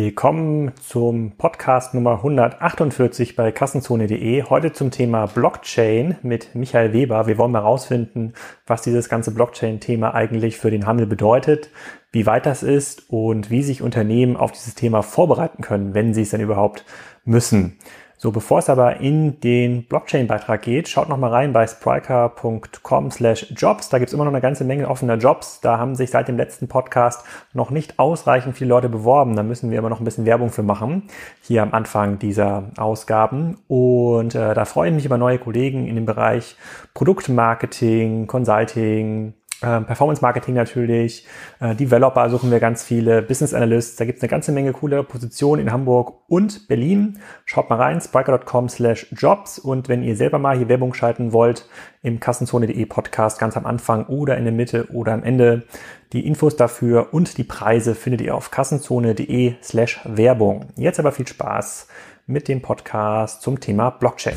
Willkommen 0.00 0.70
zum 0.80 1.32
Podcast 1.38 1.92
Nummer 1.92 2.18
148 2.18 3.34
bei 3.34 3.50
Kassenzone.de. 3.50 4.44
Heute 4.44 4.72
zum 4.72 4.92
Thema 4.92 5.26
Blockchain 5.26 6.16
mit 6.22 6.54
Michael 6.54 6.92
Weber. 6.92 7.26
Wir 7.26 7.36
wollen 7.36 7.50
mal 7.50 7.58
rausfinden, 7.58 8.34
was 8.64 8.82
dieses 8.82 9.08
ganze 9.08 9.34
Blockchain-Thema 9.34 10.14
eigentlich 10.14 10.56
für 10.56 10.70
den 10.70 10.86
Handel 10.86 11.08
bedeutet, 11.08 11.70
wie 12.12 12.26
weit 12.26 12.46
das 12.46 12.62
ist 12.62 13.10
und 13.10 13.50
wie 13.50 13.64
sich 13.64 13.82
Unternehmen 13.82 14.36
auf 14.36 14.52
dieses 14.52 14.76
Thema 14.76 15.02
vorbereiten 15.02 15.62
können, 15.62 15.94
wenn 15.94 16.14
sie 16.14 16.22
es 16.22 16.30
denn 16.30 16.42
überhaupt 16.42 16.84
müssen. 17.24 17.76
So, 18.20 18.32
bevor 18.32 18.58
es 18.58 18.68
aber 18.68 18.96
in 18.96 19.38
den 19.38 19.84
Blockchain-Beitrag 19.84 20.62
geht, 20.62 20.88
schaut 20.88 21.08
noch 21.08 21.18
mal 21.18 21.30
rein 21.30 21.52
bei 21.52 21.64
spriker.com 21.68 23.12
slash 23.12 23.46
jobs. 23.56 23.90
Da 23.90 24.00
gibt's 24.00 24.12
immer 24.12 24.24
noch 24.24 24.32
eine 24.32 24.40
ganze 24.40 24.64
Menge 24.64 24.88
offener 24.88 25.14
Jobs. 25.14 25.60
Da 25.60 25.78
haben 25.78 25.94
sich 25.94 26.10
seit 26.10 26.26
dem 26.26 26.36
letzten 26.36 26.66
Podcast 26.66 27.24
noch 27.52 27.70
nicht 27.70 28.00
ausreichend 28.00 28.56
viele 28.56 28.70
Leute 28.70 28.88
beworben. 28.88 29.36
Da 29.36 29.44
müssen 29.44 29.70
wir 29.70 29.78
immer 29.78 29.88
noch 29.88 30.00
ein 30.00 30.04
bisschen 30.04 30.26
Werbung 30.26 30.50
für 30.50 30.64
machen, 30.64 31.04
hier 31.42 31.62
am 31.62 31.72
Anfang 31.72 32.18
dieser 32.18 32.72
Ausgaben. 32.76 33.58
Und 33.68 34.34
äh, 34.34 34.52
da 34.52 34.64
freue 34.64 34.88
ich 34.88 34.96
mich 34.96 35.06
über 35.06 35.16
neue 35.16 35.38
Kollegen 35.38 35.86
in 35.86 35.94
dem 35.94 36.04
Bereich 36.04 36.56
Produktmarketing, 36.94 38.26
Consulting, 38.26 39.34
äh, 39.60 39.80
Performance 39.80 40.22
Marketing 40.22 40.54
natürlich, 40.54 41.26
äh, 41.60 41.74
Developer 41.74 42.30
suchen 42.30 42.50
wir 42.50 42.60
ganz 42.60 42.84
viele, 42.84 43.22
Business 43.22 43.54
Analysts, 43.54 43.96
da 43.96 44.04
gibt 44.04 44.18
es 44.18 44.22
eine 44.22 44.30
ganze 44.30 44.52
Menge 44.52 44.72
coole 44.72 45.02
Positionen 45.02 45.62
in 45.62 45.72
Hamburg 45.72 46.14
und 46.28 46.68
Berlin. 46.68 47.18
Schaut 47.44 47.68
mal 47.70 47.76
rein, 47.76 48.00
spriker.com 48.00 48.68
slash 48.68 49.06
jobs 49.12 49.58
und 49.58 49.88
wenn 49.88 50.02
ihr 50.02 50.16
selber 50.16 50.38
mal 50.38 50.56
hier 50.56 50.68
Werbung 50.68 50.94
schalten 50.94 51.32
wollt, 51.32 51.68
im 52.02 52.20
Kassenzone.de 52.20 52.86
Podcast 52.86 53.38
ganz 53.38 53.56
am 53.56 53.66
Anfang 53.66 54.06
oder 54.06 54.36
in 54.36 54.44
der 54.44 54.52
Mitte 54.52 54.88
oder 54.92 55.12
am 55.12 55.24
Ende. 55.24 55.64
Die 56.12 56.26
Infos 56.26 56.56
dafür 56.56 57.08
und 57.12 57.36
die 57.36 57.44
Preise 57.44 57.94
findet 57.94 58.20
ihr 58.20 58.34
auf 58.34 58.50
kassenzone.de 58.50 59.54
slash 59.62 60.00
Werbung. 60.04 60.66
Jetzt 60.76 60.98
aber 60.98 61.12
viel 61.12 61.26
Spaß 61.26 61.88
mit 62.26 62.48
dem 62.48 62.62
Podcast 62.62 63.42
zum 63.42 63.58
Thema 63.58 63.90
Blockchain. 63.90 64.36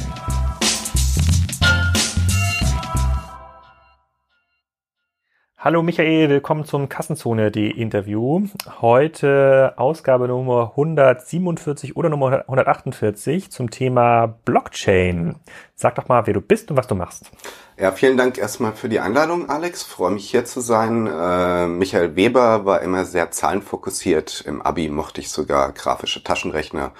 Hallo 5.63 5.83
Michael, 5.83 6.27
willkommen 6.27 6.65
zum 6.65 6.89
Kassenzone.de 6.89 7.69
Interview. 7.69 8.47
Heute 8.81 9.73
Ausgabe 9.77 10.27
Nummer 10.27 10.71
147 10.71 11.95
oder 11.95 12.09
Nummer 12.09 12.45
148 12.47 13.51
zum 13.51 13.69
Thema 13.69 14.25
Blockchain. 14.43 15.35
Sag 15.81 15.95
doch 15.95 16.07
mal, 16.07 16.27
wer 16.27 16.35
du 16.35 16.41
bist 16.41 16.69
und 16.69 16.77
was 16.77 16.85
du 16.85 16.93
machst. 16.93 17.31
Ja, 17.75 17.91
vielen 17.91 18.15
Dank 18.15 18.37
erstmal 18.37 18.73
für 18.73 18.87
die 18.87 18.99
Einladung, 18.99 19.49
Alex. 19.49 19.81
Freue 19.81 20.11
mich 20.11 20.29
hier 20.29 20.45
zu 20.45 20.61
sein. 20.61 21.07
Äh, 21.07 21.65
Michael 21.65 22.15
Weber 22.15 22.63
war 22.65 22.81
immer 22.81 23.05
sehr 23.05 23.31
zahlenfokussiert. 23.31 24.43
Im 24.45 24.61
Abi 24.61 24.89
mochte 24.89 25.21
ich 25.21 25.31
sogar 25.31 25.71
grafische 25.71 26.23
Taschenrechner 26.23 26.91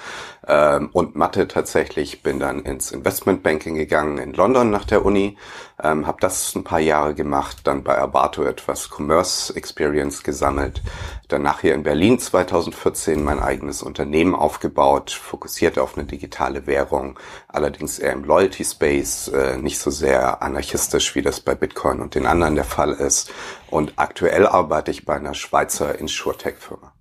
ähm, 0.48 0.90
und 0.94 1.16
Mathe 1.16 1.48
tatsächlich. 1.48 2.24
Bin 2.24 2.40
dann 2.40 2.62
ins 2.62 2.92
Investmentbanking 2.92 3.76
gegangen 3.76 4.18
in 4.18 4.34
London 4.34 4.72
nach 4.72 4.86
der 4.86 5.06
Uni. 5.06 5.38
Ähm, 5.84 6.08
habe 6.08 6.18
das 6.20 6.56
ein 6.56 6.64
paar 6.64 6.80
Jahre 6.80 7.14
gemacht, 7.14 7.62
dann 7.66 7.84
bei 7.84 7.98
Abato 7.98 8.44
etwas 8.44 8.90
Commerce 8.90 9.56
Experience 9.56 10.24
gesammelt. 10.24 10.82
Danach 11.28 11.62
hier 11.62 11.74
in 11.74 11.84
Berlin 11.84 12.20
2014 12.20 13.24
mein 13.24 13.40
eigenes 13.40 13.82
Unternehmen 13.82 14.36
aufgebaut, 14.36 15.12
fokussiert 15.12 15.80
auf 15.80 15.98
eine 15.98 16.06
digitale 16.06 16.68
Währung, 16.68 17.18
allerdings 17.48 18.00
eher 18.00 18.14
im 18.14 18.24
Loyalty 18.24 18.64
Space, 18.72 19.28
äh, 19.30 19.58
nicht 19.58 19.80
so 19.80 19.92
sehr 19.92 20.42
anarchistisch, 20.42 21.16
wie 21.16 21.22
das 21.22 21.40
bei 21.40 21.56
Bitcoin 21.56 22.00
und 22.00 22.16
den 22.16 22.26
anderen 22.26 22.56
der 22.56 22.64
Fall 22.64 22.94
ist. 22.94 23.32
Und 23.70 23.94
aktuell 23.98 24.48
arbeite 24.48 24.92
ich 24.92 25.06
bei 25.06 25.16
einer 25.16 25.34
Schweizer 25.34 25.98
Insurtech-Firma. 25.98 26.94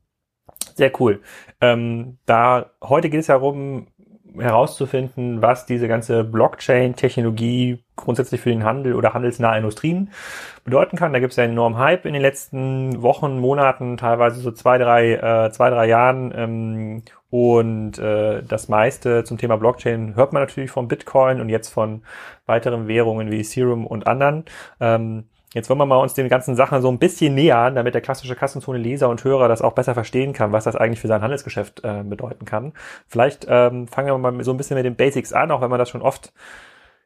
Sehr 0.75 0.93
cool. 1.01 1.23
Ähm, 1.61 2.19
da 2.27 2.71
heute 2.83 3.11
geht 3.11 3.21
es 3.21 3.27
ja 3.27 3.35
darum, 3.35 3.89
herauszufinden, 4.39 5.43
was 5.43 5.67
diese 5.67 5.89
ganze 5.89 6.25
Blockchain-Technologie 6.25 7.83
grundsätzlich 7.97 8.41
für 8.41 8.51
den 8.51 8.65
Handel 8.65 8.95
oder 8.95 9.15
handelsnahe 9.15 9.57
Industrien 9.59 10.11
bedeuten 10.65 10.97
kann. 10.97 11.13
Da 11.13 11.19
gibt 11.19 11.33
es 11.33 11.37
ja 11.37 11.45
einen 11.45 11.53
enormen 11.55 11.79
Hype 11.79 12.07
in 12.07 12.13
den 12.13 12.23
letzten 12.23 13.03
Wochen, 13.03 13.39
Monaten, 13.39 13.97
teilweise 13.97 14.41
so 14.41 14.51
zwei, 14.53 14.79
drei, 14.79 15.15
äh, 15.15 15.51
zwei, 15.53 15.71
drei 15.71 15.87
Jahren. 15.87 16.33
Ähm, 16.35 17.03
und 17.31 17.99
äh, 17.99 18.43
das 18.43 18.69
meiste 18.69 19.25
zum 19.25 19.39
Thema 19.39 19.57
Blockchain 19.57 20.17
hört 20.17 20.33
man 20.33 20.43
natürlich 20.43 20.71
von 20.71 20.89
Bitcoin 20.89 21.41
und 21.41 21.49
jetzt 21.49 21.69
von 21.69 22.03
weiteren 22.47 22.89
Währungen 22.89 23.31
wie 23.31 23.41
Ethereum 23.41 23.87
und 23.87 24.07
anderen. 24.07 24.45
Ähm, 24.81 25.25
Jetzt 25.53 25.69
wollen 25.69 25.81
wir 25.81 25.87
mal 25.87 25.97
uns 25.97 26.15
den 26.15 26.29
ganzen 26.29 26.55
Sachen 26.55 26.81
so 26.81 26.89
ein 26.89 27.01
bisschen 27.01 27.35
nähern, 27.35 27.75
damit 27.75 27.95
der 27.95 28.01
klassische 28.01 28.37
Kassenzone-Leser 28.37 29.09
und 29.09 29.25
Hörer 29.25 29.49
das 29.49 29.63
auch 29.63 29.73
besser 29.73 29.95
verstehen 29.95 30.33
kann, 30.33 30.53
was 30.53 30.63
das 30.63 30.77
eigentlich 30.77 31.01
für 31.01 31.09
sein 31.09 31.23
Handelsgeschäft 31.23 31.83
äh, 31.83 32.05
bedeuten 32.05 32.45
kann. 32.45 32.73
Vielleicht 33.09 33.47
ähm, 33.49 33.89
fangen 33.89 34.09
wir 34.09 34.19
mal 34.19 34.45
so 34.45 34.53
ein 34.53 34.57
bisschen 34.57 34.77
mit 34.77 34.85
den 34.85 34.95
Basics 34.95 35.33
an, 35.33 35.51
auch 35.51 35.61
wenn 35.61 35.71
man 35.71 35.81
das 35.81 35.89
schon 35.89 36.03
oft 36.03 36.33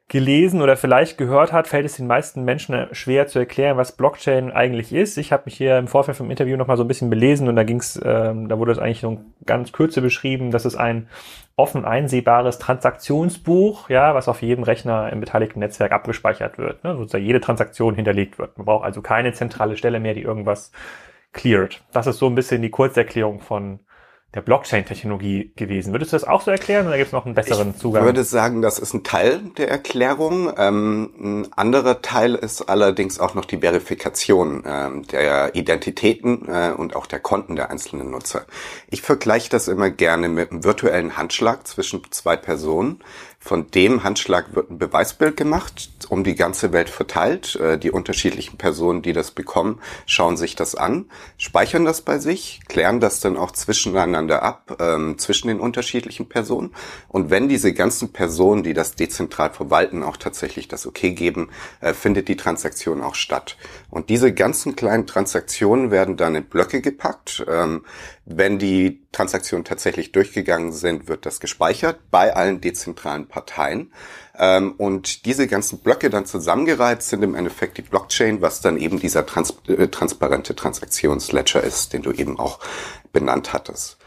gelesen 0.07 0.61
oder 0.61 0.77
vielleicht 0.77 1.17
gehört 1.17 1.51
hat, 1.51 1.67
fällt 1.67 1.85
es 1.85 1.97
den 1.97 2.05
meisten 2.05 2.43
Menschen 2.43 2.87
schwer 2.91 3.25
zu 3.25 3.39
erklären, 3.39 3.77
was 3.77 3.93
Blockchain 3.93 4.51
eigentlich 4.51 4.93
ist. 4.93 5.17
Ich 5.17 5.31
habe 5.31 5.43
mich 5.45 5.57
hier 5.57 5.79
im 5.79 5.87
Vorfeld 5.87 6.15
vom 6.15 6.29
Interview 6.29 6.57
noch 6.57 6.67
mal 6.67 6.77
so 6.77 6.83
ein 6.83 6.87
bisschen 6.87 7.09
belesen 7.09 7.47
und 7.47 7.55
da 7.55 7.63
ging's, 7.63 7.99
ähm, 8.05 8.47
da 8.47 8.59
wurde 8.59 8.71
es 8.71 8.77
eigentlich 8.77 9.01
so 9.01 9.19
ganz 9.47 9.71
kürze 9.71 10.01
beschrieben, 10.01 10.51
dass 10.51 10.65
es 10.65 10.75
ein 10.75 11.07
offen 11.55 11.85
einsehbares 11.85 12.59
Transaktionsbuch, 12.59 13.89
ja, 13.89 14.13
was 14.13 14.27
auf 14.27 14.43
jedem 14.43 14.63
Rechner 14.63 15.11
im 15.11 15.21
beteiligten 15.21 15.59
Netzwerk 15.59 15.91
abgespeichert 15.91 16.59
wird, 16.59 16.83
ne, 16.83 16.95
sozusagen 16.95 17.25
jede 17.25 17.41
Transaktion 17.41 17.95
hinterlegt 17.95 18.37
wird. 18.37 18.57
Man 18.57 18.65
braucht 18.65 18.85
also 18.85 19.01
keine 19.01 19.33
zentrale 19.33 19.75
Stelle 19.75 19.99
mehr, 19.99 20.13
die 20.13 20.21
irgendwas 20.21 20.71
cleared. 21.33 21.83
Das 21.91 22.05
ist 22.05 22.19
so 22.19 22.27
ein 22.27 22.35
bisschen 22.35 22.61
die 22.61 22.69
Kurzerklärung 22.69 23.39
von 23.39 23.79
der 24.35 24.41
Blockchain-Technologie 24.41 25.53
gewesen. 25.55 25.93
Würdest 25.93 26.11
du 26.11 26.17
das 26.17 26.25
auch 26.25 26.41
so 26.41 26.51
erklären 26.51 26.87
oder 26.87 26.97
gibt 26.97 27.07
es 27.07 27.13
noch 27.13 27.25
einen 27.25 27.35
besseren 27.35 27.69
ich 27.69 27.77
Zugang? 27.77 28.03
Ich 28.03 28.05
würde 28.05 28.25
sagen, 28.25 28.61
das 28.61 28.79
ist 28.79 28.93
ein 28.93 29.05
Teil 29.05 29.39
der 29.57 29.69
Erklärung. 29.69 30.51
Ähm, 30.57 31.09
ein 31.17 31.53
anderer 31.53 32.01
Teil 32.01 32.35
ist 32.35 32.63
allerdings 32.63 33.17
auch 33.17 33.33
noch 33.33 33.45
die 33.45 33.59
Verifikation 33.59 34.63
ähm, 34.67 35.07
der 35.07 35.55
Identitäten 35.55 36.49
äh, 36.49 36.73
und 36.75 36.97
auch 36.97 37.05
der 37.05 37.19
Konten 37.19 37.55
der 37.55 37.71
einzelnen 37.71 38.11
Nutzer. 38.11 38.45
Ich 38.89 39.01
vergleiche 39.01 39.49
das 39.49 39.69
immer 39.69 39.89
gerne 39.89 40.27
mit 40.27 40.51
einem 40.51 40.65
virtuellen 40.65 41.15
Handschlag 41.15 41.65
zwischen 41.65 42.01
zwei 42.11 42.35
Personen. 42.35 42.99
Von 43.45 43.69
dem 43.69 44.03
Handschlag 44.03 44.55
wird 44.55 44.71
ein 44.71 44.79
Beweisbild 44.79 45.37
gemacht, 45.37 45.91
um 46.09 46.23
die 46.23 46.33
ganze 46.33 46.73
Welt 46.73 46.89
verteilt. 46.89 47.55
Äh, 47.57 47.77
die 47.77 47.91
unterschiedlichen 47.91 48.57
Personen, 48.57 49.03
die 49.03 49.13
das 49.13 49.29
bekommen, 49.29 49.79
schauen 50.07 50.35
sich 50.35 50.55
das 50.55 50.73
an, 50.73 51.11
speichern 51.37 51.85
das 51.85 52.01
bei 52.01 52.17
sich, 52.17 52.61
klären 52.67 52.99
das 52.99 53.19
dann 53.19 53.37
auch 53.37 53.51
zwischeneinander 53.51 54.41
ab, 54.41 54.77
ähm, 54.79 55.19
zwischen 55.19 55.49
den 55.49 55.59
unterschiedlichen 55.59 56.27
Personen. 56.27 56.73
Und 57.07 57.29
wenn 57.29 57.47
diese 57.47 57.71
ganzen 57.71 58.11
Personen, 58.11 58.63
die 58.63 58.73
das 58.73 58.95
dezentral 58.95 59.51
verwalten, 59.51 60.01
auch 60.01 60.17
tatsächlich 60.17 60.67
das 60.67 60.87
Okay 60.87 61.11
geben, 61.11 61.49
äh, 61.81 61.93
findet 61.93 62.29
die 62.29 62.37
Transaktion 62.37 63.03
auch 63.03 63.13
statt. 63.13 63.57
Und 63.91 64.09
diese 64.09 64.33
ganzen 64.33 64.75
kleinen 64.75 65.05
Transaktionen 65.05 65.91
werden 65.91 66.17
dann 66.17 66.33
in 66.33 66.45
Blöcke 66.45 66.81
gepackt. 66.81 67.45
Ähm, 67.47 67.85
wenn 68.25 68.57
die 68.57 69.05
Transaktionen 69.11 69.65
tatsächlich 69.65 70.11
durchgegangen 70.11 70.71
sind, 70.71 71.07
wird 71.07 71.27
das 71.27 71.39
gespeichert 71.39 71.99
bei 72.09 72.35
allen 72.35 72.59
dezentralen 72.59 73.27
Parteien. 73.27 73.93
Ähm, 74.37 74.73
und 74.77 75.25
diese 75.25 75.47
ganzen 75.47 75.79
Blöcke 75.79 76.09
dann 76.09 76.25
zusammengereiht 76.25 77.03
sind 77.03 77.23
im 77.23 77.35
Endeffekt 77.35 77.77
die 77.77 77.83
Blockchain, 77.83 78.41
was 78.41 78.61
dann 78.61 78.77
eben 78.77 78.99
dieser 78.99 79.25
trans 79.27 79.53
äh, 79.67 79.87
transparente 79.87 80.55
Transaktionsledger 80.55 81.63
ist, 81.63 81.93
den 81.93 82.01
du 82.01 82.11
eben 82.11 82.39
auch 82.39 82.59
benannt 83.13 83.53
hattest. 83.53 83.97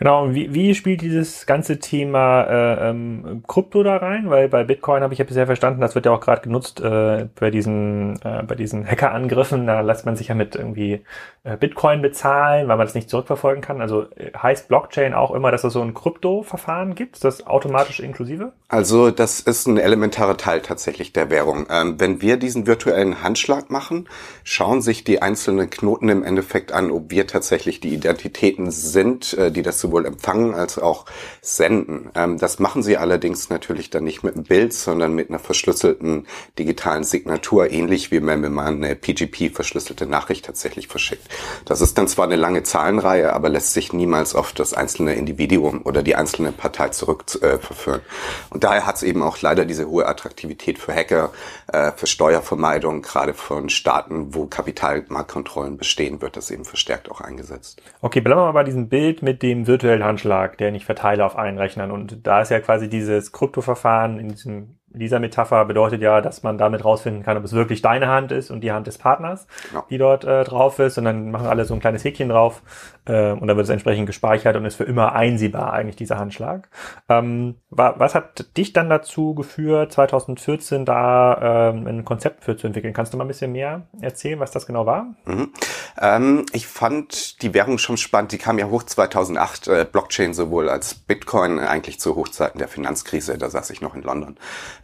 Genau, 0.00 0.32
wie, 0.32 0.54
wie 0.54 0.74
spielt 0.74 1.02
dieses 1.02 1.44
ganze 1.44 1.78
Thema 1.78 2.44
äh, 2.44 2.88
ähm, 2.88 3.42
Krypto 3.46 3.82
da 3.82 3.98
rein? 3.98 4.30
Weil 4.30 4.48
bei 4.48 4.64
Bitcoin 4.64 5.02
habe 5.02 5.12
ich 5.12 5.18
ja 5.18 5.26
bisher 5.26 5.44
verstanden, 5.44 5.82
das 5.82 5.94
wird 5.94 6.06
ja 6.06 6.12
auch 6.12 6.20
gerade 6.20 6.40
genutzt 6.40 6.80
äh, 6.80 7.28
bei 7.38 7.50
diesen 7.50 8.18
äh, 8.24 8.42
bei 8.44 8.54
diesen 8.54 8.90
Hackerangriffen. 8.90 9.66
Da 9.66 9.82
lässt 9.82 10.06
man 10.06 10.16
sich 10.16 10.28
ja 10.28 10.34
mit 10.34 10.56
irgendwie 10.56 11.04
äh, 11.44 11.58
Bitcoin 11.58 12.00
bezahlen, 12.00 12.68
weil 12.68 12.78
man 12.78 12.86
das 12.86 12.94
nicht 12.94 13.10
zurückverfolgen 13.10 13.62
kann. 13.62 13.82
Also 13.82 14.04
äh, 14.16 14.32
heißt 14.34 14.68
Blockchain 14.68 15.12
auch 15.12 15.32
immer, 15.32 15.50
dass 15.50 15.64
es 15.64 15.74
so 15.74 15.82
ein 15.82 15.92
Krypto-Verfahren 15.92 16.94
gibt? 16.94 17.22
Das 17.22 17.46
automatisch 17.46 18.00
inklusive? 18.00 18.52
Also 18.68 19.10
das 19.10 19.40
ist 19.40 19.66
ein 19.66 19.76
elementarer 19.76 20.38
Teil 20.38 20.62
tatsächlich 20.62 21.12
der 21.12 21.28
Währung. 21.28 21.66
Ähm, 21.70 22.00
wenn 22.00 22.22
wir 22.22 22.38
diesen 22.38 22.66
virtuellen 22.66 23.22
Handschlag 23.22 23.68
machen, 23.68 24.08
schauen 24.44 24.80
sich 24.80 25.04
die 25.04 25.20
einzelnen 25.20 25.68
Knoten 25.68 26.08
im 26.08 26.24
Endeffekt 26.24 26.72
an, 26.72 26.90
ob 26.90 27.10
wir 27.10 27.26
tatsächlich 27.26 27.80
die 27.80 27.92
Identitäten 27.92 28.70
sind, 28.70 29.34
äh, 29.34 29.50
die 29.50 29.60
das 29.60 29.78
sowohl 29.90 30.06
empfangen 30.06 30.54
als 30.54 30.78
auch 30.78 31.04
senden. 31.42 32.10
Ähm, 32.14 32.38
das 32.38 32.58
machen 32.58 32.82
sie 32.82 32.96
allerdings 32.96 33.50
natürlich 33.50 33.90
dann 33.90 34.04
nicht 34.04 34.22
mit 34.22 34.34
einem 34.34 34.44
Bild, 34.44 34.72
sondern 34.72 35.14
mit 35.14 35.28
einer 35.28 35.38
verschlüsselten 35.38 36.26
digitalen 36.58 37.04
Signatur, 37.04 37.70
ähnlich 37.70 38.10
wie 38.10 38.24
wenn 38.24 38.52
man 38.52 38.84
eine 38.84 38.94
PGP-verschlüsselte 38.94 40.06
Nachricht 40.06 40.44
tatsächlich 40.44 40.86
verschickt. 40.88 41.28
Das 41.64 41.80
ist 41.80 41.98
dann 41.98 42.06
zwar 42.06 42.26
eine 42.26 42.36
lange 42.36 42.62
Zahlenreihe, 42.62 43.32
aber 43.32 43.48
lässt 43.48 43.72
sich 43.72 43.92
niemals 43.92 44.34
auf 44.34 44.52
das 44.52 44.74
einzelne 44.74 45.14
Individuum 45.14 45.82
oder 45.84 46.02
die 46.02 46.14
einzelne 46.14 46.52
Partei 46.52 46.90
zurückverführen. 46.90 48.00
Äh, 48.00 48.54
Und 48.54 48.64
daher 48.64 48.86
hat 48.86 48.96
es 48.96 49.02
eben 49.02 49.22
auch 49.22 49.40
leider 49.40 49.64
diese 49.64 49.88
hohe 49.88 50.06
Attraktivität 50.06 50.78
für 50.78 50.94
Hacker, 50.94 51.32
äh, 51.72 51.92
für 51.96 52.06
Steuervermeidung, 52.06 53.02
gerade 53.02 53.34
von 53.34 53.68
Staaten, 53.68 54.34
wo 54.34 54.46
Kapitalmarktkontrollen 54.46 55.76
bestehen, 55.76 56.22
wird 56.22 56.36
das 56.36 56.50
eben 56.50 56.64
verstärkt 56.64 57.10
auch 57.10 57.20
eingesetzt. 57.20 57.82
Okay, 58.00 58.20
bleiben 58.20 58.40
wir 58.40 58.46
mal 58.46 58.52
bei 58.52 58.64
diesem 58.64 58.88
Bild 58.88 59.22
mit 59.22 59.42
dem 59.42 59.66
virtuellen 59.66 59.79
virtuellen 59.80 60.04
Handschlag, 60.04 60.58
den 60.58 60.74
ich 60.74 60.84
verteile 60.84 61.24
auf 61.24 61.38
allen 61.38 61.58
Rechnern. 61.58 61.90
Und 61.90 62.26
da 62.26 62.42
ist 62.42 62.50
ja 62.50 62.60
quasi 62.60 62.88
dieses 62.88 63.32
Kryptoverfahren 63.32 64.18
in 64.18 64.28
diesem 64.28 64.76
dieser 64.92 65.20
Metapher 65.20 65.64
bedeutet 65.66 66.02
ja, 66.02 66.20
dass 66.20 66.42
man 66.42 66.58
damit 66.58 66.84
rausfinden 66.84 67.22
kann, 67.22 67.36
ob 67.36 67.44
es 67.44 67.52
wirklich 67.52 67.80
deine 67.80 68.08
Hand 68.08 68.32
ist 68.32 68.50
und 68.50 68.60
die 68.60 68.72
Hand 68.72 68.88
des 68.88 68.98
Partners, 68.98 69.46
genau. 69.68 69.84
die 69.88 69.98
dort 69.98 70.24
äh, 70.24 70.42
drauf 70.42 70.80
ist. 70.80 70.98
Und 70.98 71.04
dann 71.04 71.30
machen 71.30 71.46
alle 71.46 71.64
so 71.64 71.74
ein 71.74 71.80
kleines 71.80 72.02
Häkchen 72.02 72.28
drauf 72.28 72.62
äh, 73.06 73.32
und 73.32 73.46
dann 73.46 73.56
wird 73.56 73.64
es 73.64 73.70
entsprechend 73.70 74.06
gespeichert 74.06 74.56
und 74.56 74.64
ist 74.64 74.76
für 74.76 74.84
immer 74.84 75.12
einsehbar 75.12 75.72
eigentlich 75.72 75.96
dieser 75.96 76.18
Handschlag. 76.18 76.68
Ähm, 77.08 77.56
was 77.70 78.14
hat 78.14 78.56
dich 78.56 78.72
dann 78.72 78.90
dazu 78.90 79.34
geführt, 79.34 79.92
2014 79.92 80.84
da 80.84 81.70
ähm, 81.70 81.86
ein 81.86 82.04
Konzept 82.04 82.44
für 82.44 82.56
zu 82.56 82.66
entwickeln? 82.66 82.92
Kannst 82.92 83.12
du 83.12 83.16
mal 83.16 83.24
ein 83.24 83.28
bisschen 83.28 83.52
mehr 83.52 83.82
erzählen, 84.00 84.40
was 84.40 84.50
das 84.50 84.66
genau 84.66 84.86
war? 84.86 85.06
Mhm. 85.24 85.52
Ähm, 86.00 86.46
ich 86.52 86.66
fand 86.66 87.42
die 87.42 87.54
Währung 87.54 87.78
schon 87.78 87.96
spannend. 87.96 88.32
Die 88.32 88.38
kam 88.38 88.58
ja 88.58 88.66
hoch 88.68 88.82
2008, 88.82 89.68
äh, 89.68 89.86
Blockchain 89.90 90.34
sowohl 90.34 90.68
als 90.68 90.94
Bitcoin 90.94 91.58
eigentlich 91.58 92.00
zu 92.00 92.16
Hochzeiten 92.16 92.58
der 92.58 92.68
Finanzkrise. 92.68 93.38
Da 93.38 93.50
saß 93.50 93.70
ich 93.70 93.80
noch 93.80 93.94
in 93.94 94.02
London. 94.02 94.36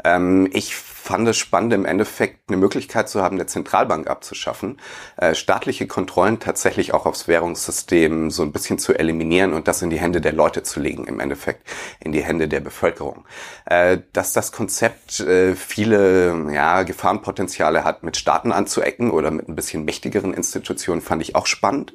Ähm, 0.05 0.49
ich 0.53 0.75
fand 1.07 1.29
es 1.29 1.37
spannend, 1.37 1.73
im 1.73 1.85
Endeffekt 1.85 2.49
eine 2.49 2.57
Möglichkeit 2.57 3.09
zu 3.09 3.23
haben, 3.23 3.37
der 3.37 3.47
Zentralbank 3.47 4.11
abzuschaffen, 4.11 4.81
äh, 5.17 5.37
staatliche 5.37 5.87
Kontrollen 5.87 6.41
tatsächlich 6.41 6.93
auch 6.93 7.07
aufs 7.07 7.29
Währungssystem 7.29 8.33
so 8.33 8.43
ein 8.43 8.51
bisschen 8.51 8.81
zu 8.81 8.93
eliminieren 8.93 9.53
und 9.53 9.69
das 9.69 9.83
in 9.83 9.91
die 9.91 10.01
Hände 10.01 10.21
der 10.21 10.33
Leute 10.33 10.65
zu 10.65 10.81
legen, 10.81 11.07
im 11.07 11.21
Endeffekt 11.21 11.65
in 12.01 12.11
die 12.11 12.25
Hände 12.25 12.49
der 12.49 12.59
Bevölkerung. 12.59 13.25
Äh, 13.67 13.99
dass 14.13 14.33
das 14.33 14.51
Konzept 14.51 15.21
äh, 15.21 15.55
viele 15.55 16.53
ja, 16.53 16.83
Gefahrenpotenziale 16.83 17.85
hat, 17.85 18.03
mit 18.03 18.17
Staaten 18.17 18.51
anzuecken 18.51 19.13
oder 19.13 19.31
mit 19.31 19.49
ein 19.49 19.55
bisschen 19.55 19.85
mächtigeren 19.85 20.35
Institutionen, 20.35 21.03
fand 21.03 21.23
ich 21.23 21.37
auch 21.37 21.47
spannend. 21.47 21.95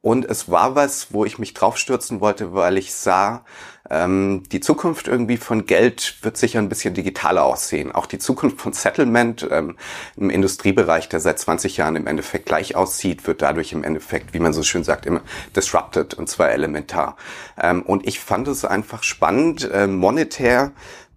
Und 0.00 0.24
es 0.24 0.50
war 0.50 0.74
was, 0.74 1.12
wo 1.12 1.24
ich 1.24 1.38
mich 1.38 1.52
draufstürzen 1.52 2.20
wollte, 2.20 2.54
weil 2.54 2.78
ich 2.78 2.94
sah, 2.94 3.44
ähm, 3.90 4.42
die 4.50 4.60
Zukunft 4.60 5.08
irgendwie 5.08 5.36
von 5.36 5.66
Geld 5.66 6.16
wird 6.22 6.36
sicher 6.36 6.58
ein 6.58 6.68
bisschen 6.68 6.94
digitaler 6.94 7.44
aussehen. 7.44 7.92
Auch 7.92 8.06
die 8.06 8.18
Zukunft 8.18 8.60
von 8.60 8.72
Settlement 8.72 9.46
ähm, 9.50 9.76
im 10.16 10.30
Industriebereich, 10.30 11.08
der 11.08 11.20
seit 11.20 11.38
20 11.38 11.76
Jahren 11.76 11.96
im 11.96 12.06
Endeffekt 12.06 12.46
gleich 12.46 12.76
aussieht, 12.76 13.26
wird 13.26 13.42
dadurch 13.42 13.72
im 13.72 13.84
Endeffekt, 13.84 14.34
wie 14.34 14.40
man 14.40 14.52
so 14.52 14.62
schön 14.62 14.84
sagt, 14.84 15.06
immer 15.06 15.22
disrupted 15.54 16.14
und 16.14 16.28
zwar 16.28 16.50
elementar. 16.50 17.16
Ähm, 17.60 17.82
und 17.82 18.06
ich 18.06 18.20
fand 18.20 18.48
es 18.48 18.64
einfach 18.64 19.02
spannend, 19.02 19.70
äh, 19.70 19.86
monetär 19.86 20.72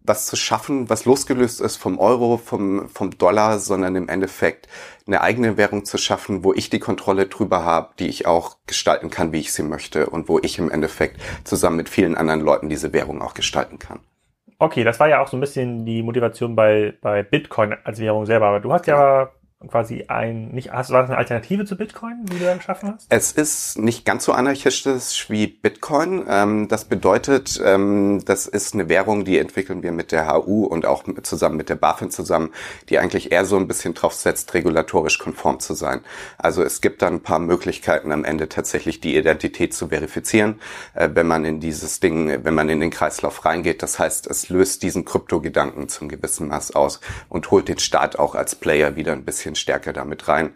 was 0.10 0.26
zu 0.26 0.36
schaffen, 0.36 0.90
was 0.90 1.06
losgelöst 1.06 1.62
ist 1.62 1.78
vom 1.78 1.98
Euro, 2.00 2.36
vom, 2.36 2.90
vom 2.90 3.18
Dollar, 3.18 3.60
sondern 3.60 3.96
im 3.96 4.10
Endeffekt 4.10 4.68
eine 5.08 5.22
eigene 5.22 5.56
Währung 5.56 5.86
zu 5.86 5.98
schaffen, 5.98 6.44
wo 6.44 6.54
ich 6.54 6.70
die 6.70 6.80
Kontrolle 6.80 7.28
drüber 7.28 7.64
habe, 7.64 7.94
die 8.00 8.10
ich 8.10 8.26
auch 8.26 8.58
gestalten 8.68 9.10
kann, 9.10 9.32
wie 9.32 9.40
ich 9.40 9.54
sie 9.54 9.64
möchte 9.64 10.10
und 10.10 10.28
wo 10.28 10.40
ich 10.40 10.60
im 10.60 10.70
Endeffekt 10.70 11.22
zusammen 11.46 11.78
mit 11.78 11.88
vielen 11.88 12.16
anderen 12.16 12.42
Leuten 12.42 12.68
diese 12.68 12.92
Währung 12.92 13.22
auch 13.22 13.34
gestalten 13.34 13.80
kann. 13.80 14.00
Okay, 14.58 14.84
das 14.84 15.00
war 15.00 15.08
ja 15.08 15.22
auch 15.22 15.30
so 15.30 15.38
ein 15.38 15.40
bisschen 15.40 15.86
die 15.86 16.04
Motivation 16.04 16.54
bei, 16.54 16.94
bei 17.00 17.24
Bitcoin 17.24 17.78
als 17.86 18.00
Währung 18.00 18.26
selber. 18.26 18.48
Aber 18.48 18.60
du 18.60 18.74
hast 18.74 18.88
ja 18.88 19.32
quasi 19.68 20.06
ein, 20.08 20.52
nicht, 20.52 20.72
hast, 20.72 20.90
war 20.92 21.02
das 21.02 21.10
eine 21.10 21.18
Alternative 21.18 21.66
zu 21.66 21.76
Bitcoin, 21.76 22.26
die 22.26 22.40
du 22.40 22.46
da 22.46 22.56
geschaffen 22.56 22.94
hast? 22.94 23.08
Es 23.10 23.34
ist 23.34 23.78
nicht 23.78 24.06
ganz 24.06 24.24
so 24.24 24.32
anarchistisch 24.32 25.30
wie 25.30 25.48
Bitcoin. 25.48 26.26
Ähm, 26.30 26.68
das 26.70 26.86
bedeutet, 26.86 27.62
ähm, 27.64 28.24
das 28.24 28.48
ist 28.48 28.74
eine 28.74 28.88
Währung, 28.88 29.26
die 29.26 29.38
entwickeln 29.38 29.84
wir 29.84 29.92
mit 29.92 30.14
der 30.14 30.32
HU 30.32 30.64
und 30.64 30.86
auch 30.86 31.04
zusammen 31.24 31.58
mit 31.58 31.68
der 31.68 31.76
BaFin 31.76 32.10
zusammen, 32.10 32.52
die 32.88 33.00
eigentlich 33.00 33.34
eher 33.34 33.44
so 33.44 33.58
ein 33.58 33.68
bisschen 33.68 33.94
drauf 33.94 34.14
setzt, 34.14 34.54
regulatorisch 34.54 35.20
konform 35.20 35.60
zu 35.60 35.74
sein. 35.74 36.02
Also 36.38 36.64
es 36.64 36.80
gibt 36.80 37.02
dann 37.02 37.16
ein 37.16 37.24
paar 37.24 37.40
Möglichkeiten 37.40 38.14
am 38.14 38.24
Ende 38.24 38.48
tatsächlich 38.48 39.02
die 39.02 39.18
Identität 39.18 39.74
zu 39.74 39.90
verifizieren, 39.90 40.62
äh, 40.94 41.10
wenn 41.14 41.28
man 41.28 41.44
in 41.44 41.60
dieses 41.60 42.00
Ding, 42.00 42.46
wenn 42.46 42.54
man 42.54 42.70
in 42.70 42.80
den 42.80 42.92
Kreislauf 42.92 43.44
reingeht. 43.44 43.84
Das 43.84 44.00
heißt, 44.00 44.28
es 44.28 44.48
löst 44.48 44.84
diesen 44.84 45.04
Kryptogedanken 45.04 45.90
zum 45.90 46.08
gewissen 46.08 46.48
Maß 46.48 46.76
aus 46.76 47.02
und 47.28 47.52
holt 47.52 47.68
den 47.68 47.80
Staat 47.80 48.18
auch 48.18 48.36
als 48.36 48.56
Player 48.56 48.96
wieder 48.96 49.12
ein 49.12 49.26
bisschen 49.26 49.49
bisschen 49.50 49.56
stärker 49.56 49.94
damit 49.94 50.28
rein. 50.28 50.52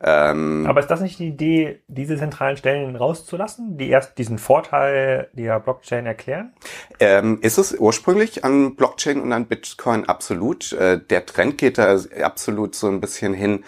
Ähm, 0.00 0.64
Aber 0.68 0.78
ist 0.78 0.86
das 0.86 1.00
nicht 1.00 1.18
die 1.18 1.26
Idee, 1.26 1.80
diese 1.88 2.16
zentralen 2.16 2.56
Stellen 2.56 2.94
rauszulassen, 2.94 3.78
die 3.78 3.88
erst 3.88 4.16
diesen 4.16 4.38
Vorteil 4.38 5.28
der 5.32 5.58
Blockchain 5.58 6.06
erklären? 6.06 6.52
Ähm, 7.00 7.40
ist 7.42 7.58
es 7.58 7.76
ursprünglich 7.76 8.44
an 8.44 8.76
Blockchain 8.76 9.20
und 9.20 9.32
an 9.32 9.46
Bitcoin 9.46 10.08
absolut. 10.08 10.72
Äh, 10.72 11.00
der 11.00 11.26
Trend 11.26 11.58
geht 11.58 11.78
da 11.78 11.98
absolut 12.22 12.76
so 12.76 12.86
ein 12.86 13.00
bisschen 13.00 13.34
hin, 13.34 13.64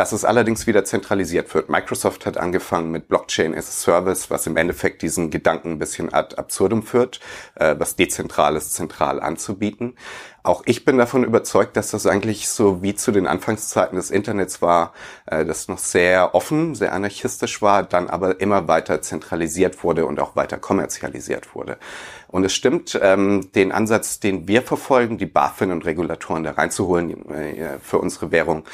dass 0.00 0.12
es 0.12 0.24
allerdings 0.24 0.66
wieder 0.66 0.82
zentralisiert 0.82 1.52
wird. 1.54 1.68
Microsoft 1.68 2.24
hat 2.24 2.38
angefangen 2.38 2.90
mit 2.90 3.06
Blockchain 3.08 3.54
as 3.54 3.68
a 3.68 3.70
Service, 3.70 4.30
was 4.30 4.46
im 4.46 4.56
Endeffekt 4.56 5.02
diesen 5.02 5.30
Gedanken 5.30 5.72
ein 5.72 5.78
bisschen 5.78 6.10
ad 6.10 6.36
absurdum 6.38 6.82
führt, 6.82 7.20
äh, 7.56 7.74
was 7.78 7.96
dezentrales 7.96 8.72
zentral 8.72 9.20
anzubieten. 9.20 9.96
Auch 10.42 10.62
ich 10.64 10.86
bin 10.86 10.96
davon 10.96 11.22
überzeugt, 11.22 11.76
dass 11.76 11.90
das 11.90 12.06
eigentlich 12.06 12.48
so 12.48 12.82
wie 12.82 12.94
zu 12.94 13.12
den 13.12 13.26
Anfangszeiten 13.26 13.96
des 13.96 14.10
Internets 14.10 14.62
war, 14.62 14.94
äh, 15.26 15.44
das 15.44 15.68
noch 15.68 15.76
sehr 15.76 16.34
offen, 16.34 16.74
sehr 16.74 16.94
anarchistisch 16.94 17.60
war, 17.60 17.82
dann 17.82 18.08
aber 18.08 18.40
immer 18.40 18.68
weiter 18.68 19.02
zentralisiert 19.02 19.84
wurde 19.84 20.06
und 20.06 20.18
auch 20.18 20.34
weiter 20.34 20.56
kommerzialisiert 20.56 21.54
wurde. 21.54 21.76
Und 22.28 22.44
es 22.44 22.54
stimmt, 22.54 22.98
ähm, 23.02 23.52
den 23.54 23.70
Ansatz, 23.70 24.18
den 24.18 24.48
wir 24.48 24.62
verfolgen, 24.62 25.18
die 25.18 25.26
BaFin 25.26 25.72
und 25.72 25.84
Regulatoren 25.84 26.42
da 26.42 26.52
reinzuholen 26.52 27.28
äh, 27.30 27.78
für 27.82 27.98
unsere 27.98 28.30
Währung, 28.30 28.64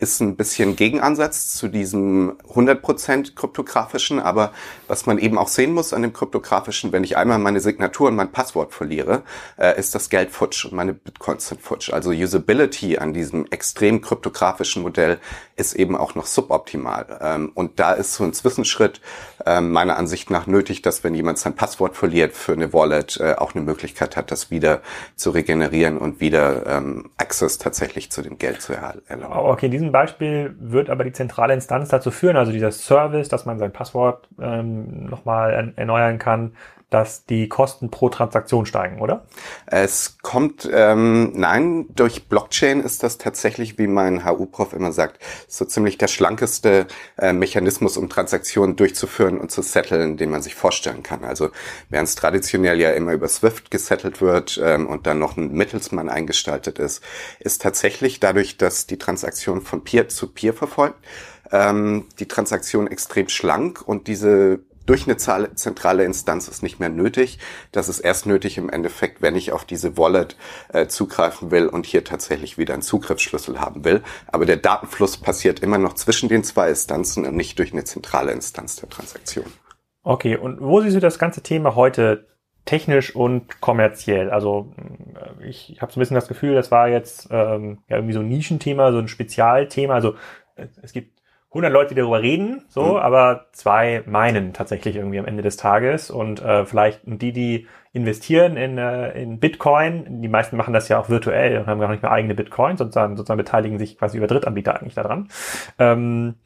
ist 0.00 0.20
ein 0.20 0.36
bisschen 0.36 0.76
Gegenansatz 0.76 1.54
zu 1.54 1.68
diesem 1.68 2.38
100% 2.52 3.34
kryptografischen, 3.34 4.18
aber 4.18 4.52
was 4.88 5.06
man 5.06 5.18
eben 5.18 5.38
auch 5.38 5.48
sehen 5.48 5.72
muss 5.72 5.92
an 5.92 6.02
dem 6.02 6.12
kryptografischen, 6.12 6.92
wenn 6.92 7.04
ich 7.04 7.16
einmal 7.16 7.38
meine 7.38 7.60
Signatur 7.60 8.08
und 8.08 8.16
mein 8.16 8.32
Passwort 8.32 8.72
verliere, 8.72 9.22
äh, 9.58 9.78
ist 9.78 9.94
das 9.94 10.08
Geld 10.08 10.30
futsch 10.30 10.64
und 10.64 10.72
meine 10.72 10.94
Bitcoins 10.94 11.48
sind 11.48 11.60
futsch. 11.60 11.92
Also 11.92 12.10
Usability 12.10 12.98
an 12.98 13.12
diesem 13.12 13.46
extrem 13.50 14.00
kryptografischen 14.00 14.82
Modell 14.82 15.18
ist 15.56 15.74
eben 15.74 15.96
auch 15.96 16.14
noch 16.14 16.26
suboptimal. 16.26 17.18
Ähm, 17.20 17.52
und 17.54 17.78
da 17.78 17.92
ist 17.92 18.14
so 18.14 18.24
ein 18.24 18.32
Zwischenschritt 18.32 19.00
äh, 19.44 19.60
meiner 19.60 19.96
Ansicht 19.96 20.30
nach 20.30 20.46
nötig, 20.46 20.82
dass 20.82 21.04
wenn 21.04 21.14
jemand 21.14 21.38
sein 21.38 21.54
Passwort 21.54 21.96
verliert 21.96 22.32
für 22.32 22.52
eine 22.52 22.72
Wallet, 22.72 23.18
äh, 23.20 23.34
auch 23.36 23.54
eine 23.54 23.64
Möglichkeit 23.64 24.16
hat, 24.16 24.30
das 24.30 24.50
wieder 24.50 24.80
zu 25.16 25.30
regenerieren 25.30 25.98
und 25.98 26.20
wieder 26.20 26.66
ähm, 26.66 27.10
Access 27.18 27.58
tatsächlich 27.58 28.10
zu 28.10 28.22
dem 28.22 28.38
Geld 28.38 28.62
zu 28.62 28.72
erhalten. 28.72 29.22
Okay, 29.24 29.68
diesem 29.90 29.92
Beispiel 29.92 30.54
wird 30.58 30.88
aber 30.88 31.04
die 31.04 31.12
zentrale 31.12 31.52
Instanz 31.52 31.88
dazu 31.88 32.10
führen, 32.10 32.36
also 32.36 32.52
dieser 32.52 32.70
Service, 32.70 33.28
dass 33.28 33.44
man 33.44 33.58
sein 33.58 33.72
Passwort 33.72 34.28
ähm, 34.40 35.06
nochmal 35.06 35.72
erneuern 35.76 36.18
kann, 36.18 36.52
dass 36.90 37.24
die 37.24 37.48
Kosten 37.48 37.90
pro 37.90 38.08
Transaktion 38.08 38.66
steigen, 38.66 39.00
oder? 39.00 39.24
Es 39.66 40.18
kommt, 40.22 40.68
ähm, 40.72 41.32
nein, 41.34 41.86
durch 41.94 42.28
Blockchain 42.28 42.80
ist 42.80 43.02
das 43.04 43.16
tatsächlich, 43.16 43.78
wie 43.78 43.86
mein 43.86 44.24
HU-Prof 44.24 44.72
immer 44.72 44.92
sagt, 44.92 45.20
so 45.46 45.64
ziemlich 45.64 45.98
der 45.98 46.08
schlankeste 46.08 46.88
äh, 47.16 47.32
Mechanismus, 47.32 47.96
um 47.96 48.08
Transaktionen 48.08 48.74
durchzuführen 48.74 49.38
und 49.38 49.52
zu 49.52 49.62
setteln, 49.62 50.16
den 50.16 50.30
man 50.30 50.42
sich 50.42 50.56
vorstellen 50.56 51.04
kann. 51.04 51.24
Also 51.24 51.50
während 51.88 52.08
es 52.08 52.16
traditionell 52.16 52.80
ja 52.80 52.90
immer 52.90 53.12
über 53.12 53.28
Swift 53.28 53.70
gesettelt 53.70 54.20
wird 54.20 54.60
ähm, 54.62 54.88
und 54.88 55.06
dann 55.06 55.20
noch 55.20 55.36
ein 55.36 55.52
Mittelsmann 55.52 56.08
eingestaltet 56.08 56.80
ist, 56.80 57.02
ist 57.38 57.62
tatsächlich 57.62 58.18
dadurch, 58.18 58.58
dass 58.58 58.86
die 58.86 58.98
Transaktion 58.98 59.62
von 59.62 59.84
Peer 59.84 60.08
zu 60.08 60.26
Peer 60.26 60.54
verfolgt, 60.54 60.98
ähm, 61.52 62.06
die 62.18 62.26
Transaktion 62.26 62.86
extrem 62.86 63.28
schlank 63.28 63.82
und 63.86 64.06
diese 64.08 64.60
durch 64.86 65.06
eine 65.06 65.16
zentrale 65.16 66.04
Instanz 66.04 66.48
ist 66.48 66.62
nicht 66.62 66.80
mehr 66.80 66.88
nötig. 66.88 67.38
Das 67.72 67.88
ist 67.88 68.00
erst 68.00 68.26
nötig 68.26 68.58
im 68.58 68.68
Endeffekt, 68.68 69.22
wenn 69.22 69.36
ich 69.36 69.52
auf 69.52 69.64
diese 69.64 69.96
Wallet 69.96 70.36
äh, 70.72 70.86
zugreifen 70.86 71.50
will 71.50 71.66
und 71.68 71.86
hier 71.86 72.04
tatsächlich 72.04 72.58
wieder 72.58 72.74
einen 72.74 72.82
Zugriffsschlüssel 72.82 73.60
haben 73.60 73.84
will. 73.84 74.02
Aber 74.26 74.46
der 74.46 74.56
Datenfluss 74.56 75.16
passiert 75.16 75.60
immer 75.60 75.78
noch 75.78 75.94
zwischen 75.94 76.28
den 76.28 76.44
zwei 76.44 76.70
Instanzen 76.70 77.26
und 77.26 77.36
nicht 77.36 77.58
durch 77.58 77.72
eine 77.72 77.84
zentrale 77.84 78.32
Instanz 78.32 78.76
der 78.76 78.88
Transaktion. 78.88 79.46
Okay, 80.02 80.36
und 80.36 80.60
wo 80.60 80.80
siehst 80.80 80.96
du 80.96 81.00
das 81.00 81.18
ganze 81.18 81.42
Thema 81.42 81.74
heute 81.74 82.26
technisch 82.64 83.14
und 83.14 83.60
kommerziell? 83.60 84.30
Also 84.30 84.72
äh, 85.14 85.48
ich, 85.48 85.72
ich 85.72 85.82
habe 85.82 85.92
so 85.92 85.98
ein 85.98 86.02
bisschen 86.02 86.14
das 86.14 86.28
Gefühl, 86.28 86.54
das 86.54 86.70
war 86.70 86.88
jetzt 86.88 87.28
ähm, 87.30 87.78
ja 87.88 87.96
irgendwie 87.96 88.14
so 88.14 88.20
ein 88.20 88.28
Nischenthema, 88.28 88.92
so 88.92 88.98
ein 88.98 89.08
Spezialthema. 89.08 89.94
Also 89.94 90.14
äh, 90.56 90.68
es 90.82 90.92
gibt 90.92 91.19
100 91.50 91.72
Leute, 91.72 91.94
die 91.94 92.00
darüber 92.00 92.22
reden, 92.22 92.64
so, 92.68 92.82
mhm. 92.82 92.96
aber 92.96 93.46
zwei 93.52 94.04
meinen 94.06 94.52
tatsächlich 94.52 94.96
irgendwie 94.96 95.18
am 95.18 95.26
Ende 95.26 95.42
des 95.42 95.56
Tages 95.56 96.10
und 96.10 96.40
äh, 96.40 96.64
vielleicht 96.64 97.00
die, 97.04 97.32
die 97.32 97.66
investieren 97.92 98.56
in, 98.56 98.78
äh, 98.78 99.20
in 99.20 99.40
Bitcoin, 99.40 100.22
die 100.22 100.28
meisten 100.28 100.56
machen 100.56 100.72
das 100.72 100.88
ja 100.88 101.00
auch 101.00 101.08
virtuell 101.08 101.58
und 101.58 101.66
haben 101.66 101.80
gar 101.80 101.90
nicht 101.90 102.02
mehr 102.02 102.12
eigene 102.12 102.36
Bitcoins, 102.36 102.78
sozusagen, 102.78 103.16
sozusagen 103.16 103.38
beteiligen 103.38 103.78
sich 103.80 103.98
quasi 103.98 104.16
über 104.16 104.28
Drittanbieter 104.28 104.78
eigentlich 104.78 104.94
daran. 104.94 105.28
Ähm, 105.78 106.36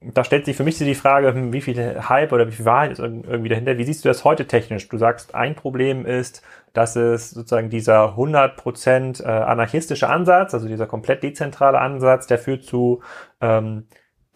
da 0.00 0.24
stellt 0.24 0.44
sich 0.44 0.56
für 0.56 0.64
mich 0.64 0.78
so 0.78 0.84
die 0.84 0.94
Frage, 0.94 1.34
hm, 1.34 1.52
wie 1.52 1.60
viel 1.60 2.08
Hype 2.08 2.32
oder 2.32 2.46
wie 2.46 2.52
viel 2.52 2.64
Wahrheit 2.64 2.92
ist 2.92 2.98
irgendwie 2.98 3.48
dahinter. 3.48 3.76
Wie 3.76 3.84
siehst 3.84 4.04
du 4.04 4.08
das 4.08 4.24
heute 4.24 4.46
technisch? 4.46 4.88
Du 4.88 4.98
sagst, 4.98 5.34
ein 5.34 5.54
Problem 5.54 6.06
ist, 6.06 6.42
dass 6.72 6.96
es 6.96 7.30
sozusagen 7.30 7.70
dieser 7.70 8.16
100% 8.16 9.22
äh, 9.22 9.26
anarchistische 9.26 10.08
Ansatz, 10.08 10.54
also 10.54 10.68
dieser 10.68 10.86
komplett 10.86 11.22
dezentrale 11.22 11.78
Ansatz, 11.78 12.26
der 12.26 12.38
führt 12.38 12.64
zu 12.64 13.02
ähm, 13.40 13.86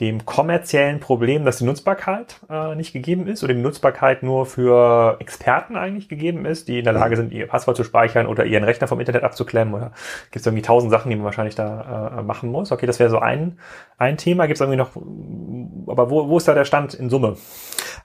dem 0.00 0.24
kommerziellen 0.24 0.98
Problem, 0.98 1.44
dass 1.44 1.58
die 1.58 1.64
Nutzbarkeit 1.64 2.40
äh, 2.48 2.74
nicht 2.74 2.92
gegeben 2.92 3.26
ist 3.26 3.44
oder 3.44 3.52
die 3.52 3.60
Nutzbarkeit 3.60 4.22
nur 4.22 4.46
für 4.46 5.16
Experten 5.20 5.76
eigentlich 5.76 6.08
gegeben 6.08 6.46
ist, 6.46 6.68
die 6.68 6.78
in 6.78 6.84
der 6.84 6.94
Lage 6.94 7.16
sind, 7.16 7.32
ihr 7.32 7.46
Passwort 7.46 7.76
zu 7.76 7.84
speichern 7.84 8.26
oder 8.26 8.46
ihren 8.46 8.64
Rechner 8.64 8.88
vom 8.88 8.98
Internet 8.98 9.22
abzuklemmen 9.22 9.74
oder 9.74 9.92
gibt 10.30 10.36
es 10.36 10.46
irgendwie 10.46 10.62
tausend 10.62 10.90
Sachen, 10.90 11.10
die 11.10 11.16
man 11.16 11.26
wahrscheinlich 11.26 11.54
da 11.54 12.18
äh, 12.18 12.22
machen 12.22 12.50
muss. 12.50 12.72
Okay, 12.72 12.86
das 12.86 12.98
wäre 12.98 13.10
so 13.10 13.18
ein, 13.18 13.58
ein 13.98 14.16
Thema. 14.16 14.46
Gibt 14.46 14.56
es 14.56 14.60
irgendwie 14.62 14.78
noch, 14.78 14.96
aber 15.86 16.10
wo, 16.10 16.28
wo 16.28 16.38
ist 16.38 16.48
da 16.48 16.54
der 16.54 16.64
Stand 16.64 16.94
in 16.94 17.10
Summe? 17.10 17.36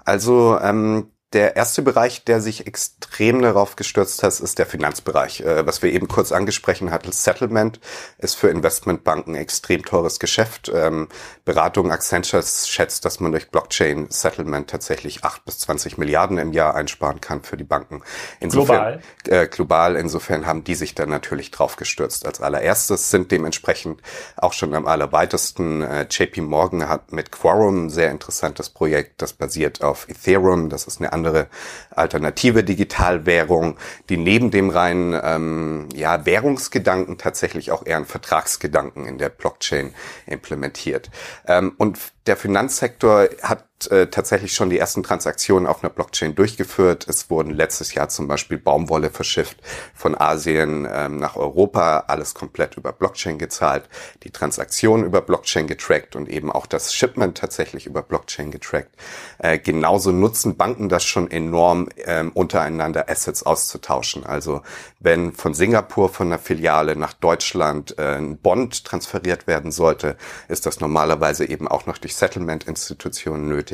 Also 0.04 0.60
ähm, 0.62 1.08
der 1.36 1.58
erste 1.58 1.82
Bereich, 1.82 2.24
der 2.24 2.40
sich 2.40 2.66
extrem 2.66 3.42
darauf 3.42 3.76
gestürzt 3.76 4.24
hat, 4.24 4.40
ist 4.40 4.58
der 4.58 4.66
Finanzbereich. 4.66 5.42
Äh, 5.42 5.68
was 5.68 5.84
wir 5.84 5.92
eben 5.92 6.08
kurz 6.08 6.32
angesprochen 6.32 6.92
hatten, 6.92 7.12
Settlement 7.12 7.82
ist 8.18 8.36
für 8.36 8.48
Investmentbanken 8.48 9.36
extrem 9.36 9.84
teures 9.84 10.20
Geschäft. 10.20 10.72
Ähm, 10.74 11.10
Beratung 11.44 11.92
Accenture 11.92 12.42
schätzt, 12.42 13.04
dass 13.04 13.20
man 13.20 13.34
durch 13.34 13.52
Blockchain 13.52 14.08
Settlement 14.10 14.70
tatsächlich 14.70 15.26
8 15.26 15.44
bis 15.44 15.60
20 15.60 15.98
Milliarden 15.98 16.38
im 16.38 16.54
Jahr 16.54 16.74
einsparen 16.74 17.20
kann 17.20 17.44
für 17.44 17.58
die 17.58 17.66
Banken. 17.66 18.02
Insofern, 18.40 19.02
global. 19.24 19.44
Äh, 19.44 19.48
global. 19.48 19.96
Insofern 19.98 20.46
haben 20.46 20.64
die 20.64 20.76
sich 20.76 20.96
dann 20.96 21.10
natürlich 21.10 21.52
drauf 21.52 21.76
gestürzt. 21.76 22.26
Als 22.26 22.40
allererstes 22.40 23.12
sind 23.12 23.32
dementsprechend 23.32 24.02
auch 24.38 24.54
schon 24.54 24.74
am 24.74 24.88
allerweitesten 24.88 25.82
äh, 25.82 26.08
JP 26.10 26.42
Morgan 26.42 26.88
hat 26.88 27.12
mit 27.12 27.32
Quorum 27.32 27.88
ein 27.88 27.90
sehr 27.90 28.10
interessantes 28.10 28.70
Projekt, 28.70 29.22
das 29.22 29.34
basiert 29.34 29.84
auf 29.84 30.08
Ethereum. 30.08 30.70
Das 30.70 30.86
ist 30.86 31.02
eine 31.02 31.12
andere 31.12 31.25
andere 31.26 31.48
alternative 31.92 32.64
Digitalwährung, 32.64 33.78
die 34.10 34.18
neben 34.18 34.52
dem 34.52 34.70
reinen 34.70 35.20
ähm, 35.24 35.90
ja, 35.94 36.26
Währungsgedanken 36.26 37.18
tatsächlich 37.18 37.72
auch 37.72 37.86
eher 37.86 37.98
einen 37.98 38.06
Vertragsgedanken 38.06 39.06
in 39.06 39.18
der 39.18 39.30
Blockchain 39.30 39.94
implementiert. 40.28 41.10
Ähm, 41.48 41.74
und 41.78 41.98
der 42.28 42.38
Finanzsektor 42.38 43.30
hat 43.42 43.66
äh, 43.92 44.08
tatsächlich 44.08 44.54
schon 44.54 44.70
die 44.70 44.80
ersten 44.80 45.04
Transaktionen 45.04 45.68
auf 45.68 45.84
einer 45.84 45.92
Blockchain 45.92 46.34
durchgeführt. 46.34 47.08
Es 47.10 47.30
wurden 47.30 47.52
letztes 47.52 47.94
Jahr 47.94 48.08
zum 48.08 48.28
Beispiel 48.28 48.58
Baumwolle 48.58 49.10
verschifft 49.10 49.58
von 49.94 50.20
Asien 50.20 50.88
ähm, 50.92 51.18
nach 51.18 51.36
Europa, 51.36 52.06
alles 52.08 52.34
komplett 52.34 52.78
über 52.78 52.94
Blockchain 52.94 53.38
gezahlt, 53.38 53.90
die 54.24 54.32
Transaktionen 54.32 55.06
über 55.06 55.22
Blockchain 55.22 55.68
getrackt 55.68 56.16
und 56.16 56.30
eben 56.30 56.52
auch 56.52 56.68
das 56.68 56.94
Shipment 56.94 57.38
tatsächlich 57.38 57.86
über 57.86 58.02
Blockchain 58.02 58.50
getrackt. 58.50 58.96
Äh, 59.40 59.60
genauso 59.60 60.12
nutzen 60.12 60.56
Banken 60.56 60.88
das 60.88 61.04
schon 61.04 61.30
enorm, 61.30 61.90
ähm, 62.06 62.32
untereinander 62.32 63.10
Assets 63.10 63.44
auszutauschen. 63.44 64.26
Also 64.26 64.62
wenn 65.02 65.34
von 65.34 65.54
Singapur 65.54 66.08
von 66.08 66.28
einer 66.28 66.40
Filiale 66.40 66.96
nach 66.96 67.14
Deutschland 67.14 68.00
äh, 68.00 68.16
ein 68.16 68.38
Bond 68.38 68.86
transferiert 68.86 69.48
werden 69.48 69.72
sollte, 69.72 70.16
ist 70.48 70.66
das 70.66 70.80
normalerweise 70.80 71.48
eben 71.48 71.68
auch 71.68 71.86
noch 71.86 71.98
durch 71.98 72.16
Settlement-Institutionen 72.16 73.50
nötig. 73.50 73.65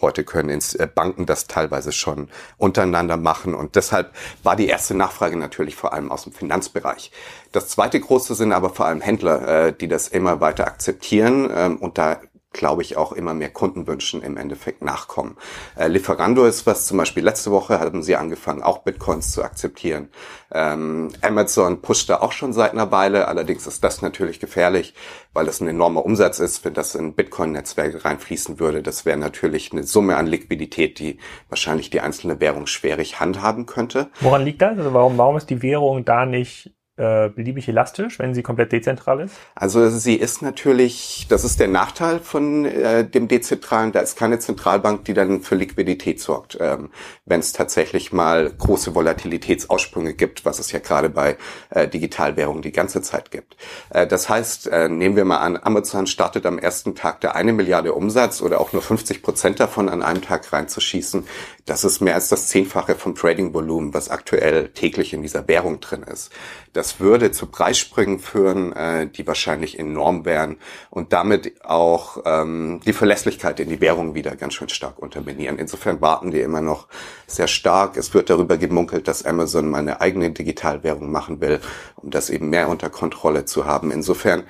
Heute 0.00 0.24
können 0.24 0.60
äh, 0.78 0.86
Banken 0.86 1.26
das 1.26 1.46
teilweise 1.46 1.92
schon 1.92 2.28
untereinander 2.58 3.16
machen 3.16 3.54
und 3.54 3.76
deshalb 3.76 4.12
war 4.42 4.56
die 4.56 4.68
erste 4.68 4.94
Nachfrage 4.94 5.36
natürlich 5.36 5.76
vor 5.76 5.92
allem 5.92 6.10
aus 6.10 6.24
dem 6.24 6.32
Finanzbereich. 6.32 7.10
Das 7.52 7.68
zweite 7.68 7.98
große 7.98 8.34
sind 8.34 8.52
aber 8.52 8.70
vor 8.70 8.86
allem 8.86 9.00
Händler, 9.00 9.66
äh, 9.66 9.72
die 9.72 9.88
das 9.88 10.08
immer 10.08 10.40
weiter 10.40 10.66
akzeptieren 10.66 11.50
ähm, 11.52 11.76
und 11.78 11.98
da 11.98 12.20
glaube 12.52 12.82
ich, 12.82 12.96
auch 12.96 13.12
immer 13.12 13.32
mehr 13.32 13.50
Kundenwünschen 13.50 14.22
im 14.22 14.36
Endeffekt 14.36 14.82
nachkommen. 14.82 15.36
Äh, 15.76 15.88
Lieferando 15.88 16.44
ist 16.44 16.66
was, 16.66 16.86
zum 16.86 16.98
Beispiel 16.98 17.22
letzte 17.22 17.50
Woche 17.52 17.78
haben 17.78 18.02
sie 18.02 18.16
angefangen, 18.16 18.62
auch 18.62 18.78
Bitcoins 18.78 19.30
zu 19.30 19.44
akzeptieren. 19.44 20.08
Ähm, 20.52 21.10
Amazon 21.22 21.80
pusht 21.80 22.10
da 22.10 22.20
auch 22.20 22.32
schon 22.32 22.52
seit 22.52 22.72
einer 22.72 22.90
Weile, 22.90 23.28
allerdings 23.28 23.66
ist 23.66 23.84
das 23.84 24.02
natürlich 24.02 24.40
gefährlich, 24.40 24.94
weil 25.32 25.46
das 25.46 25.60
ein 25.60 25.68
enormer 25.68 26.04
Umsatz 26.04 26.40
ist, 26.40 26.64
wenn 26.64 26.74
das 26.74 26.96
in 26.96 27.14
Bitcoin-Netzwerke 27.14 28.04
reinfließen 28.04 28.58
würde. 28.58 28.82
Das 28.82 29.06
wäre 29.06 29.16
natürlich 29.16 29.70
eine 29.70 29.84
Summe 29.84 30.16
an 30.16 30.26
Liquidität, 30.26 30.98
die 30.98 31.18
wahrscheinlich 31.48 31.90
die 31.90 32.00
einzelne 32.00 32.40
Währung 32.40 32.66
schwierig 32.66 33.20
handhaben 33.20 33.66
könnte. 33.66 34.10
Woran 34.20 34.44
liegt 34.44 34.60
das? 34.60 34.76
Also 34.76 34.92
warum, 34.92 35.16
warum 35.18 35.36
ist 35.36 35.50
die 35.50 35.62
Währung 35.62 36.04
da 36.04 36.26
nicht 36.26 36.72
äh, 37.00 37.30
beliebig 37.30 37.66
elastisch, 37.66 38.18
wenn 38.18 38.34
sie 38.34 38.42
komplett 38.42 38.72
dezentral 38.72 39.20
ist? 39.20 39.34
Also 39.54 39.88
sie 39.88 40.16
ist 40.16 40.42
natürlich, 40.42 41.26
das 41.30 41.44
ist 41.44 41.58
der 41.58 41.68
Nachteil 41.68 42.18
von 42.18 42.66
äh, 42.66 43.08
dem 43.08 43.26
dezentralen, 43.26 43.92
da 43.92 44.00
ist 44.00 44.18
keine 44.18 44.38
Zentralbank, 44.38 45.06
die 45.06 45.14
dann 45.14 45.40
für 45.40 45.54
Liquidität 45.54 46.20
sorgt, 46.20 46.58
ähm, 46.60 46.90
wenn 47.24 47.40
es 47.40 47.54
tatsächlich 47.54 48.12
mal 48.12 48.50
große 48.50 48.94
Volatilitätsaussprünge 48.94 50.12
gibt, 50.12 50.44
was 50.44 50.58
es 50.58 50.72
ja 50.72 50.78
gerade 50.78 51.08
bei 51.08 51.38
äh, 51.70 51.88
Digitalwährungen 51.88 52.60
die 52.60 52.72
ganze 52.72 53.00
Zeit 53.00 53.30
gibt. 53.30 53.56
Äh, 53.88 54.06
das 54.06 54.28
heißt, 54.28 54.66
äh, 54.66 54.90
nehmen 54.90 55.16
wir 55.16 55.24
mal 55.24 55.38
an, 55.38 55.58
Amazon 55.62 56.06
startet 56.06 56.44
am 56.44 56.58
ersten 56.58 56.94
Tag 56.94 57.22
der 57.22 57.34
eine 57.34 57.54
Milliarde 57.54 57.94
Umsatz 57.94 58.42
oder 58.42 58.60
auch 58.60 58.74
nur 58.74 58.82
50 58.82 59.22
Prozent 59.22 59.58
davon 59.58 59.88
an 59.88 60.02
einem 60.02 60.20
Tag 60.20 60.52
reinzuschießen. 60.52 61.26
Das 61.64 61.84
ist 61.84 62.00
mehr 62.00 62.14
als 62.14 62.28
das 62.28 62.48
Zehnfache 62.48 62.94
vom 62.94 63.14
Trading-Volumen, 63.14 63.94
was 63.94 64.10
aktuell 64.10 64.68
täglich 64.68 65.12
in 65.14 65.22
dieser 65.22 65.48
Währung 65.48 65.80
drin 65.80 66.02
ist. 66.02 66.30
Das 66.72 67.00
würde 67.00 67.32
zu 67.32 67.46
Preissprüngen 67.46 68.20
führen, 68.20 68.72
äh, 68.72 69.08
die 69.08 69.26
wahrscheinlich 69.26 69.78
enorm 69.78 70.24
wären 70.24 70.56
und 70.90 71.12
damit 71.12 71.64
auch 71.64 72.22
ähm, 72.24 72.80
die 72.86 72.92
Verlässlichkeit 72.92 73.58
in 73.58 73.68
die 73.68 73.80
Währung 73.80 74.14
wieder 74.14 74.36
ganz 74.36 74.54
schön 74.54 74.68
stark 74.68 74.98
unterminieren. 74.98 75.58
Insofern 75.58 76.00
warten 76.00 76.32
wir 76.32 76.44
immer 76.44 76.60
noch 76.60 76.86
sehr 77.26 77.48
stark. 77.48 77.96
Es 77.96 78.14
wird 78.14 78.30
darüber 78.30 78.56
gemunkelt, 78.56 79.08
dass 79.08 79.24
Amazon 79.24 79.68
mal 79.68 79.78
eine 79.78 80.00
eigene 80.00 80.30
Digitalwährung 80.30 81.10
machen 81.10 81.40
will, 81.40 81.60
um 81.96 82.10
das 82.10 82.30
eben 82.30 82.50
mehr 82.50 82.68
unter 82.68 82.88
Kontrolle 82.88 83.46
zu 83.46 83.64
haben. 83.64 83.90
Insofern 83.90 84.44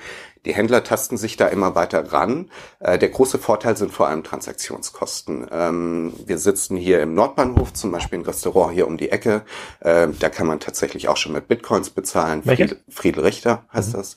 die 0.45 0.53
Händler 0.53 0.83
tasten 0.83 1.17
sich 1.17 1.37
da 1.37 1.47
immer 1.47 1.75
weiter 1.75 2.11
ran. 2.11 2.49
Äh, 2.79 2.97
der 2.97 3.09
große 3.09 3.37
Vorteil 3.37 3.77
sind 3.77 3.91
vor 3.91 4.07
allem 4.07 4.23
Transaktionskosten. 4.23 5.47
Ähm, 5.51 6.13
wir 6.25 6.37
sitzen 6.39 6.77
hier 6.77 7.01
im 7.01 7.13
Nordbahnhof, 7.13 7.73
zum 7.73 7.91
Beispiel 7.91 8.19
ein 8.19 8.25
Restaurant 8.25 8.73
hier 8.73 8.87
um 8.87 8.97
die 8.97 9.09
Ecke. 9.09 9.43
Äh, 9.81 10.07
da 10.19 10.29
kann 10.29 10.47
man 10.47 10.59
tatsächlich 10.59 11.07
auch 11.09 11.17
schon 11.17 11.33
mit 11.33 11.47
Bitcoins 11.47 11.91
bezahlen. 11.91 12.41
Friedel, 12.43 12.79
Friedel 12.89 13.23
Richter 13.23 13.65
heißt 13.71 13.93
mhm. 13.93 13.97
das. 13.97 14.15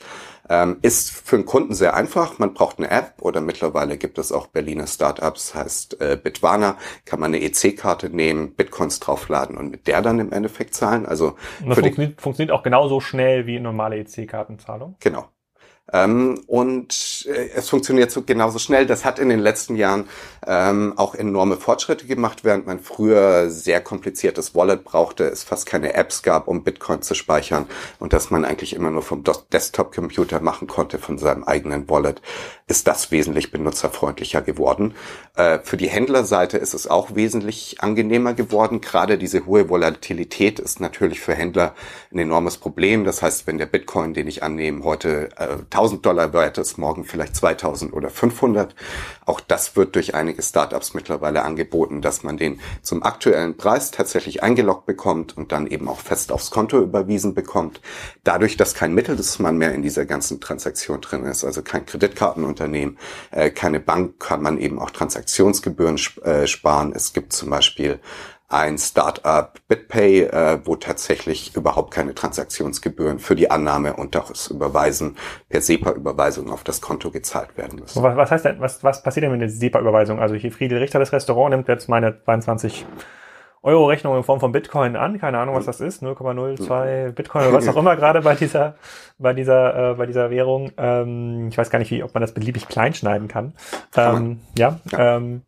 Ähm, 0.48 0.76
ist 0.82 1.10
für 1.10 1.36
einen 1.36 1.46
Kunden 1.46 1.74
sehr 1.74 1.94
einfach. 1.94 2.38
Man 2.38 2.52
braucht 2.52 2.78
eine 2.78 2.90
App 2.90 3.14
oder 3.20 3.40
mittlerweile 3.40 3.96
gibt 3.96 4.18
es 4.18 4.30
auch 4.30 4.46
Berliner 4.46 4.86
Startups, 4.86 5.54
heißt 5.54 6.00
äh, 6.00 6.18
Bitwana. 6.22 6.76
Kann 7.06 7.20
man 7.20 7.34
eine 7.34 7.42
EC-Karte 7.42 8.10
nehmen, 8.10 8.54
Bitcoins 8.54 9.00
draufladen 9.00 9.56
und 9.56 9.70
mit 9.70 9.86
der 9.86 10.02
dann 10.02 10.18
im 10.18 10.32
Endeffekt 10.32 10.74
zahlen. 10.74 11.06
Also 11.06 11.36
und 11.62 11.70
das 11.70 11.78
funktioniert, 11.78 12.20
funktioniert 12.20 12.52
auch 12.54 12.62
genauso 12.62 13.00
schnell 13.00 13.46
wie 13.46 13.58
normale 13.58 13.96
EC-Kartenzahlung. 13.96 14.96
Genau. 15.00 15.28
Ähm, 15.92 16.42
und 16.46 17.26
äh, 17.28 17.50
es 17.54 17.68
funktioniert 17.68 18.10
so 18.10 18.22
genauso 18.22 18.58
schnell. 18.58 18.86
Das 18.86 19.04
hat 19.04 19.18
in 19.18 19.28
den 19.28 19.38
letzten 19.38 19.76
Jahren 19.76 20.08
ähm, 20.46 20.94
auch 20.96 21.14
enorme 21.14 21.56
Fortschritte 21.56 22.06
gemacht, 22.06 22.42
während 22.42 22.66
man 22.66 22.80
früher 22.80 23.50
sehr 23.50 23.82
kompliziertes 23.82 24.54
Wallet 24.54 24.84
brauchte, 24.84 25.24
es 25.24 25.42
fast 25.42 25.66
keine 25.66 25.94
Apps 25.94 26.22
gab, 26.22 26.48
um 26.48 26.64
Bitcoin 26.64 27.02
zu 27.02 27.14
speichern 27.14 27.66
und 27.98 28.12
dass 28.12 28.30
man 28.30 28.44
eigentlich 28.44 28.74
immer 28.74 28.90
nur 28.90 29.02
vom 29.02 29.24
Desktop-Computer 29.52 30.40
machen 30.40 30.68
konnte 30.68 30.98
von 30.98 31.18
seinem 31.18 31.44
eigenen 31.44 31.88
Wallet, 31.88 32.22
ist 32.66 32.86
das 32.86 33.10
wesentlich 33.10 33.50
benutzerfreundlicher 33.50 34.40
geworden. 34.40 34.94
Äh, 35.36 35.58
für 35.62 35.76
die 35.76 35.88
Händlerseite 35.88 36.56
ist 36.56 36.72
es 36.72 36.86
auch 36.86 37.14
wesentlich 37.14 37.76
angenehmer 37.80 38.32
geworden. 38.32 38.80
Gerade 38.80 39.18
diese 39.18 39.44
hohe 39.44 39.68
Volatilität 39.68 40.58
ist 40.60 40.80
natürlich 40.80 41.20
für 41.20 41.34
Händler 41.34 41.74
ein 42.10 42.18
enormes 42.18 42.56
Problem. 42.56 43.04
Das 43.04 43.20
heißt, 43.20 43.46
wenn 43.46 43.58
der 43.58 43.66
Bitcoin, 43.66 44.14
den 44.14 44.28
ich 44.28 44.42
annehme, 44.42 44.82
heute 44.82 45.28
äh, 45.36 45.58
1000 45.74 46.06
Dollar 46.06 46.32
wert 46.32 46.58
ist, 46.58 46.78
morgen 46.78 47.04
vielleicht 47.04 47.34
2000 47.36 47.92
oder 47.92 48.08
500. 48.08 48.74
Auch 49.26 49.40
das 49.40 49.74
wird 49.76 49.96
durch 49.96 50.14
einige 50.14 50.42
Startups 50.42 50.94
mittlerweile 50.94 51.42
angeboten, 51.42 52.00
dass 52.00 52.22
man 52.22 52.36
den 52.36 52.60
zum 52.82 53.02
aktuellen 53.02 53.56
Preis 53.56 53.90
tatsächlich 53.90 54.42
eingeloggt 54.42 54.86
bekommt 54.86 55.36
und 55.36 55.50
dann 55.50 55.66
eben 55.66 55.88
auch 55.88 55.98
fest 55.98 56.30
aufs 56.30 56.50
Konto 56.50 56.78
überwiesen 56.80 57.34
bekommt. 57.34 57.80
Dadurch, 58.22 58.56
dass 58.56 58.74
kein 58.74 58.94
Mittelsmann 58.94 59.58
mehr 59.58 59.74
in 59.74 59.82
dieser 59.82 60.06
ganzen 60.06 60.40
Transaktion 60.40 61.00
drin 61.00 61.24
ist, 61.24 61.44
also 61.44 61.62
kein 61.62 61.86
Kreditkartenunternehmen, 61.86 62.98
äh, 63.32 63.50
keine 63.50 63.80
Bank, 63.80 64.20
kann 64.20 64.42
man 64.42 64.58
eben 64.58 64.78
auch 64.78 64.90
Transaktionsgebühren 64.90 65.98
äh, 66.22 66.46
sparen. 66.46 66.92
Es 66.94 67.12
gibt 67.12 67.32
zum 67.32 67.50
Beispiel 67.50 67.98
ein 68.48 68.78
Startup 68.78 69.52
BitPay, 69.68 70.22
äh, 70.22 70.58
wo 70.64 70.76
tatsächlich 70.76 71.56
überhaupt 71.56 71.92
keine 71.92 72.14
Transaktionsgebühren 72.14 73.18
für 73.18 73.34
die 73.34 73.50
Annahme 73.50 73.94
und 73.94 74.16
auch 74.16 74.28
das 74.28 74.48
Überweisen 74.48 75.16
per 75.48 75.60
SEPA-Überweisung 75.60 76.50
auf 76.50 76.62
das 76.62 76.80
Konto 76.80 77.10
gezahlt 77.10 77.56
werden 77.56 77.80
müssen. 77.80 78.02
Was, 78.02 78.16
was 78.16 78.30
heißt 78.30 78.44
denn, 78.44 78.60
was, 78.60 78.84
was 78.84 79.02
passiert 79.02 79.24
denn 79.24 79.32
mit 79.32 79.40
der 79.40 79.48
SEPA-Überweisung? 79.48 80.20
Also 80.20 80.34
hier 80.34 80.52
Friedel 80.52 80.78
Richter, 80.78 80.98
das 80.98 81.12
Restaurant, 81.12 81.50
nimmt 81.50 81.68
jetzt 81.68 81.88
meine 81.88 82.22
22 82.24 82.84
Euro 83.64 83.86
Rechnung 83.86 84.14
in 84.18 84.24
Form 84.24 84.40
von 84.40 84.52
Bitcoin 84.52 84.94
an, 84.94 85.18
keine 85.18 85.38
Ahnung, 85.38 85.54
was 85.54 85.64
das 85.64 85.80
ist, 85.80 86.02
0,02 86.02 87.12
Bitcoin 87.12 87.46
oder 87.46 87.54
was 87.54 87.66
auch 87.66 87.76
immer 87.76 87.96
gerade 87.96 88.20
bei 88.20 88.34
dieser, 88.34 88.74
bei 89.18 89.32
dieser, 89.32 89.92
äh, 89.92 89.94
bei 89.94 90.04
dieser 90.04 90.30
Währung. 90.30 90.70
Ähm, 90.76 91.48
ich 91.48 91.56
weiß 91.56 91.70
gar 91.70 91.78
nicht, 91.78 91.90
wie, 91.90 92.02
ob 92.02 92.12
man 92.12 92.20
das 92.20 92.34
beliebig 92.34 92.68
klein 92.68 92.92
schneiden 92.92 93.26
kann. 93.26 93.54
Ähm, 93.96 94.40
ja, 94.58 94.80
ja. 94.92 95.16
Ähm, 95.16 95.42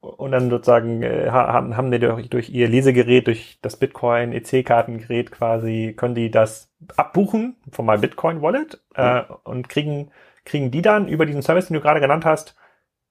und 0.00 0.32
dann 0.32 0.50
sozusagen 0.50 1.02
äh, 1.02 1.28
haben, 1.30 1.76
haben 1.76 1.90
die 1.90 1.98
durch, 1.98 2.30
durch 2.30 2.50
ihr 2.50 2.68
Lesegerät, 2.68 3.26
durch 3.26 3.58
das 3.60 3.76
Bitcoin 3.76 4.32
EC-Kartengerät 4.32 5.30
quasi, 5.30 5.94
können 5.96 6.14
die 6.14 6.30
das 6.30 6.70
abbuchen 6.96 7.56
von 7.70 7.84
meinem 7.84 8.00
Bitcoin 8.00 8.40
Wallet 8.40 8.80
äh, 8.94 9.20
mhm. 9.20 9.24
und 9.44 9.68
kriegen 9.68 10.10
kriegen 10.44 10.70
die 10.70 10.82
dann 10.82 11.08
über 11.08 11.26
diesen 11.26 11.42
Service, 11.42 11.68
den 11.68 11.74
du 11.74 11.80
gerade 11.80 12.00
genannt 12.00 12.24
hast, 12.24 12.54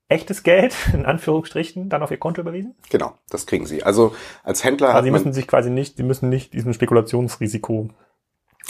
echtes 0.07 0.43
Geld, 0.43 0.75
in 0.93 1.05
Anführungsstrichen, 1.05 1.89
dann 1.89 2.03
auf 2.03 2.11
ihr 2.11 2.17
Konto 2.17 2.41
überwiesen? 2.41 2.75
Genau, 2.89 3.13
das 3.29 3.45
kriegen 3.45 3.65
sie. 3.65 3.83
Also 3.83 4.15
als 4.43 4.63
Händler. 4.63 4.89
Also 4.89 5.05
sie 5.05 5.11
müssen 5.11 5.33
sich 5.33 5.47
quasi 5.47 5.69
nicht, 5.69 5.97
sie 5.97 6.03
müssen 6.03 6.29
nicht 6.29 6.53
diesem 6.53 6.73
Spekulationsrisiko 6.73 7.89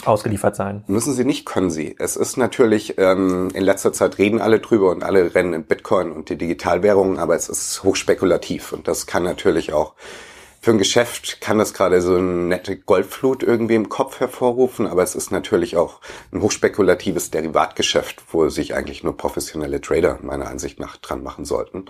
ausgeliefert 0.04 0.56
sein. 0.56 0.84
Müssen 0.86 1.14
sie 1.14 1.24
nicht, 1.24 1.46
können 1.46 1.70
sie. 1.70 1.94
Es 1.98 2.16
ist 2.16 2.36
natürlich, 2.36 2.98
ähm, 2.98 3.50
in 3.54 3.62
letzter 3.62 3.92
Zeit 3.92 4.18
reden 4.18 4.40
alle 4.40 4.60
drüber 4.60 4.90
und 4.90 5.02
alle 5.02 5.34
rennen 5.34 5.54
in 5.54 5.64
Bitcoin 5.64 6.12
und 6.12 6.28
die 6.28 6.36
Digitalwährungen, 6.36 7.18
aber 7.18 7.36
es 7.36 7.48
ist 7.48 7.82
hochspekulativ 7.84 8.72
und 8.72 8.88
das 8.88 9.06
kann 9.06 9.22
natürlich 9.22 9.72
auch 9.72 9.94
für 10.64 10.70
ein 10.70 10.78
Geschäft 10.78 11.42
kann 11.42 11.58
das 11.58 11.74
gerade 11.74 12.00
so 12.00 12.16
eine 12.16 12.22
nette 12.22 12.78
Goldflut 12.78 13.42
irgendwie 13.42 13.74
im 13.74 13.90
Kopf 13.90 14.20
hervorrufen, 14.20 14.86
aber 14.86 15.02
es 15.02 15.14
ist 15.14 15.30
natürlich 15.30 15.76
auch 15.76 16.00
ein 16.32 16.40
hochspekulatives 16.40 17.30
Derivatgeschäft, 17.30 18.22
wo 18.32 18.48
sich 18.48 18.74
eigentlich 18.74 19.04
nur 19.04 19.14
professionelle 19.14 19.82
Trader 19.82 20.20
meiner 20.22 20.48
Ansicht 20.48 20.80
nach 20.80 20.96
dran 20.96 21.22
machen 21.22 21.44
sollten. 21.44 21.84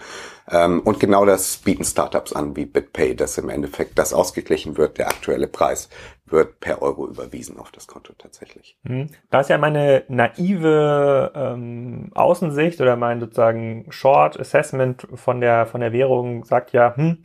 Ähm, 0.50 0.80
und 0.80 0.98
genau 0.98 1.24
das 1.24 1.58
bieten 1.58 1.84
Startups 1.84 2.32
an 2.32 2.56
wie 2.56 2.66
BitPay, 2.66 3.14
dass 3.14 3.38
im 3.38 3.48
Endeffekt 3.48 3.96
das 3.96 4.12
ausgeglichen 4.12 4.76
wird, 4.76 4.98
der 4.98 5.06
aktuelle 5.06 5.46
Preis 5.46 5.88
wird 6.34 6.60
per 6.60 6.82
Euro 6.82 7.06
überwiesen 7.06 7.58
auf 7.58 7.72
das 7.72 7.86
Konto 7.86 8.12
tatsächlich. 8.18 8.76
Hm. 8.84 9.08
Da 9.30 9.40
ist 9.40 9.50
ja 9.50 9.58
meine 9.58 10.04
naive 10.08 11.32
ähm, 11.34 12.10
Außensicht 12.14 12.80
oder 12.80 12.96
mein 12.96 13.20
sozusagen 13.20 13.86
Short 13.90 14.38
Assessment 14.38 15.06
von 15.14 15.40
der 15.40 15.66
von 15.66 15.80
der 15.80 15.92
Währung 15.92 16.44
sagt 16.44 16.72
ja, 16.72 16.94
hm, 16.96 17.18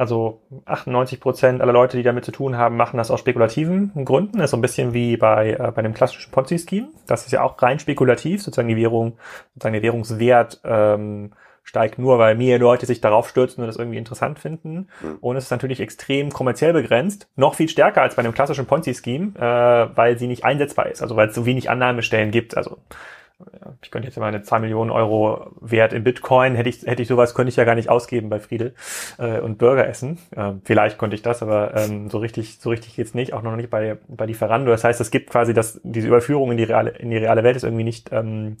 also 0.00 0.40
98 0.64 1.20
Prozent 1.20 1.60
aller 1.60 1.74
Leute, 1.74 1.98
die 1.98 2.02
damit 2.02 2.24
zu 2.24 2.32
tun 2.32 2.56
haben, 2.56 2.78
machen 2.78 2.96
das 2.96 3.10
aus 3.10 3.20
spekulativen 3.20 3.92
Gründen. 4.06 4.38
Das 4.38 4.46
ist 4.46 4.50
so 4.52 4.56
ein 4.56 4.62
bisschen 4.62 4.94
wie 4.94 5.18
bei, 5.18 5.52
äh, 5.52 5.72
bei 5.74 5.82
dem 5.82 5.92
klassischen 5.92 6.30
Ponzi-Scheme. 6.30 6.88
Das 7.06 7.26
ist 7.26 7.32
ja 7.32 7.42
auch 7.42 7.60
rein 7.60 7.78
spekulativ. 7.78 8.42
Sozusagen 8.42 8.68
die 8.68 8.76
Währung, 8.76 9.18
sozusagen 9.54 9.74
der 9.74 9.82
Währungswert 9.82 10.60
ähm, 10.64 11.32
steigt 11.62 11.98
nur, 11.98 12.18
weil 12.18 12.34
mehr 12.34 12.58
Leute 12.58 12.86
sich 12.86 13.00
darauf 13.00 13.28
stürzen 13.28 13.62
und 13.62 13.68
das 13.68 13.76
irgendwie 13.76 13.98
interessant 13.98 14.38
finden. 14.38 14.88
Mhm. 15.02 15.18
Und 15.20 15.36
es 15.36 15.44
ist 15.44 15.50
natürlich 15.50 15.80
extrem 15.80 16.30
kommerziell 16.30 16.72
begrenzt. 16.72 17.28
Noch 17.36 17.54
viel 17.54 17.68
stärker 17.68 18.02
als 18.02 18.16
bei 18.16 18.20
einem 18.20 18.34
klassischen 18.34 18.66
Ponzi-Scheme, 18.66 19.32
äh, 19.36 19.96
weil 19.96 20.18
sie 20.18 20.26
nicht 20.26 20.44
einsetzbar 20.44 20.86
ist. 20.86 21.02
Also 21.02 21.16
weil 21.16 21.28
es 21.28 21.34
so 21.34 21.46
wenig 21.46 21.70
Annahmestellen 21.70 22.30
gibt. 22.30 22.56
Also 22.56 22.78
ich 23.82 23.90
könnte 23.90 24.08
jetzt 24.08 24.18
meine 24.18 24.42
zwei 24.42 24.58
Millionen 24.58 24.90
Euro 24.90 25.50
Wert 25.60 25.92
in 25.92 26.04
Bitcoin, 26.04 26.54
hätte 26.54 26.68
ich, 26.68 26.82
hätte 26.82 27.02
ich 27.02 27.08
sowas, 27.08 27.34
könnte 27.34 27.48
ich 27.48 27.56
ja 27.56 27.64
gar 27.64 27.74
nicht 27.74 27.88
ausgeben 27.88 28.28
bei 28.28 28.38
Friedel 28.38 28.74
äh, 29.18 29.40
und 29.40 29.58
Burger 29.58 29.86
essen. 29.86 30.18
Ähm, 30.36 30.60
vielleicht 30.64 30.98
konnte 30.98 31.16
ich 31.16 31.22
das, 31.22 31.42
aber 31.42 31.74
ähm, 31.76 32.10
so 32.10 32.18
richtig, 32.18 32.58
so 32.60 32.70
richtig 32.70 32.96
geht's 32.96 33.14
nicht, 33.14 33.32
auch 33.32 33.42
noch 33.42 33.56
nicht 33.56 33.70
bei, 33.70 33.98
bei 34.08 34.26
Lieferando. 34.26 34.70
Das 34.70 34.84
heißt, 34.84 35.00
es 35.00 35.10
gibt 35.10 35.30
quasi 35.30 35.54
das, 35.54 35.80
diese 35.82 36.08
Überführung 36.08 36.50
in 36.50 36.58
die 36.58 36.64
reale, 36.64 36.90
in 36.90 37.10
die 37.10 37.16
reale 37.16 37.42
Welt 37.42 37.56
ist 37.56 37.64
irgendwie 37.64 37.84
nicht, 37.84 38.12
ähm, 38.12 38.58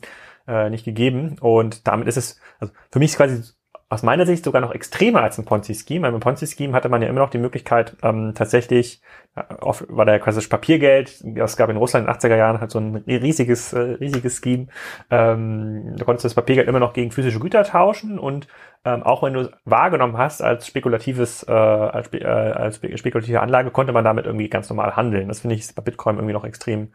äh, 0.50 0.70
nicht 0.70 0.84
gegeben. 0.84 1.36
Und 1.40 1.86
damit 1.86 2.08
ist 2.08 2.16
es, 2.16 2.40
also 2.58 2.72
für 2.90 2.98
mich 2.98 3.12
ist 3.12 3.16
quasi 3.16 3.42
aus 3.88 4.02
meiner 4.02 4.24
Sicht 4.26 4.44
sogar 4.44 4.60
noch 4.60 4.72
extremer 4.72 5.22
als 5.22 5.38
ein 5.38 5.44
Ponzi-Scheme. 5.44 6.10
Beim 6.10 6.20
Ponzi-Scheme 6.20 6.72
hatte 6.72 6.88
man 6.88 7.02
ja 7.02 7.08
immer 7.08 7.20
noch 7.20 7.30
die 7.30 7.38
Möglichkeit, 7.38 7.96
ähm, 8.02 8.32
tatsächlich, 8.34 9.02
war 9.48 10.06
da 10.06 10.12
ja 10.12 10.18
quasi 10.18 10.46
Papiergeld, 10.48 11.20
das 11.24 11.56
gab 11.56 11.70
in 11.70 11.76
Russland 11.76 12.06
in 12.06 12.12
den 12.12 12.20
80er 12.20 12.36
Jahren 12.36 12.60
halt 12.60 12.70
so 12.70 12.78
ein 12.78 12.96
riesiges, 12.96 13.72
äh, 13.72 13.78
riesiges 13.78 14.40
Scheme. 14.42 14.68
Ähm, 15.10 15.94
da 15.96 16.04
konntest 16.04 16.24
du 16.24 16.28
das 16.28 16.34
Papiergeld 16.34 16.68
immer 16.68 16.80
noch 16.80 16.92
gegen 16.92 17.10
physische 17.10 17.40
Güter 17.40 17.64
tauschen 17.64 18.18
und 18.18 18.48
ähm, 18.82 19.02
auch 19.02 19.22
wenn 19.22 19.34
du 19.34 19.50
wahrgenommen 19.66 20.16
hast 20.16 20.40
als 20.40 20.66
spekulatives, 20.66 21.42
äh, 21.46 21.52
als, 21.52 22.10
äh, 22.14 22.24
als 22.24 22.76
spekulative 22.76 23.40
Anlage, 23.40 23.70
konnte 23.70 23.92
man 23.92 24.04
damit 24.04 24.24
irgendwie 24.24 24.48
ganz 24.48 24.70
normal 24.70 24.96
handeln. 24.96 25.28
Das 25.28 25.40
finde 25.40 25.56
ich 25.56 25.74
bei 25.74 25.82
Bitcoin 25.82 26.16
irgendwie 26.16 26.32
noch 26.32 26.44
extrem, 26.44 26.92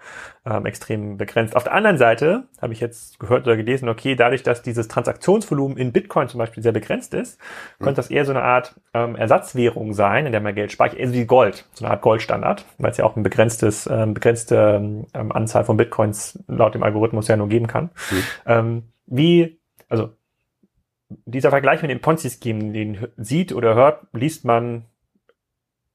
ähm, 0.47 0.65
extrem 0.65 1.17
begrenzt. 1.17 1.55
Auf 1.55 1.63
der 1.63 1.73
anderen 1.73 1.99
Seite 1.99 2.45
habe 2.59 2.73
ich 2.73 2.79
jetzt 2.79 3.19
gehört 3.19 3.45
oder 3.45 3.55
gelesen, 3.55 3.87
okay, 3.87 4.15
dadurch, 4.15 4.41
dass 4.41 4.63
dieses 4.63 4.87
Transaktionsvolumen 4.87 5.77
in 5.77 5.91
Bitcoin 5.91 6.27
zum 6.27 6.39
Beispiel 6.39 6.63
sehr 6.63 6.71
begrenzt 6.71 7.13
ist, 7.13 7.39
mhm. 7.77 7.83
könnte 7.83 7.97
das 7.97 8.09
eher 8.09 8.25
so 8.25 8.31
eine 8.31 8.41
Art 8.41 8.73
ähm, 8.95 9.15
Ersatzwährung 9.15 9.93
sein, 9.93 10.25
in 10.25 10.31
der 10.31 10.41
man 10.41 10.55
Geld 10.55 10.71
speichert, 10.71 10.97
eher 10.97 11.09
so 11.09 11.13
wie 11.13 11.25
Gold, 11.25 11.67
so 11.73 11.85
eine 11.85 11.93
Art 11.93 12.01
Goldstandard, 12.35 12.65
weil 12.77 12.91
es 12.91 12.97
ja 12.97 13.05
auch 13.05 13.15
ein 13.15 13.23
begrenztes, 13.23 13.87
ähm, 13.91 14.13
begrenzte 14.13 15.05
ähm, 15.13 15.31
Anzahl 15.31 15.63
von 15.63 15.77
Bitcoins 15.77 16.43
laut 16.47 16.75
dem 16.75 16.83
Algorithmus 16.83 17.27
ja 17.27 17.37
nur 17.37 17.49
geben 17.49 17.67
kann. 17.67 17.85
Mhm. 18.11 18.23
Ähm, 18.45 18.83
wie, 19.07 19.59
also 19.89 20.09
dieser 21.25 21.49
Vergleich 21.49 21.81
mit 21.81 21.91
dem 21.91 22.01
Ponzi-Scheme, 22.01 22.73
den 22.73 23.07
sieht 23.17 23.53
oder 23.53 23.75
hört, 23.75 24.07
liest 24.13 24.45
man 24.45 24.85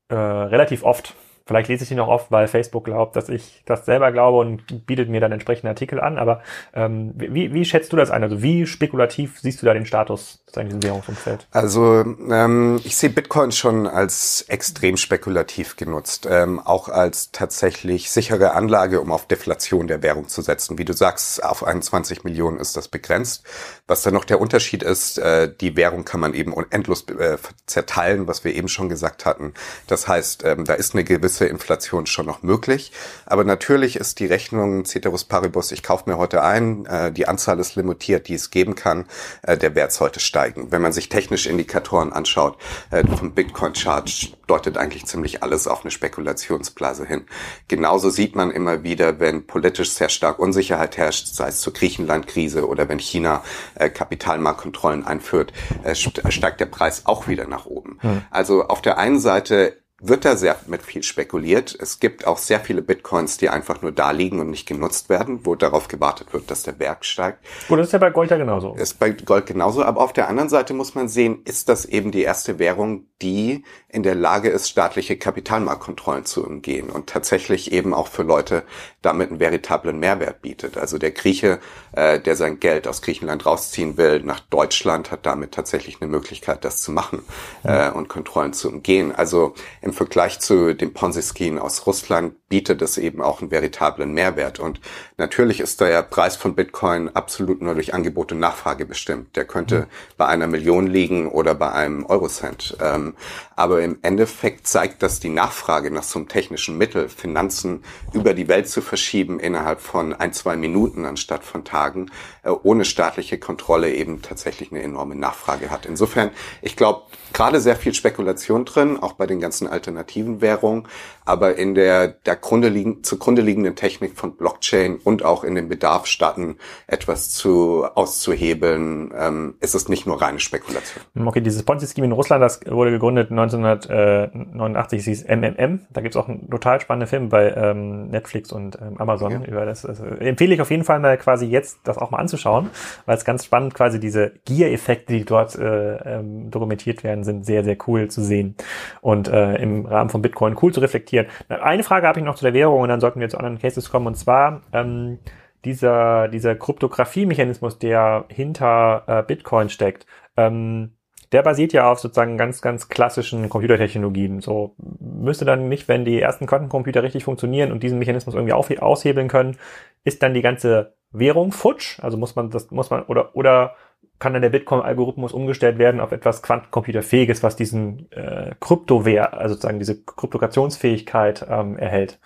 äh, 0.08 0.14
relativ 0.14 0.84
oft 0.84 1.14
Vielleicht 1.46 1.68
lese 1.68 1.84
ich 1.84 1.90
ihn 1.90 1.96
noch 1.96 2.08
oft, 2.08 2.30
weil 2.30 2.46
Facebook 2.46 2.84
glaubt, 2.84 3.16
dass 3.16 3.28
ich 3.28 3.62
das 3.64 3.84
selber 3.84 4.12
glaube 4.12 4.38
und 4.38 4.86
bietet 4.86 5.08
mir 5.08 5.20
dann 5.20 5.32
entsprechende 5.32 5.70
Artikel 5.70 6.00
an. 6.00 6.18
Aber 6.18 6.42
ähm, 6.74 7.12
wie, 7.16 7.52
wie 7.52 7.64
schätzt 7.64 7.92
du 7.92 7.96
das 7.96 8.10
ein? 8.10 8.22
Also 8.22 8.42
wie 8.42 8.66
spekulativ 8.66 9.40
siehst 9.40 9.60
du 9.60 9.66
da 9.66 9.74
den 9.74 9.86
Status 9.86 10.44
in 10.54 10.66
diesem 10.66 10.82
Währungsumfeld? 10.82 11.48
Also 11.50 12.04
ähm, 12.30 12.80
ich 12.84 12.96
sehe 12.96 13.10
Bitcoin 13.10 13.52
schon 13.52 13.86
als 13.86 14.44
extrem 14.48 14.96
spekulativ 14.96 15.76
genutzt, 15.76 16.28
ähm, 16.30 16.60
auch 16.60 16.88
als 16.88 17.32
tatsächlich 17.32 18.10
sichere 18.10 18.52
Anlage, 18.52 19.00
um 19.00 19.10
auf 19.10 19.26
Deflation 19.26 19.88
der 19.88 20.02
Währung 20.02 20.28
zu 20.28 20.42
setzen. 20.42 20.78
Wie 20.78 20.84
du 20.84 20.92
sagst, 20.92 21.42
auf 21.42 21.64
21 21.64 22.24
Millionen 22.24 22.58
ist 22.58 22.76
das 22.76 22.88
begrenzt. 22.88 23.44
Was 23.86 24.02
dann 24.02 24.14
noch 24.14 24.24
der 24.24 24.40
Unterschied 24.40 24.82
ist, 24.82 25.18
äh, 25.18 25.52
die 25.52 25.76
Währung 25.76 26.04
kann 26.04 26.20
man 26.20 26.34
eben 26.34 26.54
endlos 26.70 27.08
äh, 27.08 27.38
zerteilen, 27.66 28.28
was 28.28 28.44
wir 28.44 28.54
eben 28.54 28.68
schon 28.68 28.88
gesagt 28.88 29.26
hatten. 29.26 29.54
Das 29.86 30.06
heißt, 30.06 30.44
ähm, 30.44 30.64
da 30.64 30.74
ist 30.74 30.94
eine 30.94 31.04
gewisse 31.04 31.29
gewisse 31.30 31.46
Inflation 31.46 32.06
schon 32.06 32.26
noch 32.26 32.42
möglich. 32.42 32.90
Aber 33.24 33.44
natürlich 33.44 33.96
ist 33.96 34.18
die 34.18 34.26
Rechnung 34.26 34.84
Ceteris 34.84 35.24
Paribus, 35.24 35.70
ich 35.70 35.84
kaufe 35.84 36.10
mir 36.10 36.18
heute 36.18 36.42
ein, 36.42 36.86
äh, 36.86 37.12
die 37.12 37.28
Anzahl 37.28 37.60
ist 37.60 37.76
limitiert, 37.76 38.26
die 38.26 38.34
es 38.34 38.50
geben 38.50 38.74
kann, 38.74 39.06
äh, 39.42 39.56
der 39.56 39.76
Wert 39.76 39.92
sollte 39.92 40.18
steigen. 40.18 40.72
Wenn 40.72 40.82
man 40.82 40.92
sich 40.92 41.08
technische 41.08 41.48
Indikatoren 41.48 42.12
anschaut, 42.12 42.58
äh, 42.90 43.06
vom 43.06 43.32
Bitcoin-Chart 43.32 44.10
deutet 44.48 44.76
eigentlich 44.76 45.06
ziemlich 45.06 45.44
alles 45.44 45.68
auf 45.68 45.82
eine 45.82 45.92
Spekulationsblase 45.92 47.06
hin. 47.06 47.26
Genauso 47.68 48.10
sieht 48.10 48.34
man 48.34 48.50
immer 48.50 48.82
wieder, 48.82 49.20
wenn 49.20 49.46
politisch 49.46 49.92
sehr 49.92 50.08
stark 50.08 50.40
Unsicherheit 50.40 50.96
herrscht, 50.96 51.28
sei 51.28 51.48
es 51.48 51.60
zur 51.60 51.72
Griechenland-Krise 51.72 52.66
oder 52.66 52.88
wenn 52.88 52.98
China 52.98 53.44
äh, 53.76 53.88
Kapitalmarktkontrollen 53.88 55.06
einführt, 55.06 55.52
äh, 55.84 55.94
steigt 55.94 56.58
der 56.58 56.66
Preis 56.66 57.06
auch 57.06 57.28
wieder 57.28 57.46
nach 57.46 57.66
oben. 57.66 57.98
Hm. 58.00 58.22
Also 58.30 58.64
auf 58.66 58.82
der 58.82 58.98
einen 58.98 59.20
Seite 59.20 59.79
wird 60.00 60.24
da 60.24 60.36
sehr 60.36 60.56
mit 60.66 60.82
viel 60.82 61.02
spekuliert. 61.02 61.76
Es 61.78 62.00
gibt 62.00 62.26
auch 62.26 62.38
sehr 62.38 62.60
viele 62.60 62.82
Bitcoins, 62.82 63.36
die 63.36 63.48
einfach 63.48 63.82
nur 63.82 63.92
da 63.92 64.10
liegen 64.10 64.40
und 64.40 64.50
nicht 64.50 64.66
genutzt 64.66 65.08
werden, 65.08 65.40
wo 65.44 65.54
darauf 65.54 65.88
gewartet 65.88 66.32
wird, 66.32 66.50
dass 66.50 66.62
der 66.62 66.72
Berg 66.72 67.04
steigt. 67.04 67.38
Gut, 67.68 67.78
das 67.78 67.88
ist 67.88 67.92
ja 67.92 67.98
bei 67.98 68.10
Gold 68.10 68.30
ja 68.30 68.36
genauso. 68.36 68.74
Ist 68.74 68.98
bei 68.98 69.10
Gold 69.10 69.46
genauso, 69.46 69.84
aber 69.84 70.00
auf 70.00 70.12
der 70.12 70.28
anderen 70.28 70.48
Seite 70.48 70.74
muss 70.74 70.94
man 70.94 71.08
sehen, 71.08 71.42
ist 71.44 71.68
das 71.68 71.84
eben 71.84 72.10
die 72.10 72.22
erste 72.22 72.58
Währung, 72.58 73.06
die 73.22 73.64
in 73.88 74.02
der 74.02 74.14
Lage 74.14 74.48
ist, 74.48 74.68
staatliche 74.68 75.16
Kapitalmarktkontrollen 75.16 76.24
zu 76.24 76.44
umgehen 76.46 76.88
und 76.88 77.08
tatsächlich 77.08 77.72
eben 77.72 77.92
auch 77.92 78.06
für 78.06 78.22
Leute 78.22 78.62
damit 79.02 79.30
einen 79.30 79.40
veritablen 79.40 79.98
Mehrwert 79.98 80.42
bietet. 80.42 80.78
Also 80.78 80.98
der 80.98 81.10
Grieche, 81.10 81.58
äh, 81.92 82.20
der 82.20 82.36
sein 82.36 82.60
Geld 82.60 82.86
aus 82.86 83.02
Griechenland 83.02 83.44
rausziehen 83.46 83.96
will, 83.96 84.22
nach 84.22 84.40
Deutschland, 84.40 85.10
hat 85.10 85.26
damit 85.26 85.52
tatsächlich 85.52 86.00
eine 86.00 86.10
Möglichkeit, 86.10 86.64
das 86.64 86.80
zu 86.80 86.92
machen 86.92 87.22
äh, 87.64 87.90
und 87.90 88.08
Kontrollen 88.08 88.52
zu 88.52 88.68
umgehen. 88.68 89.12
Also 89.14 89.54
im 89.90 89.94
Vergleich 89.94 90.38
zu 90.38 90.72
dem 90.72 90.92
Ponzi-Scheme 90.92 91.60
aus 91.60 91.84
Russland 91.84 92.48
bietet 92.48 92.80
es 92.80 92.96
eben 92.96 93.20
auch 93.20 93.40
einen 93.40 93.50
veritablen 93.50 94.12
Mehrwert. 94.12 94.60
Und 94.60 94.80
natürlich 95.16 95.58
ist 95.58 95.80
der 95.80 96.02
Preis 96.02 96.36
von 96.36 96.54
Bitcoin 96.54 97.08
absolut 97.08 97.60
nur 97.60 97.74
durch 97.74 97.92
Angebot 97.92 98.30
und 98.30 98.38
Nachfrage 98.38 98.86
bestimmt. 98.86 99.34
Der 99.34 99.44
könnte 99.44 99.80
mhm. 99.80 99.86
bei 100.16 100.26
einer 100.26 100.46
Million 100.46 100.86
liegen 100.86 101.28
oder 101.28 101.56
bei 101.56 101.72
einem 101.72 102.06
Eurocent. 102.06 102.76
Ähm, 102.80 103.14
aber 103.56 103.82
im 103.82 103.98
Endeffekt 104.02 104.68
zeigt 104.68 105.02
das 105.02 105.18
die 105.18 105.28
Nachfrage 105.28 105.90
nach 105.90 106.04
so 106.04 106.20
einem 106.20 106.28
technischen 106.28 106.78
Mittel, 106.78 107.08
Finanzen 107.08 107.82
über 108.12 108.32
die 108.32 108.48
Welt 108.48 108.68
zu 108.68 108.82
verschieben 108.82 109.40
innerhalb 109.40 109.80
von 109.80 110.14
ein, 110.14 110.32
zwei 110.32 110.56
Minuten 110.56 111.04
anstatt 111.04 111.44
von 111.44 111.64
Tagen, 111.64 112.10
äh, 112.44 112.50
ohne 112.50 112.84
staatliche 112.84 113.38
Kontrolle 113.38 113.92
eben 113.92 114.22
tatsächlich 114.22 114.70
eine 114.70 114.82
enorme 114.82 115.16
Nachfrage 115.16 115.70
hat. 115.70 115.84
Insofern, 115.84 116.30
ich 116.62 116.76
glaube, 116.76 117.02
gerade 117.32 117.60
sehr 117.60 117.76
viel 117.76 117.94
Spekulation 117.94 118.64
drin, 118.64 118.98
auch 119.00 119.12
bei 119.14 119.26
den 119.26 119.40
ganzen 119.40 119.66
alternativen 119.66 120.40
Währungen, 120.40 120.86
aber 121.24 121.56
in 121.56 121.74
der, 121.74 122.08
der 122.08 122.36
Grunde 122.36 122.68
liegen, 122.68 123.04
zugrunde 123.04 123.42
liegenden 123.42 123.76
Technik 123.76 124.16
von 124.16 124.36
Blockchain 124.36 124.96
und 124.96 125.24
auch 125.24 125.44
in 125.44 125.54
dem 125.54 125.68
Bedarf, 125.68 126.06
Staaten 126.06 126.56
etwas 126.86 127.30
zu 127.30 127.84
auszuhebeln, 127.94 129.12
ähm, 129.16 129.54
ist 129.60 129.74
es 129.74 129.88
nicht 129.88 130.06
nur 130.06 130.20
reine 130.20 130.40
Spekulation. 130.40 131.04
Okay, 131.24 131.40
dieses 131.40 131.62
Ponzi-Scheme 131.62 132.06
in 132.06 132.12
Russland, 132.12 132.42
das 132.42 132.60
wurde 132.66 132.90
gegründet 132.90 133.30
1989, 133.30 135.04
hieß 135.04 135.24
MMM. 135.28 135.86
Da 135.90 136.00
gibt's 136.00 136.16
auch 136.16 136.28
einen 136.28 136.50
total 136.50 136.80
spannenden 136.80 137.08
Film 137.08 137.28
bei 137.28 137.52
ähm, 137.52 138.08
Netflix 138.08 138.52
und 138.52 138.78
ähm, 138.80 138.96
Amazon 138.98 139.32
ja. 139.32 139.44
über 139.46 139.64
das. 139.64 139.84
Also, 139.86 140.04
empfehle 140.04 140.54
ich 140.54 140.60
auf 140.60 140.70
jeden 140.70 140.84
Fall 140.84 140.98
mal 140.98 141.16
quasi 141.16 141.46
jetzt 141.46 141.78
das 141.84 141.98
auch 141.98 142.10
mal 142.10 142.18
anzuschauen, 142.18 142.70
weil 143.06 143.16
es 143.16 143.24
ganz 143.24 143.44
spannend 143.44 143.74
quasi 143.74 144.00
diese 144.00 144.32
Gier-Effekte, 144.44 145.12
die 145.12 145.24
dort 145.24 145.54
äh, 145.56 145.96
ähm, 145.96 146.50
dokumentiert 146.50 147.04
werden, 147.04 147.19
sind 147.24 147.44
sehr, 147.46 147.64
sehr 147.64 147.76
cool 147.86 148.08
zu 148.08 148.22
sehen 148.22 148.56
und 149.00 149.28
äh, 149.28 149.56
im 149.56 149.86
Rahmen 149.86 150.10
von 150.10 150.22
Bitcoin 150.22 150.56
cool 150.62 150.72
zu 150.72 150.80
reflektieren. 150.80 151.26
Eine 151.48 151.82
Frage 151.82 152.06
habe 152.06 152.18
ich 152.18 152.24
noch 152.24 152.36
zu 152.36 152.44
der 152.44 152.54
Währung 152.54 152.80
und 152.80 152.88
dann 152.88 153.00
sollten 153.00 153.20
wir 153.20 153.28
zu 153.28 153.38
anderen 153.38 153.58
Cases 153.58 153.90
kommen 153.90 154.06
und 154.06 154.16
zwar 154.16 154.62
ähm, 154.72 155.18
dieser, 155.64 156.28
dieser 156.28 156.54
Kryptographie-Mechanismus, 156.54 157.78
der 157.78 158.24
hinter 158.28 159.04
äh, 159.06 159.22
Bitcoin 159.22 159.68
steckt, 159.68 160.06
ähm, 160.36 160.92
der 161.32 161.42
basiert 161.42 161.72
ja 161.72 161.90
auf 161.90 162.00
sozusagen 162.00 162.36
ganz, 162.36 162.60
ganz 162.60 162.88
klassischen 162.88 163.48
Computertechnologien. 163.48 164.40
So 164.40 164.74
müsste 164.98 165.44
dann 165.44 165.68
nicht, 165.68 165.86
wenn 165.86 166.04
die 166.04 166.20
ersten 166.20 166.46
Quantencomputer 166.46 167.02
richtig 167.02 167.24
funktionieren 167.24 167.70
und 167.70 167.82
diesen 167.82 167.98
Mechanismus 167.98 168.34
irgendwie 168.34 168.52
auf, 168.52 168.70
aushebeln 168.70 169.28
können, 169.28 169.56
ist 170.02 170.22
dann 170.22 170.34
die 170.34 170.42
ganze 170.42 170.94
Währung 171.12 171.52
futsch? 171.52 172.00
Also 172.00 172.16
muss 172.16 172.34
man 172.34 172.50
das, 172.50 172.70
muss 172.70 172.90
man, 172.90 173.04
oder, 173.04 173.36
oder 173.36 173.76
kann 174.20 174.34
dann 174.34 174.42
der 174.42 174.50
Bitcoin-Algorithmus 174.50 175.32
umgestellt 175.32 175.78
werden 175.78 176.00
auf 176.00 176.12
etwas 176.12 176.42
Quantencomputerfähiges, 176.42 177.42
was 177.42 177.56
diesen 177.56 178.06
äh, 178.12 178.52
Kryptowert, 178.60 179.32
also 179.32 179.54
sozusagen 179.54 179.78
diese 179.78 180.00
Kryptogrationsfähigkeit 180.02 181.46
ähm, 181.48 181.78
erhält? 181.78 182.18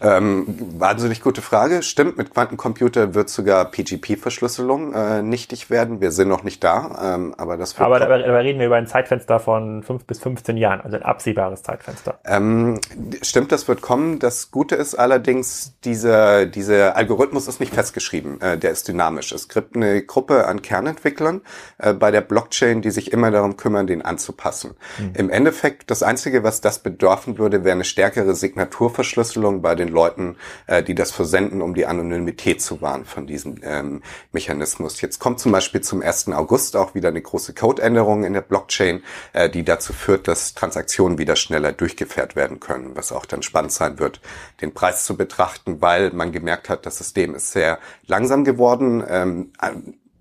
Ähm, 0.00 0.44
wahnsinnig 0.76 1.22
gute 1.22 1.42
Frage. 1.42 1.82
Stimmt, 1.82 2.18
mit 2.18 2.34
Quantencomputer 2.34 3.14
wird 3.14 3.30
sogar 3.30 3.64
PGP-Verschlüsselung 3.70 4.92
äh, 4.92 5.22
nichtig 5.22 5.70
werden. 5.70 6.00
Wir 6.00 6.10
sind 6.10 6.28
noch 6.28 6.42
nicht 6.42 6.62
da, 6.64 7.14
ähm, 7.14 7.34
aber 7.38 7.56
das 7.56 7.78
wird 7.78 7.86
Aber 7.86 8.00
dabei, 8.00 8.22
dabei 8.22 8.40
reden 8.40 8.58
wir 8.58 8.66
über 8.66 8.76
ein 8.76 8.88
Zeitfenster 8.88 9.38
von 9.38 9.84
fünf 9.84 10.04
bis 10.04 10.18
15 10.18 10.56
Jahren, 10.56 10.80
also 10.80 10.96
ein 10.96 11.04
absehbares 11.04 11.62
Zeitfenster. 11.62 12.18
Ähm, 12.24 12.80
stimmt, 13.22 13.52
das 13.52 13.68
wird 13.68 13.80
kommen. 13.80 14.18
Das 14.18 14.50
Gute 14.50 14.74
ist 14.74 14.96
allerdings, 14.96 15.74
dieser, 15.84 16.46
dieser 16.46 16.96
Algorithmus 16.96 17.46
ist 17.46 17.60
nicht 17.60 17.72
festgeschrieben. 17.72 18.40
Äh, 18.40 18.58
der 18.58 18.72
ist 18.72 18.88
dynamisch. 18.88 19.30
Es 19.30 19.48
gibt 19.48 19.76
eine 19.76 20.02
Gruppe 20.02 20.46
an 20.46 20.60
Kernentwicklern, 20.60 21.35
Entwicklern 21.36 21.42
äh, 21.78 21.92
bei 21.92 22.10
der 22.10 22.20
Blockchain, 22.20 22.82
die 22.82 22.90
sich 22.90 23.12
immer 23.12 23.30
darum 23.30 23.56
kümmern, 23.56 23.86
den 23.86 24.02
anzupassen. 24.02 24.74
Mhm. 24.98 25.12
Im 25.14 25.30
Endeffekt, 25.30 25.90
das 25.90 26.02
Einzige, 26.02 26.42
was 26.42 26.60
das 26.60 26.78
bedürfen 26.78 27.38
würde, 27.38 27.64
wäre 27.64 27.74
eine 27.74 27.84
stärkere 27.84 28.34
Signaturverschlüsselung 28.34 29.62
bei 29.62 29.74
den 29.74 29.88
Leuten, 29.88 30.36
äh, 30.66 30.82
die 30.82 30.94
das 30.94 31.10
versenden, 31.10 31.62
um 31.62 31.74
die 31.74 31.86
Anonymität 31.86 32.62
zu 32.62 32.80
wahren 32.80 33.04
von 33.04 33.26
diesem 33.26 33.60
ähm, 33.62 34.02
Mechanismus. 34.32 35.00
Jetzt 35.00 35.18
kommt 35.18 35.40
zum 35.40 35.52
Beispiel 35.52 35.80
zum 35.80 36.02
1. 36.02 36.28
August 36.28 36.76
auch 36.76 36.94
wieder 36.94 37.08
eine 37.08 37.22
große 37.22 37.54
Codeänderung 37.54 38.24
in 38.24 38.32
der 38.32 38.40
Blockchain, 38.40 39.02
äh, 39.32 39.48
die 39.48 39.64
dazu 39.64 39.92
führt, 39.92 40.28
dass 40.28 40.54
Transaktionen 40.54 41.18
wieder 41.18 41.36
schneller 41.36 41.72
durchgeführt 41.72 42.36
werden 42.36 42.60
können, 42.60 42.92
was 42.94 43.12
auch 43.12 43.26
dann 43.26 43.42
spannend 43.42 43.72
sein 43.72 43.98
wird, 43.98 44.20
den 44.60 44.72
Preis 44.72 45.04
zu 45.04 45.16
betrachten, 45.16 45.80
weil 45.80 46.10
man 46.12 46.32
gemerkt 46.32 46.68
hat, 46.68 46.86
das 46.86 46.98
System 46.98 47.34
ist 47.34 47.52
sehr 47.52 47.78
langsam 48.06 48.44
geworden. 48.44 49.04
Ähm, 49.08 49.52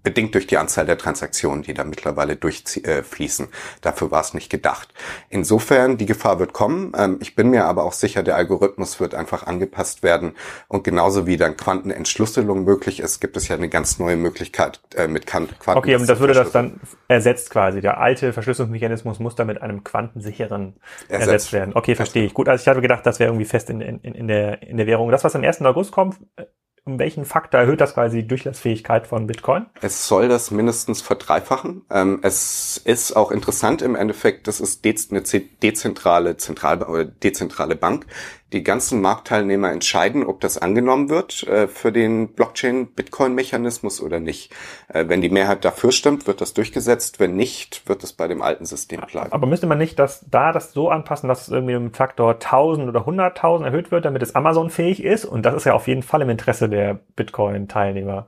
bedingt 0.05 0.35
durch 0.35 0.47
die 0.47 0.57
Anzahl 0.57 0.85
der 0.85 0.97
Transaktionen, 0.97 1.63
die 1.63 1.73
da 1.73 1.83
mittlerweile 1.83 2.37
durchfließen. 2.37 3.45
Äh, 3.45 3.49
Dafür 3.81 4.11
war 4.11 4.21
es 4.21 4.33
nicht 4.33 4.49
gedacht. 4.49 4.93
Insofern, 5.29 5.97
die 5.97 6.05
Gefahr 6.05 6.39
wird 6.39 6.53
kommen. 6.53 6.93
Ähm, 6.97 7.17
ich 7.19 7.35
bin 7.35 7.49
mir 7.49 7.65
aber 7.65 7.83
auch 7.83 7.91
sicher, 7.91 8.23
der 8.23 8.37
Algorithmus 8.37 9.01
wird 9.01 9.15
einfach 9.15 9.45
angepasst 9.47 10.03
werden. 10.03 10.33
Und 10.69 10.83
genauso 10.83 11.27
wie 11.27 11.35
dann 11.35 11.57
Quantenentschlüsselung 11.57 12.63
möglich 12.63 13.01
ist, 13.01 13.19
gibt 13.19 13.35
es 13.35 13.47
ja 13.47 13.57
eine 13.57 13.67
ganz 13.67 13.99
neue 13.99 14.15
Möglichkeit 14.15 14.79
äh, 14.95 15.07
mit 15.07 15.25
Quanten. 15.25 15.55
Okay, 15.65 15.95
und 15.95 16.07
das 16.07 16.19
würde 16.19 16.33
das 16.33 16.51
dann 16.51 16.79
ersetzt 17.07 17.49
quasi. 17.49 17.81
Der 17.81 17.99
alte 17.99 18.31
Verschlüsselungsmechanismus 18.31 19.19
muss 19.19 19.35
dann 19.35 19.47
mit 19.47 19.61
einem 19.61 19.83
quantensicheren 19.83 20.75
ersetzt, 21.09 21.27
ersetzt 21.27 21.53
werden. 21.53 21.71
Okay, 21.73 21.95
verstehe 21.95 22.25
ich. 22.25 22.33
Gut, 22.33 22.47
also 22.47 22.61
ich 22.61 22.67
hatte 22.67 22.81
gedacht, 22.81 23.05
das 23.05 23.19
wäre 23.19 23.31
irgendwie 23.31 23.45
fest 23.45 23.71
in, 23.71 23.81
in, 23.81 23.99
in, 23.99 24.27
der, 24.27 24.61
in 24.61 24.77
der 24.77 24.85
Währung. 24.85 25.09
Das, 25.09 25.23
was 25.23 25.35
am 25.35 25.43
1. 25.43 25.63
August 25.63 25.91
kommt, 25.91 26.17
um 26.85 26.99
welchen 26.99 27.25
Faktor 27.25 27.61
erhöht 27.61 27.81
das 27.81 27.95
quasi 27.95 28.21
die 28.21 28.27
Durchlassfähigkeit 28.27 29.07
von 29.07 29.25
Bitcoin? 29.25 29.65
Es 29.81 30.07
soll 30.07 30.27
das 30.27 30.51
mindestens 30.51 31.01
verdreifachen. 31.01 31.81
Ähm, 31.89 32.19
es 32.21 32.77
ist 32.77 33.15
auch 33.15 33.31
interessant 33.31 33.81
im 33.81 33.95
Endeffekt, 33.95 34.47
das 34.47 34.59
ist 34.59 34.85
eine 34.85 35.21
dezentrale 35.21 36.37
Zentral 36.37 36.83
oder 36.83 37.05
dezentrale 37.05 37.75
Bank, 37.75 38.05
die 38.53 38.63
ganzen 38.63 39.01
Marktteilnehmer 39.01 39.71
entscheiden, 39.71 40.23
ob 40.23 40.39
das 40.39 40.57
angenommen 40.57 41.09
wird 41.09 41.43
äh, 41.47 41.67
für 41.67 41.91
den 41.91 42.29
Blockchain-Bitcoin-Mechanismus 42.29 44.01
oder 44.01 44.19
nicht. 44.19 44.53
Äh, 44.87 45.05
wenn 45.07 45.21
die 45.21 45.29
Mehrheit 45.29 45.65
dafür 45.65 45.91
stimmt, 45.91 46.27
wird 46.27 46.39
das 46.39 46.53
durchgesetzt. 46.53 47.19
Wenn 47.19 47.35
nicht, 47.35 47.89
wird 47.89 48.03
es 48.03 48.13
bei 48.13 48.27
dem 48.27 48.43
alten 48.43 48.65
System 48.65 49.01
bleiben. 49.01 49.31
Aber 49.31 49.47
müsste 49.47 49.65
man 49.65 49.79
nicht 49.79 49.97
das, 49.97 50.23
da 50.29 50.51
das 50.51 50.71
so 50.71 50.89
anpassen, 50.89 51.27
dass 51.27 51.41
es 51.41 51.49
irgendwie 51.49 51.75
um 51.75 51.91
Faktor 51.91 52.33
1000 52.33 52.87
oder 52.87 53.01
100.000 53.01 53.65
erhöht 53.65 53.91
wird, 53.91 54.05
damit 54.05 54.21
es 54.21 54.35
Amazon-fähig 54.35 55.03
ist? 55.03 55.25
Und 55.25 55.43
das 55.43 55.55
ist 55.55 55.65
ja 55.65 55.73
auf 55.73 55.87
jeden 55.87 56.03
Fall 56.03 56.21
im 56.21 56.29
Interesse 56.29 56.69
der 56.69 56.74
Bitcoin-Teilnehmer 57.15 58.27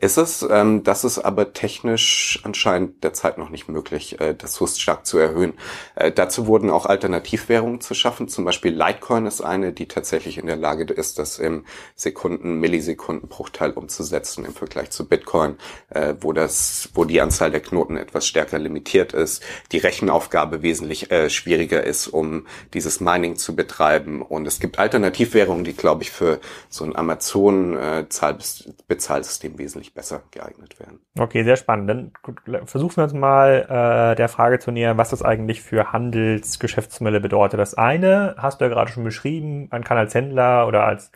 ist 0.00 0.16
es. 0.16 0.46
Ähm, 0.50 0.82
das 0.82 1.04
ist 1.04 1.18
aber 1.18 1.52
technisch 1.52 2.40
anscheinend 2.42 3.04
derzeit 3.04 3.36
noch 3.38 3.50
nicht 3.50 3.68
möglich, 3.68 4.18
äh, 4.20 4.34
das 4.34 4.54
so 4.54 4.66
stark 4.66 5.06
zu 5.06 5.18
erhöhen. 5.18 5.52
Äh, 5.94 6.10
dazu 6.10 6.46
wurden 6.46 6.70
auch 6.70 6.86
Alternativwährungen 6.86 7.82
zu 7.82 7.92
schaffen. 7.94 8.26
Zum 8.28 8.46
Beispiel 8.46 8.72
Litecoin 8.72 9.26
ist 9.26 9.42
eine, 9.42 9.72
die 9.72 9.88
tatsächlich 9.88 10.38
in 10.38 10.46
der 10.46 10.56
Lage 10.56 10.84
ist, 10.84 11.18
das 11.18 11.38
im 11.38 11.66
Sekunden, 11.94 12.60
Millisekundenbruchteil 12.60 13.72
umzusetzen 13.72 14.46
im 14.46 14.54
Vergleich 14.54 14.88
zu 14.90 15.06
Bitcoin, 15.06 15.56
äh, 15.90 16.14
wo 16.20 16.32
das, 16.32 16.88
wo 16.94 17.04
die 17.04 17.20
Anzahl 17.20 17.50
der 17.50 17.60
Knoten 17.60 17.98
etwas 17.98 18.26
stärker 18.26 18.58
limitiert 18.58 19.12
ist, 19.12 19.42
die 19.72 19.78
Rechenaufgabe 19.78 20.62
wesentlich 20.62 21.10
äh, 21.10 21.28
schwieriger 21.28 21.84
ist, 21.84 22.06
um 22.08 22.46
dieses 22.72 23.00
Mining 23.00 23.36
zu 23.36 23.54
betreiben. 23.54 24.22
Und 24.22 24.46
es 24.46 24.60
gibt 24.60 24.78
Alternativwährungen, 24.78 25.64
die, 25.64 25.74
glaube 25.74 26.04
ich, 26.04 26.10
für 26.10 26.40
so 26.70 26.84
ein 26.84 26.96
Amazon-Bezahlsystem 26.96 28.88
äh, 28.88 28.94
wesentlich 29.42 29.58
wesentlich 29.58 29.94
besser 29.94 30.22
geeignet 30.30 30.78
werden. 30.78 31.00
Okay, 31.18 31.44
sehr 31.44 31.56
spannend. 31.56 31.88
Dann 31.88 32.66
versuchen 32.66 32.96
wir 32.96 33.04
uns 33.04 33.12
mal 33.12 34.12
äh, 34.12 34.16
der 34.16 34.28
Frage 34.28 34.58
zu 34.58 34.70
nähern, 34.70 34.98
was 34.98 35.10
das 35.10 35.22
eigentlich 35.22 35.62
für 35.62 35.92
Handelsgeschäftsmodelle 35.92 37.20
bedeutet. 37.20 37.60
Das 37.60 37.74
eine 37.74 38.34
hast 38.38 38.60
du 38.60 38.64
ja 38.64 38.68
gerade 38.68 38.90
schon 38.90 39.04
beschrieben, 39.04 39.68
man 39.70 39.84
kann 39.84 39.98
als 39.98 40.14
Händler 40.14 40.66
oder 40.66 40.84
als, 40.84 41.10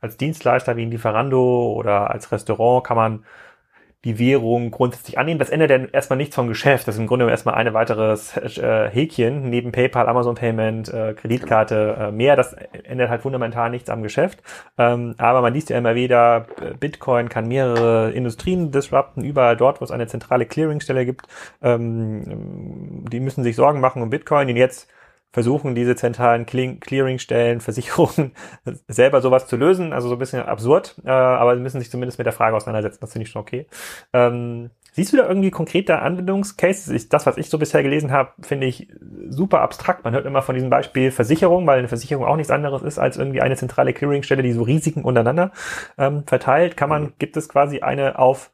als 0.00 0.16
Dienstleister 0.16 0.76
wie 0.76 0.82
ein 0.82 0.90
Lieferando 0.90 1.72
oder 1.72 2.10
als 2.10 2.32
Restaurant 2.32 2.84
kann 2.84 2.96
man 2.96 3.24
die 4.04 4.18
Währung 4.18 4.70
grundsätzlich 4.70 5.18
annehmen. 5.18 5.38
Das 5.38 5.50
ändert 5.50 5.70
dann 5.70 5.88
erstmal 5.90 6.16
nichts 6.16 6.34
vom 6.34 6.48
Geschäft. 6.48 6.88
Das 6.88 6.94
ist 6.94 7.00
im 7.00 7.06
Grunde 7.06 7.28
erstmal 7.28 7.54
eine 7.54 7.74
weiteres 7.74 8.36
äh, 8.36 8.88
Häkchen 8.88 9.50
neben 9.50 9.72
PayPal, 9.72 10.08
Amazon 10.08 10.34
Payment, 10.34 10.88
äh, 10.88 11.12
Kreditkarte 11.14 11.96
äh, 11.98 12.10
mehr. 12.12 12.34
Das 12.34 12.54
ändert 12.84 13.10
halt 13.10 13.22
fundamental 13.22 13.68
nichts 13.68 13.90
am 13.90 14.02
Geschäft. 14.02 14.42
Ähm, 14.78 15.14
aber 15.18 15.42
man 15.42 15.52
liest 15.52 15.68
ja 15.68 15.76
immer 15.76 15.94
wieder, 15.94 16.46
Bitcoin 16.78 17.28
kann 17.28 17.46
mehrere 17.46 18.10
Industrien 18.12 18.70
disrupten, 18.70 19.22
überall 19.22 19.56
dort, 19.56 19.80
wo 19.80 19.84
es 19.84 19.90
eine 19.90 20.06
zentrale 20.06 20.46
Clearingstelle 20.46 21.04
gibt. 21.04 21.26
Ähm, 21.62 23.04
die 23.10 23.20
müssen 23.20 23.44
sich 23.44 23.56
Sorgen 23.56 23.80
machen 23.80 24.02
um 24.02 24.08
Bitcoin. 24.08 24.48
Und 24.48 24.56
jetzt 24.56 24.88
versuchen 25.32 25.74
diese 25.74 25.96
zentralen 25.96 26.46
Clearingstellen, 26.46 27.60
Versicherungen 27.60 28.32
selber 28.88 29.20
sowas 29.20 29.46
zu 29.46 29.56
lösen. 29.56 29.92
Also 29.92 30.08
so 30.08 30.16
ein 30.16 30.18
bisschen 30.18 30.42
absurd, 30.42 30.96
äh, 31.04 31.10
aber 31.10 31.56
sie 31.56 31.62
müssen 31.62 31.80
sich 31.80 31.90
zumindest 31.90 32.18
mit 32.18 32.26
der 32.26 32.32
Frage 32.32 32.56
auseinandersetzen. 32.56 32.98
Das 33.00 33.12
finde 33.12 33.26
ich 33.26 33.30
schon 33.30 33.42
okay. 33.42 33.66
Ähm, 34.12 34.70
siehst 34.92 35.12
du 35.12 35.16
da 35.16 35.28
irgendwie 35.28 35.50
konkrete 35.50 36.00
Anwendungscases? 36.00 36.88
Ich, 36.88 37.08
das, 37.08 37.26
was 37.26 37.36
ich 37.36 37.48
so 37.48 37.58
bisher 37.58 37.82
gelesen 37.82 38.10
habe, 38.10 38.32
finde 38.40 38.66
ich 38.66 38.88
super 39.28 39.60
abstrakt. 39.60 40.04
Man 40.04 40.14
hört 40.14 40.26
immer 40.26 40.42
von 40.42 40.54
diesem 40.54 40.70
Beispiel 40.70 41.10
Versicherung, 41.10 41.66
weil 41.66 41.78
eine 41.78 41.88
Versicherung 41.88 42.24
auch 42.24 42.36
nichts 42.36 42.50
anderes 42.50 42.82
ist 42.82 42.98
als 42.98 43.16
irgendwie 43.16 43.40
eine 43.40 43.56
zentrale 43.56 43.92
Clearingstelle, 43.92 44.42
die 44.42 44.52
so 44.52 44.62
Risiken 44.62 45.04
untereinander 45.04 45.52
ähm, 45.98 46.24
verteilt. 46.26 46.76
Kann 46.76 46.88
man, 46.88 47.12
gibt 47.18 47.36
es 47.36 47.48
quasi 47.48 47.80
eine 47.80 48.18
auf 48.18 48.50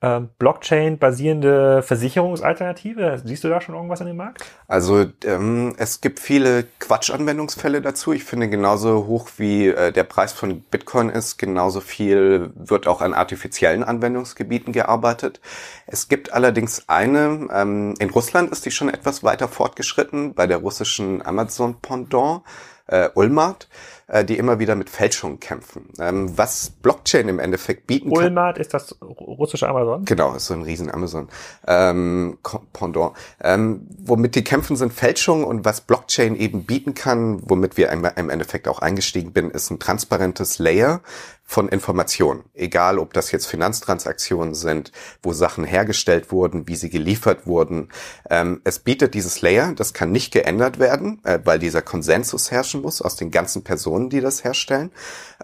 Blockchain-basierende 0.00 1.82
Versicherungsalternative? 1.82 3.20
Siehst 3.24 3.42
du 3.42 3.48
da 3.48 3.60
schon 3.60 3.74
irgendwas 3.74 4.00
an 4.00 4.06
dem 4.06 4.16
Markt? 4.16 4.44
Also 4.68 5.06
ähm, 5.24 5.74
es 5.76 6.00
gibt 6.00 6.20
viele 6.20 6.66
Quatsch-Anwendungsfälle 6.78 7.82
dazu. 7.82 8.12
Ich 8.12 8.22
finde, 8.22 8.48
genauso 8.48 9.06
hoch 9.06 9.28
wie 9.38 9.66
äh, 9.66 9.90
der 9.90 10.04
Preis 10.04 10.32
von 10.32 10.60
Bitcoin 10.60 11.08
ist, 11.08 11.36
genauso 11.36 11.80
viel 11.80 12.52
wird 12.54 12.86
auch 12.86 13.00
an 13.00 13.12
artifiziellen 13.12 13.82
Anwendungsgebieten 13.82 14.72
gearbeitet. 14.72 15.40
Es 15.88 16.06
gibt 16.06 16.32
allerdings 16.32 16.88
eine, 16.88 17.48
ähm, 17.52 17.94
in 17.98 18.10
Russland 18.10 18.52
ist 18.52 18.66
die 18.66 18.70
schon 18.70 18.90
etwas 18.90 19.24
weiter 19.24 19.48
fortgeschritten, 19.48 20.34
bei 20.34 20.46
der 20.46 20.58
russischen 20.58 21.26
Amazon-Pendant, 21.26 22.42
äh, 22.86 23.08
Ulmart 23.14 23.68
äh, 24.08 24.24
die 24.24 24.38
immer 24.38 24.58
wieder 24.58 24.74
mit 24.74 24.90
Fälschungen 24.90 25.38
kämpfen. 25.38 25.90
Ähm, 26.00 26.36
was 26.36 26.70
Blockchain 26.70 27.28
im 27.28 27.38
Endeffekt 27.38 27.86
bieten 27.86 28.12
kann. 28.12 28.24
Walmart 28.24 28.58
ist 28.58 28.74
das 28.74 28.96
russische 29.02 29.68
Amazon? 29.68 30.04
Genau, 30.04 30.34
ist 30.34 30.46
so 30.46 30.54
ein 30.54 30.62
riesen 30.62 30.90
Amazon 30.90 31.28
ähm, 31.66 32.38
Pendant. 32.72 33.12
Ähm, 33.42 33.86
womit 33.98 34.34
die 34.34 34.44
kämpfen 34.44 34.76
sind 34.76 34.92
Fälschungen 34.92 35.44
und 35.44 35.64
was 35.64 35.82
Blockchain 35.82 36.36
eben 36.36 36.64
bieten 36.64 36.94
kann, 36.94 37.40
womit 37.44 37.76
wir 37.76 37.90
im 37.90 38.30
Endeffekt 38.30 38.66
auch 38.66 38.80
eingestiegen 38.80 39.32
bin, 39.32 39.50
ist 39.50 39.70
ein 39.70 39.78
transparentes 39.78 40.58
Layer, 40.58 41.02
von 41.50 41.70
Informationen. 41.70 42.44
Egal, 42.52 42.98
ob 42.98 43.14
das 43.14 43.32
jetzt 43.32 43.46
Finanztransaktionen 43.46 44.54
sind, 44.54 44.92
wo 45.22 45.32
Sachen 45.32 45.64
hergestellt 45.64 46.30
wurden, 46.30 46.68
wie 46.68 46.76
sie 46.76 46.90
geliefert 46.90 47.46
wurden. 47.46 47.88
Ähm, 48.28 48.60
es 48.64 48.80
bietet 48.80 49.14
dieses 49.14 49.40
Layer, 49.40 49.72
das 49.72 49.94
kann 49.94 50.12
nicht 50.12 50.30
geändert 50.30 50.78
werden, 50.78 51.24
äh, 51.24 51.38
weil 51.44 51.58
dieser 51.58 51.80
Konsensus 51.80 52.50
herrschen 52.50 52.82
muss 52.82 53.00
aus 53.00 53.16
den 53.16 53.30
ganzen 53.30 53.64
Personen, 53.64 54.10
die 54.10 54.20
das 54.20 54.44
herstellen. 54.44 54.92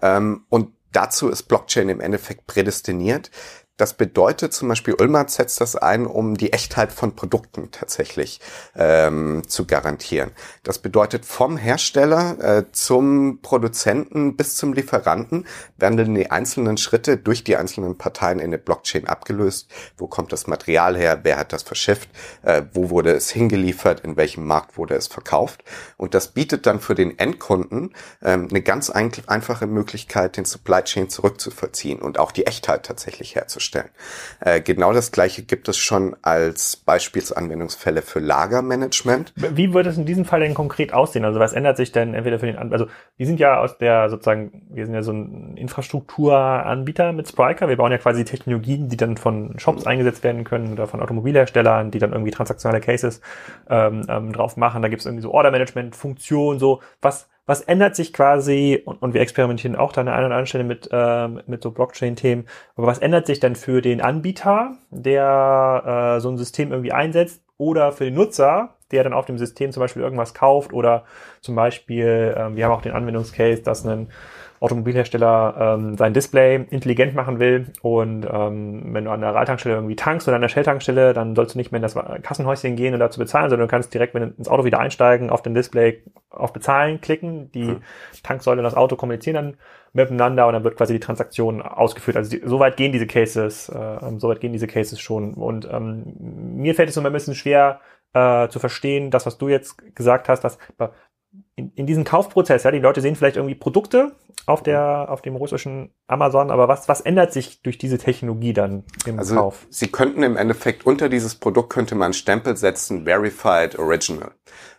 Ähm, 0.03 0.45
und 0.51 0.75
dazu 0.93 1.31
ist 1.31 1.45
Blockchain 1.45 1.89
im 1.89 2.03
Endeffekt 2.03 2.47
prädestiniert. 2.47 3.31
Das 3.77 3.95
bedeutet 3.95 4.53
zum 4.53 4.69
Beispiel, 4.69 4.95
Ulmer 4.95 5.29
setzt 5.29 5.61
das 5.61 5.75
ein, 5.75 6.07
um 6.07 6.37
die 6.37 6.53
Echtheit 6.53 6.93
von 6.93 7.17
Produkten 7.17 7.73
tatsächlich 7.73 8.41
ähm, 8.77 9.43
zu 9.49 9.67
garantieren. 9.67 10.31
Das 10.63 10.79
bedeutet, 10.79 11.25
vom 11.25 11.57
Hersteller 11.57 12.39
äh, 12.39 12.65
zum 12.71 13.41
Produzenten 13.43 14.37
bis 14.37 14.55
zum 14.55 14.75
Lieferanten 14.75 15.45
werden 15.77 16.15
die 16.15 16.31
einzelnen 16.31 16.77
Schritte 16.77 17.17
durch 17.17 17.43
die 17.43 17.57
einzelnen 17.57 17.99
Parteien 17.99 18.39
in 18.39 18.53
der 18.53 18.59
Blockchain 18.59 19.09
abgelöst. 19.09 19.69
Wo 19.97 20.07
kommt 20.07 20.33
das 20.33 20.47
Material 20.47 20.97
her? 20.97 21.21
Wer 21.25 21.37
hat 21.37 21.53
das 21.53 21.65
verschifft? 21.65 22.09
Äh, 22.43 22.63
wo 22.75 22.91
wurde 22.91 23.11
es 23.11 23.31
hingeliefert? 23.31 24.05
In 24.05 24.17
welchem 24.17 24.47
Markt 24.47 24.79
wurde 24.79 24.95
es 24.95 25.09
verkauft? 25.09 25.65
Und 25.97 26.15
das 26.15 26.29
bietet 26.29 26.67
dann 26.67 26.79
für 26.79 26.95
den 26.95 27.19
Endkunden 27.19 27.93
ähm, 28.23 28.47
eine 28.49 28.63
ganz 28.63 28.91
ein 28.91 29.11
einfache 29.27 29.67
Möglichkeit, 29.67 30.37
den 30.37 30.45
Supply 30.45 30.83
Chain 30.85 31.11
zurückzuvollziehen 31.11 32.01
und 32.01 32.21
auch 32.21 32.31
die 32.31 32.47
Echtheit 32.47 32.87
tatsächlich 32.87 33.35
herzustellen 33.35 33.64
herzustellen. 33.65 33.91
Äh, 34.41 34.61
genau 34.61 34.93
das 34.93 35.13
gleiche 35.13 35.43
gibt 35.43 35.69
es 35.69 35.77
schon 35.77 36.17
als 36.23 36.77
Beispielsanwendungsfälle 36.77 38.03
für 38.03 38.21
Lagermanagement. 38.21 39.33
Wie 39.37 39.73
würde 39.73 39.91
es 39.91 39.97
in 39.97 40.07
diesem 40.07 40.25
Fall 40.25 40.41
denn 40.41 40.55
konkret 40.55 40.93
aussehen? 40.93 41.25
Also 41.25 41.41
was 41.41 41.53
ändert 41.53 41.77
sich 41.77 41.93
denn 41.93 42.15
entweder 42.15 42.39
für 42.39 42.47
den, 42.47 42.57
also 42.57 42.87
wir 43.17 43.27
sind 43.27 43.41
ja 43.41 43.61
aus 43.61 43.79
der 43.79 44.11
sozusagen, 44.11 44.63
wir 44.71 44.85
sind 44.85 44.95
ja 44.95 45.03
so 45.03 45.13
ein 45.13 45.57
Infrastrukturanbieter 45.57 47.13
mit 47.13 47.29
Spryker. 47.29 47.69
Wir 47.69 47.77
bauen 47.77 47.93
ja 47.93 47.99
quasi 47.99 48.25
Technologien, 48.25 48.89
die 48.89 48.97
dann 48.97 49.17
von 49.17 49.59
Shops 49.59 49.87
eingesetzt 49.87 50.25
werden 50.25 50.45
können 50.45 50.73
oder 50.73 50.87
von 50.87 51.01
Automobilherstellern, 51.01 51.91
die 51.91 51.99
dann 51.99 52.13
irgendwie 52.13 52.31
transaktionale 52.31 52.81
Cases 52.81 53.21
ähm, 53.69 54.07
ähm, 54.09 54.33
drauf 54.33 54.57
machen. 54.57 54.83
Da 54.83 54.89
gibt 54.89 55.01
es 55.01 55.07
irgendwie 55.07 55.23
so 55.23 55.33
Order-Management-Funktionen, 55.33 56.59
so 56.59 56.81
was 57.01 57.29
was 57.47 57.61
ändert 57.61 57.97
sich 57.97 58.13
quasi, 58.13 58.83
und, 58.85 59.03
und 59.03 59.15
wir 59.15 59.21
experimentieren 59.21 59.77
auch 59.77 59.93
da 59.93 60.01
an 60.01 60.09
einer 60.09 60.19
oder 60.19 60.27
anderen 60.27 60.47
Stelle 60.47 60.65
mit, 60.65 60.89
ähm, 60.93 61.43
mit 61.47 61.63
so 61.63 61.71
Blockchain-Themen, 61.71 62.47
aber 62.77 62.87
was 62.87 62.99
ändert 62.99 63.27
sich 63.27 63.41
dann 63.41 63.57
für 63.57 63.83
den 63.83 64.01
Anbieter, 64.01 64.73
der 64.91 66.17
äh, 66.17 66.21
so 66.21 66.31
ein 66.31 66.39
System 66.39 66.73
irgendwie 66.73 66.93
einsetzt, 66.93 67.43
oder 67.57 67.93
für 67.93 68.05
den 68.05 68.15
Nutzer, 68.15 68.75
der 68.91 69.05
dann 69.05 69.13
auf 69.13 69.27
dem 69.27 69.39
System 69.39 69.71
zum 69.71 69.81
Beispiel 69.81 70.03
irgendwas 70.03 70.35
kauft, 70.35 70.73
oder 70.73 71.05
zum 71.41 71.55
Beispiel, 71.55 72.35
ähm, 72.37 72.57
wir 72.57 72.65
haben 72.65 72.73
auch 72.73 72.83
den 72.83 72.93
Anwendungscase, 72.93 73.63
dass 73.63 73.85
ein 73.85 74.09
Automobilhersteller 74.65 75.77
ähm, 75.79 75.97
sein 75.97 76.15
Display 76.15 76.67
intelligent 76.71 77.15
machen 77.15 77.39
will 77.39 77.67
und 77.83 78.27
ähm, 78.31 78.95
wenn 78.95 79.05
du 79.05 79.11
an 79.11 79.21
der 79.21 79.35
Radtankstelle 79.35 79.77
irgendwie 79.77 79.97
tankst 79.97 80.27
oder 80.27 80.37
an 80.37 80.43
der 80.43 80.49
Shell-Tankstelle, 80.49 81.13
dann 81.13 81.37
sollst 81.37 81.55
du 81.55 81.59
nicht 81.59 81.71
mehr 81.71 81.79
in 81.79 81.83
das 81.83 81.95
Kassenhäuschen 82.23 82.77
gehen 82.77 82.95
und 82.95 83.01
dazu 83.01 83.21
bezahlen, 83.21 83.51
sondern 83.51 83.69
du 83.69 83.71
kannst 83.71 83.95
direkt, 83.95 84.15
wenn 84.15 84.23
du 84.23 84.35
ins 84.37 84.49
Auto 84.49 84.65
wieder 84.65 84.81
einsteigen, 84.81 85.31
auf 85.31 85.43
dem 85.43 85.55
Display 85.55 86.03
auf 86.31 86.53
Bezahlen 86.53 87.01
klicken, 87.01 87.53
die 87.53 87.69
hm. 87.69 87.83
Tanksäule 88.23 88.59
und 88.61 88.65
das 88.65 88.75
Auto 88.75 88.97
kommunizieren 88.97 89.35
dann 89.35 89.57
miteinander 89.95 90.47
und 90.47 90.53
dann 90.53 90.65
wird 90.65 90.77
quasi 90.77 90.93
die 90.93 91.01
Transaktion 91.01 91.63
ausgeführt. 91.63 92.17
Also 92.17 92.31
die, 92.31 92.43
so 92.45 92.59
weit 92.59 92.77
gehen 92.77 92.93
diese 92.93 93.07
Cases, 93.07 93.69
äh, 93.69 94.19
so 94.19 94.29
weit 94.29 94.41
gehen 94.41 94.53
diese 94.53 94.67
Cases 94.67 95.01
schon. 95.01 95.35
Und 95.35 95.69
ähm, 95.71 96.15
mir 96.57 96.75
fällt 96.75 96.89
es 96.89 96.97
immer 96.97 97.11
ein 97.11 97.13
bisschen 97.13 97.37
schwer 97.37 97.81
äh, 98.13 98.49
zu 98.49 98.59
verstehen, 98.59 99.11
das, 99.11 99.25
was 99.25 99.39
du 99.39 99.49
jetzt 99.49 99.95
gesagt 99.95 100.29
hast, 100.29 100.41
dass 100.41 100.59
in, 101.57 101.71
in 101.75 101.87
diesem 101.87 102.05
Kaufprozess, 102.05 102.65
ja, 102.65 102.71
die 102.71 102.79
Leute 102.79 103.01
sehen 103.01 103.17
vielleicht 103.17 103.37
irgendwie 103.37 103.55
Produkte 103.55 104.13
auf 104.47 104.63
der, 104.63 105.07
auf 105.09 105.23
dem 105.23 105.37
russischen 105.37 105.91
Amazon, 106.07 106.51
aber 106.51 106.69
was, 106.69 106.89
was 106.89 107.01
ändert 107.01 107.33
sich 107.33 107.63
durch 107.63 107.79
diese 107.79 107.99
Technologie 107.99 108.53
dann 108.53 108.85
im 109.07 109.19
also 109.19 109.37
Kauf? 109.37 109.67
Sie 109.71 109.89
könnten 109.89 110.23
im 110.23 110.37
Endeffekt 110.37 110.85
unter 110.85 111.09
dieses 111.09 111.37
Produkt 111.37 111.71
könnte 111.71 111.95
man 111.95 112.13
Stempel 112.13 112.57
setzen, 112.57 113.05
Verified 113.05 113.79
Original. 113.79 114.33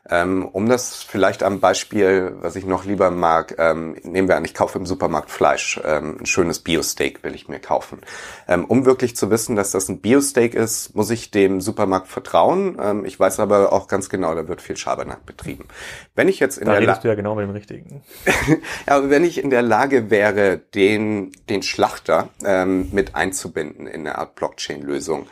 Ähm, 0.09 0.47
um 0.51 0.69
das 0.69 1.01
vielleicht 1.01 1.41
am 1.41 1.59
Beispiel, 1.59 2.35
was 2.39 2.55
ich 2.55 2.65
noch 2.65 2.85
lieber 2.85 3.09
mag, 3.09 3.55
ähm, 3.57 3.95
nehmen 4.03 4.27
wir 4.27 4.37
an, 4.37 4.45
ich 4.45 4.53
kaufe 4.53 4.77
im 4.77 4.85
Supermarkt 4.85 5.31
Fleisch, 5.31 5.79
ähm, 5.83 6.17
ein 6.19 6.25
schönes 6.27 6.59
Bio-Steak 6.59 7.23
will 7.23 7.33
ich 7.33 7.47
mir 7.47 7.59
kaufen. 7.59 8.01
Ähm, 8.47 8.65
um 8.65 8.85
wirklich 8.85 9.15
zu 9.15 9.31
wissen, 9.31 9.55
dass 9.55 9.71
das 9.71 9.89
ein 9.89 10.01
Bio-Steak 10.01 10.53
ist, 10.53 10.95
muss 10.95 11.09
ich 11.09 11.31
dem 11.31 11.59
Supermarkt 11.59 12.07
vertrauen. 12.07 12.77
Ähm, 12.79 13.05
ich 13.05 13.19
weiß 13.19 13.39
aber 13.39 13.73
auch 13.73 13.87
ganz 13.87 14.09
genau, 14.09 14.35
da 14.35 14.47
wird 14.47 14.61
viel 14.61 14.77
Schabernack 14.77 15.25
betrieben. 15.25 15.67
Wenn 16.13 16.27
ich 16.27 16.39
jetzt 16.39 16.57
in 16.57 16.65
da 16.65 16.73
der 16.73 16.81
redest 16.81 16.97
La 16.97 17.01
du 17.01 17.07
ja 17.07 17.15
genau 17.15 17.33
mit 17.33 17.43
dem 17.43 17.51
Richtigen. 17.51 18.03
ja, 18.87 18.97
aber 18.97 19.09
wenn 19.09 19.23
ich 19.23 19.43
in 19.43 19.49
der 19.49 19.63
Lage 19.63 20.11
wäre, 20.11 20.59
den, 20.75 21.31
den 21.49 21.63
Schlachter 21.63 22.29
ähm, 22.45 22.89
mit 22.91 23.15
einzubinden 23.15 23.87
in 23.87 24.01
eine 24.01 24.19
Art 24.19 24.35
Blockchain-Lösung, 24.35 25.27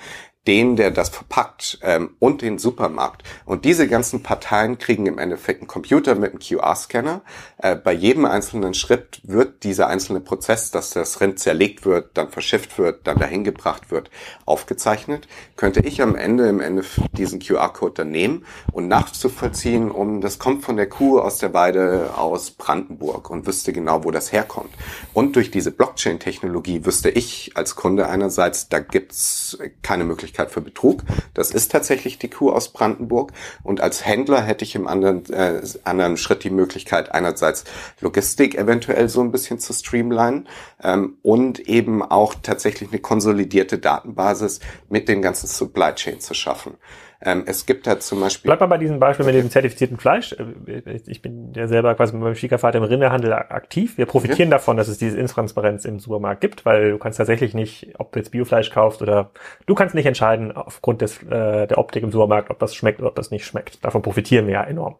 den, 0.48 0.76
der 0.76 0.92
das 0.92 1.10
verpackt 1.10 1.80
ähm, 1.84 2.16
und 2.20 2.42
den 2.42 2.58
Supermarkt. 2.58 3.24
Und 3.46 3.64
diese 3.64 3.88
ganzen 3.88 4.24
Parteien 4.24 4.78
kriegen 4.78 5.06
im 5.06 5.18
Endeffekt 5.18 5.62
einen 5.62 5.68
Computer 5.68 6.16
mit 6.16 6.32
einem 6.32 6.40
QR-Scanner. 6.40 7.22
Äh, 7.60 7.76
bei 7.76 7.94
jedem 7.94 8.26
einzelnen 8.26 8.74
Schritt 8.74 9.22
wird 9.24 9.64
dieser 9.64 9.88
einzelne 9.88 10.20
Prozess, 10.20 10.72
dass 10.72 10.90
das 10.90 11.22
Rind 11.22 11.40
zerlegt 11.40 11.86
wird, 11.86 12.18
dann 12.18 12.30
verschifft 12.30 12.78
wird, 12.78 13.08
dann 13.08 13.20
dahin 13.20 13.46
gebracht 13.46 13.90
wird, 13.90 14.12
aufgezeichnet. 14.46 15.28
Könnte 15.56 15.80
ich 15.80 16.02
am 16.02 16.16
Ende 16.16 16.50
im 16.50 16.60
Endeffekt 16.60 17.18
diesen 17.18 17.40
QR-Code 17.40 17.94
dann 17.96 18.12
nehmen 18.12 18.46
und 18.74 18.90
nachzuvollziehen, 18.90 19.90
um 19.92 20.20
das 20.20 20.40
kommt 20.40 20.66
von 20.66 20.76
der 20.76 20.90
Kuh 20.90 21.20
aus 21.20 21.38
der 21.38 21.54
Weide 21.54 22.18
aus 22.18 22.52
Brandenburg 22.52 23.30
und 23.30 23.48
wüsste 23.48 23.72
genau, 23.72 24.04
wo 24.04 24.12
das 24.12 24.34
herkommt. 24.34 24.72
Und 25.14 25.38
durch 25.38 25.52
diese 25.52 25.72
Blockchain-Technologie 25.72 26.86
wüsste 26.86 27.10
ich 27.10 27.52
als 27.56 27.76
Kunde 27.76 28.10
einerseits, 28.10 28.68
da 28.68 28.80
gibt's 28.80 29.58
keine 29.82 30.04
Möglichkeit, 30.04 30.33
Möglichkeit 30.34 30.52
für 30.52 30.62
Betrug. 30.62 31.04
Das 31.34 31.52
ist 31.52 31.72
tatsächlich 31.72 32.18
die 32.18 32.30
Kuh 32.30 32.52
aus 32.52 32.74
Brandenburg. 32.74 33.32
Und 33.64 33.82
als 33.82 34.06
Händler 34.06 34.42
hätte 34.42 34.66
ich 34.66 34.76
im 34.76 34.88
anderen, 34.88 35.32
äh, 35.32 35.62
anderen 35.84 36.18
Schritt 36.18 36.44
die 36.44 36.50
Möglichkeit, 36.50 37.12
einerseits 37.12 37.66
Logistik 38.02 38.56
eventuell 38.56 39.10
so 39.10 39.22
ein 39.22 39.32
bisschen 39.32 39.60
zu 39.60 39.74
streamlinen 39.74 40.48
ähm, 40.82 41.18
und 41.22 41.60
eben 41.60 42.02
auch 42.02 42.34
tatsächlich 42.42 42.90
eine 42.90 43.00
konsolidierte 43.00 43.78
Datenbasis 43.78 44.60
mit 44.90 45.08
den 45.08 45.22
ganzen 45.22 45.48
Supply 45.48 45.94
Chain 45.94 46.20
zu 46.20 46.34
schaffen. 46.34 46.78
Ähm, 47.26 47.44
es 47.46 47.66
gibt 47.66 47.88
da 47.88 48.00
zum 48.00 48.20
Beispiel. 48.20 48.50
Bleib 48.50 48.60
mal 48.60 48.68
bei 48.68 48.78
diesem 48.78 49.00
Beispiel 49.00 49.26
mit 49.26 49.36
dem 49.36 49.50
zertifizierten 49.50 49.98
Fleisch. 49.98 50.34
Äh, 50.34 51.00
ich 51.08 51.22
bin 51.22 51.54
ja 51.54 51.68
selber 51.68 51.96
quasi 51.96 52.14
mit 52.14 52.22
meinem 52.22 52.36
Schwiegervater 52.36 52.78
im 52.80 52.84
Rinderhandel 52.84 53.32
aktiv. 53.34 53.98
Wir 53.98 54.06
profitieren 54.06 54.50
okay. 54.50 54.58
davon, 54.58 54.76
dass 54.76 54.90
es 54.90 54.98
diese 54.98 55.18
Intransparenz 55.18 55.86
im 55.86 56.00
Supermarkt 56.00 56.42
gibt, 56.42 56.66
weil 56.66 56.92
du 56.92 56.98
kannst 56.98 57.18
tatsächlich 57.18 57.54
nicht, 57.54 57.94
ob 57.98 58.12
du 58.12 58.20
jetzt 58.20 58.32
Biofleisch 58.32 58.72
kaufst 58.72 59.02
oder 59.02 59.32
du 59.66 59.74
kannst 59.74 59.96
nicht 59.96 60.06
entscheiden 60.06 60.52
aufgrund 60.52 61.02
des, 61.02 61.24
äh, 61.24 61.68
der 61.68 61.78
Optik 61.78 62.04
im 62.04 62.12
Supermarkt, 62.12 62.50
ob 62.50 62.60
das 62.60 62.76
schmeckt 62.76 63.00
oder 63.00 63.10
ob 63.10 63.16
das 63.16 63.32
nicht 63.32 63.46
schmeckt. 63.46 63.84
Davon 63.86 64.02
profitieren 64.02 64.48
wir 64.48 64.54
ja 64.56 64.64
enorm. 64.64 64.98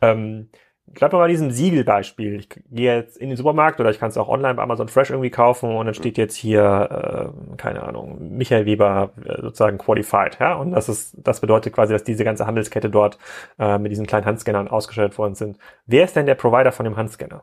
Ähm, 0.00 0.48
Bleib 0.86 1.12
mal 1.12 1.18
bei 1.18 1.28
diesem 1.28 1.50
Siegelbeispiel. 1.50 2.38
Ich 2.38 2.48
gehe 2.48 2.96
jetzt 2.96 3.16
in 3.16 3.28
den 3.28 3.36
Supermarkt 3.36 3.80
oder 3.80 3.90
ich 3.90 3.98
kann 3.98 4.10
es 4.10 4.16
auch 4.16 4.28
online 4.28 4.54
bei 4.54 4.62
Amazon 4.62 4.88
Fresh 4.88 5.10
irgendwie 5.10 5.30
kaufen 5.30 5.74
und 5.74 5.86
dann 5.86 5.94
steht 5.94 6.18
jetzt 6.18 6.36
hier, 6.36 7.32
äh, 7.52 7.56
keine 7.56 7.82
Ahnung, 7.82 8.36
Michael 8.36 8.66
Weber 8.66 9.10
äh, 9.24 9.40
sozusagen 9.40 9.78
qualified. 9.78 10.38
Ja? 10.38 10.54
Und 10.54 10.72
das 10.72 10.88
ist, 10.88 11.16
das 11.16 11.40
bedeutet 11.40 11.72
quasi, 11.72 11.92
dass 11.92 12.04
diese 12.04 12.22
ganze 12.22 12.46
Handelskette 12.46 12.90
dort 12.90 13.18
äh, 13.58 13.78
mit 13.78 13.92
diesen 13.92 14.06
kleinen 14.06 14.26
Handscannern 14.26 14.68
ausgestellt 14.68 15.16
worden 15.18 15.34
sind. 15.34 15.58
Wer 15.86 16.04
ist 16.04 16.14
denn 16.16 16.26
der 16.26 16.36
Provider 16.36 16.70
von 16.70 16.84
dem 16.84 16.96
Handscanner? 16.96 17.42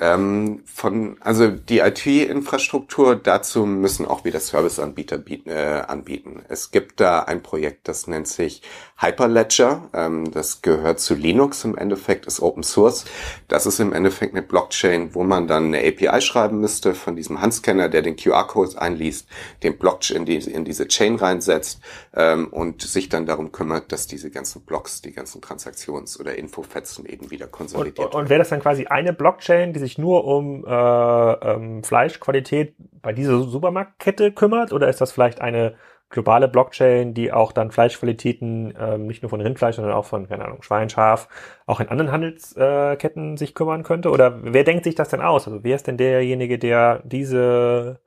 Ähm, 0.00 0.62
von, 0.64 1.16
also 1.20 1.48
die 1.48 1.80
IT-Infrastruktur, 1.80 3.16
dazu 3.16 3.66
müssen 3.66 4.06
auch 4.06 4.24
wieder 4.24 4.38
Serviceanbieter 4.38 5.18
bieten, 5.18 5.50
äh, 5.50 5.82
anbieten. 5.88 6.42
Es 6.48 6.70
gibt 6.70 7.00
da 7.00 7.20
ein 7.20 7.42
Projekt, 7.42 7.88
das 7.88 8.06
nennt 8.06 8.28
sich 8.28 8.62
Hyperledger. 8.96 9.88
Ähm, 9.92 10.30
das 10.30 10.62
gehört 10.62 11.00
zu 11.00 11.14
Linux 11.14 11.64
im 11.64 11.76
Endeffekt, 11.76 12.26
ist 12.26 12.40
Open 12.40 12.62
Source. 12.62 13.06
Das 13.48 13.66
ist 13.66 13.80
im 13.80 13.92
Endeffekt 13.92 14.34
eine 14.34 14.42
Blockchain, 14.42 15.14
wo 15.14 15.24
man 15.24 15.48
dann 15.48 15.74
eine 15.74 15.78
API 15.80 16.20
schreiben 16.20 16.60
müsste 16.60 16.94
von 16.94 17.16
diesem 17.16 17.40
Handscanner, 17.40 17.88
der 17.88 18.02
den 18.02 18.14
QR-Code 18.14 18.80
einliest, 18.80 19.28
den 19.64 19.78
Blockchain 19.78 20.18
in, 20.18 20.24
die, 20.26 20.36
in 20.36 20.64
diese 20.64 20.86
Chain 20.86 21.16
reinsetzt 21.16 21.80
ähm, 22.14 22.48
und 22.48 22.82
sich 22.82 23.08
dann 23.08 23.26
darum 23.26 23.50
kümmert, 23.50 23.90
dass 23.90 24.06
diese 24.06 24.30
ganzen 24.30 24.62
Blocks, 24.62 25.02
die 25.02 25.12
ganzen 25.12 25.40
Transaktions- 25.40 26.20
oder 26.20 26.36
Infofetzen 26.36 27.04
eben 27.06 27.30
wieder 27.32 27.48
konsolidiert 27.48 27.98
und, 27.98 28.14
und, 28.14 28.20
und 28.22 28.28
wäre 28.28 28.38
das 28.38 28.50
dann 28.50 28.60
quasi 28.60 28.86
eine 28.86 29.12
Blockchain, 29.12 29.72
die 29.78 29.84
sich 29.84 29.98
nur 29.98 30.24
um 30.24 30.64
äh, 30.66 30.70
ähm, 30.70 31.84
Fleischqualität 31.84 32.74
bei 33.00 33.12
dieser 33.12 33.38
Supermarktkette 33.40 34.32
kümmert 34.32 34.72
oder 34.72 34.88
ist 34.88 35.00
das 35.00 35.12
vielleicht 35.12 35.40
eine 35.40 35.74
globale 36.10 36.48
Blockchain, 36.48 37.14
die 37.14 37.32
auch 37.32 37.52
dann 37.52 37.70
Fleischqualitäten 37.70 38.74
ähm, 38.78 39.06
nicht 39.06 39.22
nur 39.22 39.30
von 39.30 39.40
Rindfleisch, 39.40 39.76
sondern 39.76 39.94
auch 39.94 40.06
von, 40.06 40.28
keine 40.28 40.44
Ahnung, 40.44 40.62
Schwein, 40.62 40.88
Schaf, 40.88 41.28
auch 41.66 41.80
in 41.80 41.88
anderen 41.88 42.10
Handelsketten 42.10 43.34
äh, 43.34 43.36
sich 43.36 43.54
kümmern 43.54 43.82
könnte? 43.82 44.10
Oder 44.10 44.38
wer 44.42 44.64
denkt 44.64 44.84
sich 44.84 44.94
das 44.94 45.10
denn 45.10 45.20
aus? 45.20 45.46
Also 45.46 45.62
wer 45.64 45.76
ist 45.76 45.86
denn 45.86 45.98
derjenige, 45.98 46.58
der 46.58 47.02
diese 47.04 48.00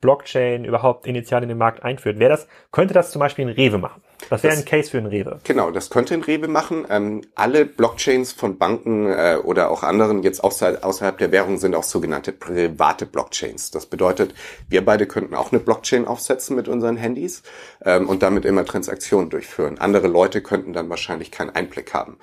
Blockchain 0.00 0.64
überhaupt 0.64 1.06
initial 1.06 1.42
in 1.42 1.48
den 1.48 1.58
Markt 1.58 1.82
einführt? 1.82 2.18
Wer 2.18 2.28
das, 2.28 2.46
könnte 2.72 2.94
das 2.94 3.10
zum 3.10 3.20
Beispiel 3.20 3.48
in 3.48 3.54
Rewe 3.54 3.78
machen? 3.78 4.02
Das 4.30 4.42
wäre 4.42 4.56
ein 4.56 4.64
Case 4.64 4.90
für 4.90 4.98
ein 4.98 5.06
Rewe. 5.06 5.38
Genau, 5.44 5.70
das 5.70 5.90
könnte 5.90 6.14
ein 6.14 6.22
Rewe 6.22 6.48
machen. 6.48 6.86
Ähm, 6.90 7.22
alle 7.34 7.64
Blockchains 7.64 8.32
von 8.32 8.58
Banken 8.58 9.06
äh, 9.06 9.38
oder 9.42 9.70
auch 9.70 9.82
anderen 9.82 10.22
jetzt 10.22 10.42
außerhalb, 10.42 10.84
außerhalb 10.84 11.18
der 11.18 11.32
Währung 11.32 11.58
sind 11.58 11.74
auch 11.74 11.84
sogenannte 11.84 12.32
private 12.32 13.06
Blockchains. 13.06 13.70
Das 13.70 13.86
bedeutet, 13.86 14.34
wir 14.68 14.84
beide 14.84 15.06
könnten 15.06 15.34
auch 15.34 15.52
eine 15.52 15.60
Blockchain 15.60 16.06
aufsetzen 16.06 16.56
mit 16.56 16.68
unseren 16.68 16.96
Handys 16.96 17.42
ähm, 17.84 18.08
und 18.08 18.22
damit 18.22 18.44
immer 18.44 18.64
Transaktionen 18.64 19.30
durchführen. 19.30 19.78
Andere 19.78 20.08
Leute 20.08 20.42
könnten 20.42 20.72
dann 20.72 20.90
wahrscheinlich 20.90 21.30
keinen 21.30 21.50
Einblick 21.50 21.94
haben. 21.94 22.18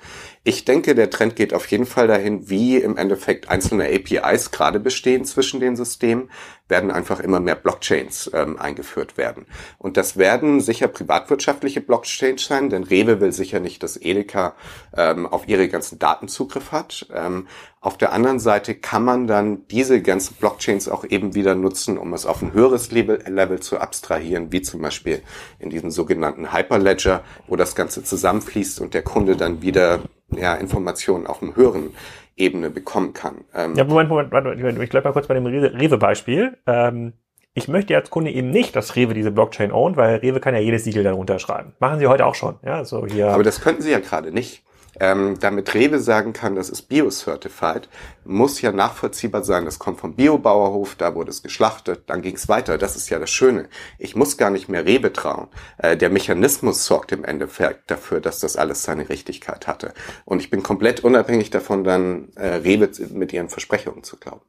Ich 0.46 0.66
denke, 0.66 0.94
der 0.94 1.08
Trend 1.08 1.36
geht 1.36 1.54
auf 1.54 1.66
jeden 1.68 1.86
Fall 1.86 2.06
dahin, 2.06 2.50
wie 2.50 2.76
im 2.76 2.98
Endeffekt 2.98 3.48
einzelne 3.48 3.86
APIs 3.86 4.50
gerade 4.50 4.78
bestehen 4.78 5.24
zwischen 5.24 5.58
den 5.58 5.74
Systemen, 5.74 6.28
werden 6.68 6.90
einfach 6.90 7.20
immer 7.20 7.40
mehr 7.40 7.54
Blockchains 7.54 8.30
ähm, 8.34 8.58
eingeführt 8.58 9.16
werden. 9.16 9.46
Und 9.78 9.96
das 9.96 10.18
werden 10.18 10.60
sicher 10.60 10.88
privatwirtschaftliche 10.88 11.80
Blockchains 11.80 12.44
sein, 12.44 12.68
denn 12.68 12.84
Rewe 12.84 13.22
will 13.22 13.32
sicher 13.32 13.58
nicht, 13.58 13.82
dass 13.82 13.96
Edeka 13.96 14.54
ähm, 14.94 15.26
auf 15.26 15.48
ihre 15.48 15.68
ganzen 15.68 15.98
Daten 15.98 16.28
Zugriff 16.28 16.72
hat. 16.72 17.06
Ähm, 17.14 17.46
auf 17.80 17.96
der 17.96 18.12
anderen 18.12 18.38
Seite 18.38 18.74
kann 18.74 19.04
man 19.04 19.26
dann 19.26 19.66
diese 19.68 20.02
ganzen 20.02 20.34
Blockchains 20.36 20.88
auch 20.88 21.04
eben 21.04 21.34
wieder 21.34 21.54
nutzen, 21.54 21.96
um 21.96 22.12
es 22.12 22.26
auf 22.26 22.42
ein 22.42 22.52
höheres 22.52 22.90
Level, 22.90 23.22
Level 23.26 23.60
zu 23.60 23.78
abstrahieren, 23.78 24.52
wie 24.52 24.60
zum 24.60 24.82
Beispiel 24.82 25.22
in 25.58 25.70
diesem 25.70 25.90
sogenannten 25.90 26.52
Hyperledger, 26.52 27.24
wo 27.46 27.56
das 27.56 27.74
Ganze 27.74 28.02
zusammenfließt 28.04 28.80
und 28.80 28.92
der 28.92 29.02
Kunde 29.02 29.36
dann 29.36 29.62
wieder 29.62 30.00
ja, 30.38 30.54
Informationen 30.54 31.26
auf 31.26 31.42
einem 31.42 31.56
höheren 31.56 31.94
Ebene 32.36 32.70
bekommen 32.70 33.12
kann. 33.12 33.44
Ähm 33.54 33.74
ja, 33.76 33.84
Moment, 33.84 34.08
Moment, 34.08 34.32
Moment, 34.32 34.82
ich 34.82 34.90
bleibe 34.90 35.08
mal 35.08 35.12
kurz 35.12 35.26
bei 35.26 35.34
dem 35.34 35.46
Rewe-Beispiel. 35.46 36.56
Ähm, 36.66 37.12
ich 37.54 37.68
möchte 37.68 37.94
als 37.94 38.10
Kunde 38.10 38.32
eben 38.32 38.50
nicht, 38.50 38.74
dass 38.74 38.96
Rewe 38.96 39.14
diese 39.14 39.30
Blockchain 39.30 39.70
ownt, 39.70 39.96
weil 39.96 40.16
Rewe 40.16 40.40
kann 40.40 40.54
ja 40.54 40.60
jedes 40.60 40.82
Siegel 40.84 41.04
darunter 41.04 41.38
schreiben. 41.38 41.74
Machen 41.78 42.00
sie 42.00 42.08
heute 42.08 42.26
auch 42.26 42.34
schon. 42.34 42.56
Ja, 42.64 42.84
so 42.84 43.06
hier. 43.06 43.28
Aber 43.28 43.44
das 43.44 43.60
könnten 43.60 43.82
sie 43.82 43.92
ja 43.92 44.00
gerade 44.00 44.32
nicht 44.32 44.64
ähm, 45.00 45.38
damit 45.40 45.74
Rewe 45.74 45.98
sagen 45.98 46.32
kann, 46.32 46.54
das 46.54 46.70
ist 46.70 46.82
Bio-Certified, 46.82 47.88
muss 48.24 48.60
ja 48.60 48.72
nachvollziehbar 48.72 49.44
sein, 49.44 49.64
das 49.64 49.78
kommt 49.78 50.00
vom 50.00 50.14
Biobauerhof, 50.14 50.94
da 50.94 51.14
wurde 51.14 51.30
es 51.30 51.42
geschlachtet, 51.42 52.04
dann 52.06 52.22
ging 52.22 52.36
es 52.36 52.48
weiter. 52.48 52.78
Das 52.78 52.96
ist 52.96 53.10
ja 53.10 53.18
das 53.18 53.30
Schöne. 53.30 53.68
Ich 53.98 54.16
muss 54.16 54.36
gar 54.36 54.50
nicht 54.50 54.68
mehr 54.68 54.84
Rewe 54.84 55.12
trauen. 55.12 55.48
Äh, 55.78 55.96
der 55.96 56.10
Mechanismus 56.10 56.86
sorgt 56.86 57.12
im 57.12 57.24
Endeffekt 57.24 57.90
dafür, 57.90 58.20
dass 58.20 58.40
das 58.40 58.56
alles 58.56 58.82
seine 58.82 59.08
Richtigkeit 59.08 59.66
hatte. 59.66 59.92
Und 60.24 60.40
ich 60.40 60.50
bin 60.50 60.62
komplett 60.62 61.00
unabhängig 61.00 61.50
davon, 61.50 61.84
dann 61.84 62.28
äh, 62.36 62.46
Rewe 62.46 62.90
mit 63.10 63.32
ihren 63.32 63.48
Versprechungen 63.48 64.04
zu 64.04 64.16
glauben. 64.16 64.42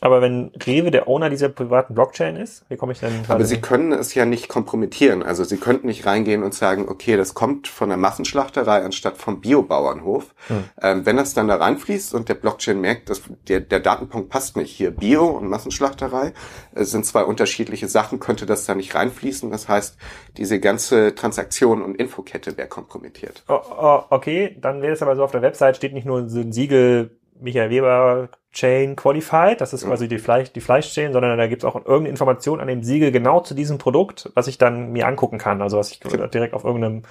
Aber 0.00 0.22
wenn 0.22 0.52
Rewe 0.64 0.90
der 0.90 1.08
Owner 1.08 1.28
dieser 1.28 1.48
privaten 1.48 1.94
Blockchain 1.94 2.36
ist, 2.36 2.64
wie 2.68 2.76
komme 2.76 2.92
ich 2.92 3.00
denn? 3.00 3.12
Aber 3.26 3.44
Sie 3.44 3.60
können 3.60 3.92
es 3.92 4.14
ja 4.14 4.24
nicht 4.24 4.48
kompromittieren. 4.48 5.22
Also 5.22 5.44
Sie 5.44 5.56
könnten 5.56 5.88
nicht 5.88 6.06
reingehen 6.06 6.42
und 6.42 6.54
sagen, 6.54 6.86
okay, 6.88 7.16
das 7.16 7.34
kommt 7.34 7.66
von 7.66 7.88
der 7.88 7.98
Massenschlachterei 7.98 8.84
anstatt 8.84 9.16
vom 9.16 9.40
Biobauernhof. 9.40 10.34
Hm. 10.46 10.64
Ähm, 10.80 11.06
wenn 11.06 11.16
das 11.16 11.34
dann 11.34 11.48
da 11.48 11.56
reinfließt 11.56 12.14
und 12.14 12.28
der 12.28 12.34
Blockchain 12.34 12.80
merkt, 12.80 13.10
dass 13.10 13.22
der, 13.48 13.60
der 13.60 13.80
Datenpunkt 13.80 14.28
passt 14.28 14.56
nicht, 14.56 14.70
hier 14.70 14.92
Bio 14.92 15.26
und 15.26 15.48
Massenschlachterei 15.48 16.32
äh, 16.74 16.84
sind 16.84 17.04
zwei 17.04 17.24
unterschiedliche 17.24 17.88
Sachen, 17.88 18.20
könnte 18.20 18.46
das 18.46 18.66
da 18.66 18.74
nicht 18.74 18.94
reinfließen. 18.94 19.50
Das 19.50 19.68
heißt, 19.68 19.96
diese 20.36 20.60
ganze 20.60 21.14
Transaktion 21.14 21.82
und 21.82 21.96
Infokette 21.96 22.56
wäre 22.56 22.68
kompromittiert. 22.68 23.42
Oh, 23.48 23.60
oh, 23.76 24.02
okay, 24.10 24.56
dann 24.60 24.80
wäre 24.82 24.92
es 24.92 25.02
aber 25.02 25.16
so, 25.16 25.24
auf 25.24 25.32
der 25.32 25.42
Website 25.42 25.76
steht 25.76 25.92
nicht 25.92 26.06
nur 26.06 26.28
so 26.28 26.40
ein 26.40 26.52
Siegel 26.52 27.17
Michael 27.40 27.70
Weber 27.70 28.28
Chain 28.52 28.96
Qualified, 28.96 29.60
das 29.60 29.72
ist 29.72 29.84
quasi 29.84 30.08
die, 30.08 30.18
Fleisch, 30.18 30.52
die 30.52 30.60
Fleischchain, 30.60 31.12
sondern 31.12 31.36
da 31.38 31.46
gibt 31.46 31.62
es 31.62 31.68
auch 31.68 31.76
irgendeine 31.76 32.08
Information 32.08 32.60
an 32.60 32.66
dem 32.66 32.82
Siegel 32.82 33.12
genau 33.12 33.40
zu 33.40 33.54
diesem 33.54 33.78
Produkt, 33.78 34.30
was 34.34 34.48
ich 34.48 34.58
dann 34.58 34.92
mir 34.92 35.06
angucken 35.06 35.38
kann, 35.38 35.62
also 35.62 35.78
was 35.78 35.92
ich 35.92 36.00
direkt 36.00 36.54
auf 36.54 36.64
irgendeinem 36.64 37.02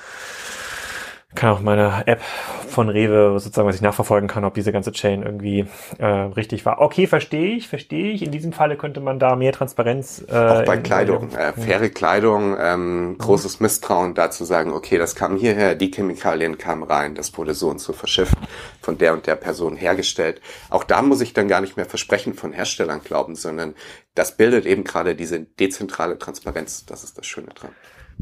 kann 1.35 1.51
auch 1.51 1.59
meine 1.59 2.07
App 2.07 2.21
von 2.21 2.89
Rewe 2.89 3.39
sozusagen, 3.39 3.67
was 3.67 3.75
ich 3.75 3.81
nachverfolgen 3.81 4.29
kann, 4.29 4.45
ob 4.45 4.53
diese 4.53 4.71
ganze 4.71 4.91
Chain 4.91 5.23
irgendwie 5.23 5.65
äh, 5.99 6.05
richtig 6.05 6.65
war. 6.65 6.79
Okay, 6.79 7.05
verstehe 7.05 7.55
ich, 7.55 7.67
verstehe 7.67 8.11
ich. 8.11 8.23
In 8.23 8.31
diesem 8.31 8.53
Falle 8.53 8.77
könnte 8.77 9.01
man 9.01 9.19
da 9.19 9.35
mehr 9.35 9.51
Transparenz. 9.51 10.23
Äh, 10.27 10.33
auch 10.33 10.65
bei 10.65 10.77
Kleidung, 10.77 11.31
äh, 11.31 11.53
faire 11.53 11.89
Kleidung, 11.89 12.55
ähm, 12.59 13.09
mhm. 13.09 13.17
großes 13.17 13.59
Misstrauen 13.59 14.13
dazu 14.13 14.45
sagen, 14.45 14.71
okay, 14.71 14.97
das 14.97 15.15
kam 15.15 15.35
hierher, 15.35 15.75
die 15.75 15.91
Chemikalien 15.91 16.57
kamen 16.57 16.83
rein, 16.83 17.13
das 17.13 17.37
wurde 17.37 17.53
so 17.53 17.69
und 17.69 17.81
so 17.81 17.93
verschifft, 17.93 18.37
von 18.81 18.97
der 18.97 19.13
und 19.13 19.27
der 19.27 19.35
Person 19.35 19.75
hergestellt. 19.75 20.41
Auch 20.69 20.85
da 20.85 21.01
muss 21.01 21.21
ich 21.21 21.33
dann 21.33 21.47
gar 21.47 21.61
nicht 21.61 21.77
mehr 21.77 21.85
Versprechen 21.85 22.35
von 22.35 22.53
Herstellern 22.53 23.01
glauben, 23.03 23.35
sondern 23.35 23.75
das 24.15 24.37
bildet 24.37 24.65
eben 24.65 24.83
gerade 24.83 25.15
diese 25.15 25.41
dezentrale 25.41 26.17
Transparenz. 26.17 26.85
Das 26.85 27.03
ist 27.03 27.17
das 27.17 27.25
Schöne 27.25 27.49
dran. 27.53 27.71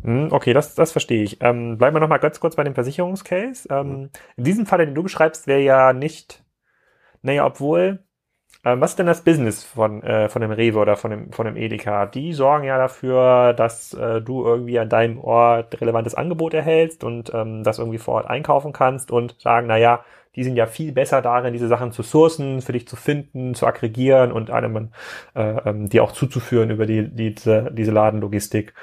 Hm, 0.03 0.29
okay, 0.31 0.53
das, 0.53 0.75
das 0.75 0.91
verstehe 0.91 1.23
ich. 1.23 1.41
Ähm, 1.41 1.77
bleiben 1.77 1.95
wir 1.95 1.99
noch 1.99 2.09
mal 2.09 2.17
ganz 2.17 2.39
kurz 2.39 2.55
bei 2.55 2.63
dem 2.63 2.75
Versicherungscase. 2.75 3.67
Ähm, 3.71 4.09
in 4.35 4.43
diesem 4.43 4.65
Fall, 4.65 4.79
den 4.85 4.95
du 4.95 5.03
beschreibst, 5.03 5.47
wäre 5.47 5.61
ja 5.61 5.93
nicht, 5.93 6.43
naja, 7.21 7.45
obwohl, 7.45 8.03
ähm, 8.65 8.81
was 8.81 8.91
ist 8.91 8.99
denn 8.99 9.07
das 9.07 9.23
Business 9.23 9.63
von, 9.63 10.03
äh, 10.03 10.29
von 10.29 10.41
dem 10.41 10.51
Rewe 10.51 10.79
oder 10.79 10.97
von 10.97 11.11
dem, 11.11 11.31
von 11.33 11.45
dem 11.45 11.57
Edeka? 11.57 12.07
Die 12.07 12.33
sorgen 12.33 12.65
ja 12.65 12.77
dafür, 12.77 13.53
dass 13.53 13.93
äh, 13.93 14.21
du 14.21 14.45
irgendwie 14.45 14.79
an 14.79 14.89
deinem 14.89 15.19
Ort 15.19 15.81
relevantes 15.81 16.15
Angebot 16.15 16.53
erhältst 16.53 17.03
und 17.03 17.33
ähm, 17.33 17.63
das 17.63 17.79
irgendwie 17.79 17.99
vor 17.99 18.15
Ort 18.15 18.27
einkaufen 18.27 18.73
kannst 18.73 19.11
und 19.11 19.39
sagen, 19.41 19.67
naja, 19.67 20.05
die 20.35 20.43
sind 20.43 20.55
ja 20.55 20.65
viel 20.65 20.91
besser 20.91 21.21
darin, 21.21 21.53
diese 21.53 21.67
Sachen 21.67 21.91
zu 21.91 22.03
sourcen, 22.03 22.61
für 22.61 22.73
dich 22.73 22.87
zu 22.87 22.95
finden, 22.95 23.55
zu 23.55 23.65
aggregieren 23.65 24.31
und 24.31 24.49
einem 24.49 24.89
äh, 25.35 25.69
ähm, 25.69 25.89
die 25.89 25.99
auch 25.99 26.11
zuzuführen 26.11 26.69
über 26.69 26.85
die, 26.85 27.07
diese, 27.07 27.71
diese 27.71 27.91
Ladenlogistik. 27.91 28.73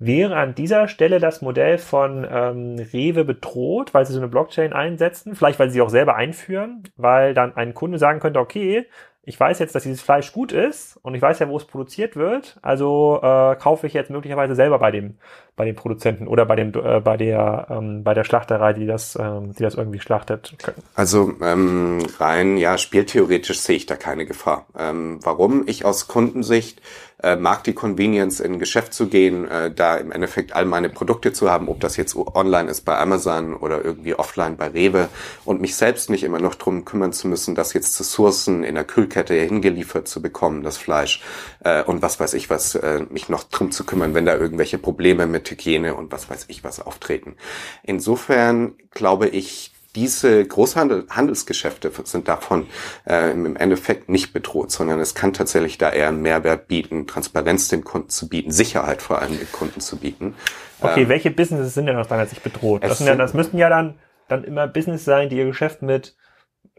Wäre 0.00 0.36
an 0.36 0.54
dieser 0.54 0.86
Stelle 0.86 1.18
das 1.18 1.42
Modell 1.42 1.78
von 1.78 2.24
ähm, 2.30 2.76
Rewe 2.92 3.24
bedroht, 3.24 3.94
weil 3.94 4.06
sie 4.06 4.12
so 4.12 4.20
eine 4.20 4.28
Blockchain 4.28 4.72
einsetzen, 4.72 5.34
vielleicht 5.34 5.58
weil 5.58 5.70
sie 5.70 5.80
auch 5.80 5.88
selber 5.88 6.14
einführen, 6.14 6.84
weil 6.96 7.34
dann 7.34 7.56
ein 7.56 7.74
Kunde 7.74 7.98
sagen 7.98 8.20
könnte, 8.20 8.38
okay, 8.38 8.86
ich 9.28 9.38
weiß 9.38 9.58
jetzt, 9.58 9.74
dass 9.74 9.82
dieses 9.82 10.00
Fleisch 10.00 10.32
gut 10.32 10.52
ist 10.52 10.96
und 11.02 11.14
ich 11.14 11.20
weiß 11.20 11.40
ja, 11.40 11.48
wo 11.48 11.56
es 11.56 11.66
produziert 11.66 12.16
wird, 12.16 12.58
also 12.62 13.20
äh, 13.22 13.56
kaufe 13.56 13.86
ich 13.86 13.92
jetzt 13.92 14.10
möglicherweise 14.10 14.54
selber 14.54 14.78
bei 14.78 14.90
dem 14.90 15.18
bei 15.58 15.66
dem 15.66 15.76
Produzenten 15.76 16.26
oder 16.26 16.46
bei 16.46 16.56
dem 16.56 16.72
äh, 16.74 17.00
bei 17.00 17.18
der 17.18 17.66
ähm, 17.68 18.04
bei 18.04 18.14
der 18.14 18.24
Schlachterei, 18.24 18.72
die 18.72 18.86
das 18.86 19.18
ähm, 19.20 19.54
die 19.58 19.62
das 19.62 19.74
irgendwie 19.74 20.00
schlachtet. 20.00 20.56
Also 20.94 21.32
ähm, 21.42 21.98
rein 22.18 22.56
ja 22.56 22.78
spieltheoretisch 22.78 23.60
sehe 23.60 23.76
ich 23.76 23.86
da 23.86 23.96
keine 23.96 24.24
Gefahr. 24.24 24.66
Ähm, 24.78 25.18
warum? 25.22 25.64
Ich 25.66 25.84
aus 25.84 26.08
Kundensicht 26.08 26.80
äh, 27.22 27.36
mag 27.36 27.64
die 27.64 27.72
Convenience 27.72 28.40
in 28.40 28.54
ein 28.54 28.58
Geschäft 28.58 28.94
zu 28.94 29.08
gehen, 29.08 29.48
äh, 29.48 29.72
da 29.72 29.96
im 29.96 30.12
Endeffekt 30.12 30.52
all 30.52 30.64
meine 30.64 30.88
Produkte 30.88 31.32
zu 31.32 31.50
haben, 31.50 31.68
ob 31.68 31.80
das 31.80 31.96
jetzt 31.96 32.16
online 32.16 32.70
ist 32.70 32.82
bei 32.82 32.96
Amazon 32.98 33.54
oder 33.54 33.84
irgendwie 33.84 34.14
offline 34.14 34.56
bei 34.56 34.68
Rewe 34.68 35.08
und 35.44 35.60
mich 35.60 35.76
selbst 35.76 36.10
nicht 36.10 36.22
immer 36.22 36.38
noch 36.38 36.54
drum 36.54 36.84
kümmern 36.84 37.12
zu 37.12 37.28
müssen, 37.28 37.54
das 37.54 37.72
jetzt 37.74 37.94
zu 37.94 38.04
sourcen, 38.04 38.62
in 38.62 38.74
der 38.74 38.84
Kühlkette 38.84 39.34
hingeliefert 39.34 40.06
zu 40.06 40.22
bekommen, 40.22 40.62
das 40.62 40.76
Fleisch 40.76 41.22
äh, 41.64 41.82
und 41.82 42.02
was 42.02 42.20
weiß 42.20 42.34
ich 42.34 42.50
was, 42.50 42.74
äh, 42.76 43.02
mich 43.10 43.28
noch 43.28 43.44
drum 43.44 43.72
zu 43.72 43.84
kümmern, 43.84 44.14
wenn 44.14 44.26
da 44.26 44.36
irgendwelche 44.36 44.78
Probleme 44.78 45.26
mit 45.26 45.50
Hygiene 45.50 45.94
und 45.94 46.12
was 46.12 46.30
weiß 46.30 46.46
ich 46.48 46.62
was 46.62 46.80
auftreten. 46.80 47.36
Insofern 47.82 48.74
glaube 48.90 49.28
ich, 49.28 49.72
diese 49.96 50.44
Großhandelsgeschäfte 50.44 51.90
sind 52.04 52.28
davon 52.28 52.66
äh, 53.06 53.30
im 53.32 53.56
Endeffekt 53.56 54.08
nicht 54.08 54.32
bedroht, 54.32 54.70
sondern 54.70 55.00
es 55.00 55.14
kann 55.14 55.32
tatsächlich 55.32 55.78
da 55.78 55.90
eher 55.90 56.08
einen 56.08 56.22
Mehrwert 56.22 56.68
bieten, 56.68 57.06
Transparenz 57.06 57.68
den 57.68 57.84
Kunden 57.84 58.10
zu 58.10 58.28
bieten, 58.28 58.50
Sicherheit 58.50 59.02
vor 59.02 59.20
allem 59.20 59.38
den 59.38 59.50
Kunden 59.50 59.80
zu 59.80 59.96
bieten. 59.96 60.34
Okay, 60.80 61.02
ähm, 61.02 61.08
welche 61.08 61.30
Businesses 61.30 61.74
sind 61.74 61.86
denn 61.86 61.96
aus 61.96 62.08
deiner 62.08 62.26
Sicht 62.26 62.42
bedroht? 62.42 62.84
Das, 62.84 63.00
ja, 63.00 63.14
das 63.14 63.34
müssten 63.34 63.58
ja 63.58 63.68
dann, 63.68 63.98
dann 64.28 64.44
immer 64.44 64.68
Business 64.68 65.04
sein, 65.04 65.30
die 65.30 65.38
ihr 65.38 65.46
Geschäft 65.46 65.82
mit 65.82 66.16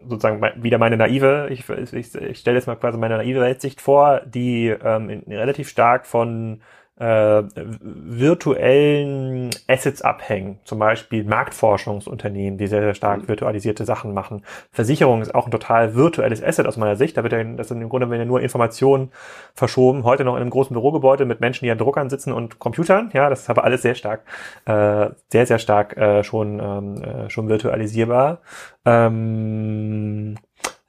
sozusagen 0.01 0.41
wieder 0.63 0.77
meine 0.77 0.97
naive, 0.97 1.47
ich, 1.49 1.67
ich, 1.67 2.15
ich 2.15 2.39
stelle 2.39 2.57
jetzt 2.57 2.67
mal 2.67 2.75
quasi 2.75 2.97
meine 2.97 3.17
naive 3.17 3.41
Weltsicht 3.41 3.81
vor, 3.81 4.21
die 4.25 4.67
ähm, 4.67 5.23
relativ 5.27 5.67
stark 5.67 6.05
von 6.05 6.61
äh, 6.99 7.43
virtuellen 7.81 9.49
Assets 9.67 10.01
abhängen. 10.01 10.59
Zum 10.65 10.79
Beispiel 10.79 11.23
Marktforschungsunternehmen, 11.23 12.57
die 12.57 12.67
sehr, 12.67 12.81
sehr 12.81 12.93
stark 12.93 13.23
mhm. 13.23 13.27
virtualisierte 13.29 13.85
Sachen 13.85 14.13
machen. 14.13 14.43
Versicherung 14.71 15.21
ist 15.21 15.33
auch 15.33 15.45
ein 15.45 15.51
total 15.51 15.95
virtuelles 15.95 16.43
Asset 16.43 16.67
aus 16.67 16.77
meiner 16.77 16.97
Sicht. 16.97 17.15
Da 17.17 17.23
wird 17.23 17.33
ja, 17.33 17.43
das 17.43 17.69
sind 17.69 17.81
im 17.81 17.89
Grunde 17.89 18.09
wenn 18.09 18.19
ja 18.19 18.25
nur 18.25 18.41
Informationen 18.41 19.11
verschoben. 19.53 20.03
Heute 20.03 20.25
noch 20.25 20.35
in 20.35 20.41
einem 20.41 20.49
großen 20.49 20.73
Bürogebäude 20.73 21.25
mit 21.25 21.39
Menschen, 21.39 21.65
die 21.65 21.71
an 21.71 21.77
Druckern 21.77 22.09
sitzen 22.09 22.33
und 22.33 22.59
Computern. 22.59 23.09
Ja, 23.13 23.29
das 23.29 23.41
ist 23.41 23.49
aber 23.49 23.63
alles 23.63 23.81
sehr 23.81 23.95
stark, 23.95 24.23
äh, 24.65 25.09
sehr, 25.31 25.45
sehr 25.45 25.59
stark 25.59 25.95
äh, 25.97 26.23
schon, 26.23 26.59
ähm, 26.59 27.01
äh, 27.01 27.29
schon 27.29 27.47
virtualisierbar. 27.47 28.39
Ähm, 28.85 30.35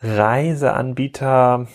Reiseanbieter, 0.03 1.67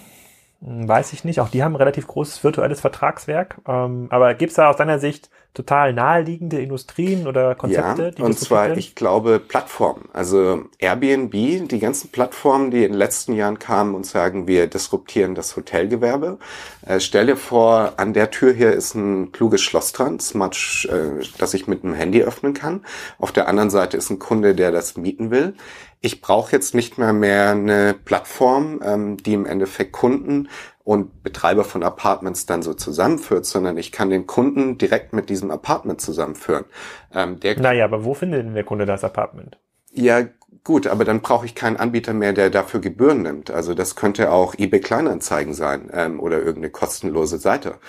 weiß 0.66 1.14
ich 1.14 1.24
nicht. 1.24 1.40
Auch 1.40 1.50
die 1.50 1.64
haben 1.64 1.74
ein 1.74 1.78
relativ 1.78 2.08
großes 2.08 2.44
virtuelles 2.44 2.82
Vertragswerk. 2.82 3.58
Ähm, 3.68 4.08
aber 4.10 4.34
gibt 4.34 4.50
es 4.50 4.56
da 4.56 4.70
aus 4.70 4.78
deiner 4.78 5.00
Sicht 5.00 5.30
total 5.54 5.94
naheliegende 5.94 6.60
Industrien 6.60 7.28
oder 7.28 7.56
Konzepte? 7.56 8.14
Ja, 8.18 8.26
und 8.26 8.38
zwar, 8.38 8.76
ich 8.76 8.96
glaube, 8.96 9.40
Plattformen. 9.40 10.10
Also 10.12 10.66
Airbnb, 10.80 11.32
die 11.32 11.80
ganzen 11.80 12.10
Plattformen, 12.10 12.72
die 12.72 12.84
in 12.84 12.92
den 12.92 12.98
letzten 12.98 13.34
Jahren 13.34 13.60
kamen 13.60 13.96
und 13.96 14.06
sagen, 14.06 14.48
wir 14.48 14.68
disruptieren 14.68 15.36
das 15.36 15.56
Hotelgewerbe. 15.56 16.40
Äh, 16.86 17.00
stell 17.00 17.28
dir 17.28 17.38
vor, 17.38 17.94
an 17.98 18.14
der 18.14 18.32
Tür 18.32 18.52
hier 18.52 18.74
ist 18.74 18.96
ein 18.96 19.32
kluges 19.32 19.62
Schloss 19.62 19.94
dran, 19.94 20.20
smart, 20.20 20.88
äh, 20.92 21.24
das 21.38 21.54
ich 21.54 21.68
mit 21.68 21.84
einem 21.84 21.94
Handy 21.94 22.24
öffnen 22.24 22.54
kann. 22.54 22.84
Auf 23.20 23.32
der 23.32 23.48
anderen 23.48 23.70
Seite 23.70 23.98
ist 23.98 24.10
ein 24.10 24.20
Kunde, 24.20 24.56
der 24.56 24.72
das 24.72 24.98
mieten 24.98 25.30
will 25.30 25.54
ich 26.06 26.22
brauche 26.22 26.52
jetzt 26.52 26.76
nicht 26.76 27.00
mehr 27.00 27.14
mehr 27.14 27.50
eine 27.50 27.96
Plattform, 27.96 28.80
ähm, 28.84 29.18
die 29.18 29.34
im 29.34 29.48
Endeffekt 29.48 29.92
Kunden 29.92 30.50
und 30.84 31.24
Betreiber 31.24 31.64
von 31.64 31.82
Apartments 31.82 32.46
dann 32.46 32.62
so 32.62 32.76
zusammenführt, 32.76 33.48
sondern 33.48 33.76
ich 33.78 33.92
kann 33.92 34.12
den 34.12 34.28
Kunden 34.28 34.78
direkt 34.78 35.14
mit 35.14 35.32
diesem 35.32 35.50
Apartment 35.50 36.00
zusammenführen. 36.00 36.66
Ähm, 37.12 37.40
der 37.40 37.60
naja, 37.60 37.86
aber 37.86 38.06
wo 38.06 38.14
findet 38.14 38.46
denn 38.46 38.54
der 38.54 38.64
Kunde 38.64 38.86
das 38.86 39.04
Apartment? 39.04 39.58
Ja, 39.94 40.26
gut, 40.64 40.86
aber 40.86 41.06
dann 41.06 41.22
brauche 41.22 41.48
ich 41.48 41.56
keinen 41.56 41.78
Anbieter 41.78 42.14
mehr, 42.14 42.34
der 42.34 42.52
dafür 42.52 42.82
Gebühren 42.82 43.24
nimmt. 43.24 43.50
Also 43.50 43.74
das 43.74 43.96
könnte 43.96 44.32
auch 44.32 44.54
eBay 44.60 44.82
Kleinanzeigen 44.82 45.56
sein 45.56 45.90
ähm, 45.92 46.20
oder 46.20 46.38
irgendeine 46.38 46.70
kostenlose 46.70 47.40
Seite. 47.40 47.80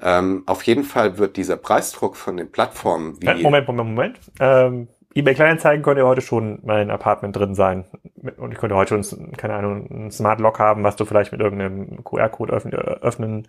Ähm, 0.00 0.44
auf 0.46 0.62
jeden 0.62 0.84
Fall 0.84 1.18
wird 1.18 1.36
dieser 1.36 1.56
Preisdruck 1.56 2.16
von 2.16 2.38
den 2.38 2.50
Plattformen 2.50 3.20
wie... 3.20 3.42
Moment, 3.42 3.66
Moment, 3.66 3.88
Moment. 3.88 4.18
Ähm, 4.40 4.88
eBay 5.16 5.34
Kleinanzeigen 5.34 5.82
könnte 5.82 6.04
heute 6.04 6.20
schon 6.20 6.58
mein 6.62 6.90
Apartment 6.90 7.34
drin 7.34 7.54
sein. 7.54 7.86
Und 8.36 8.52
ich 8.52 8.58
könnte 8.58 8.76
heute 8.76 9.02
schon, 9.02 9.32
keine 9.32 9.54
Ahnung, 9.54 9.88
ein 9.90 10.10
Smart 10.10 10.40
Lock 10.40 10.58
haben, 10.58 10.84
was 10.84 10.96
du 10.96 11.06
vielleicht 11.06 11.32
mit 11.32 11.40
irgendeinem 11.40 12.04
QR-Code 12.04 12.52
öffnen, 12.52 13.48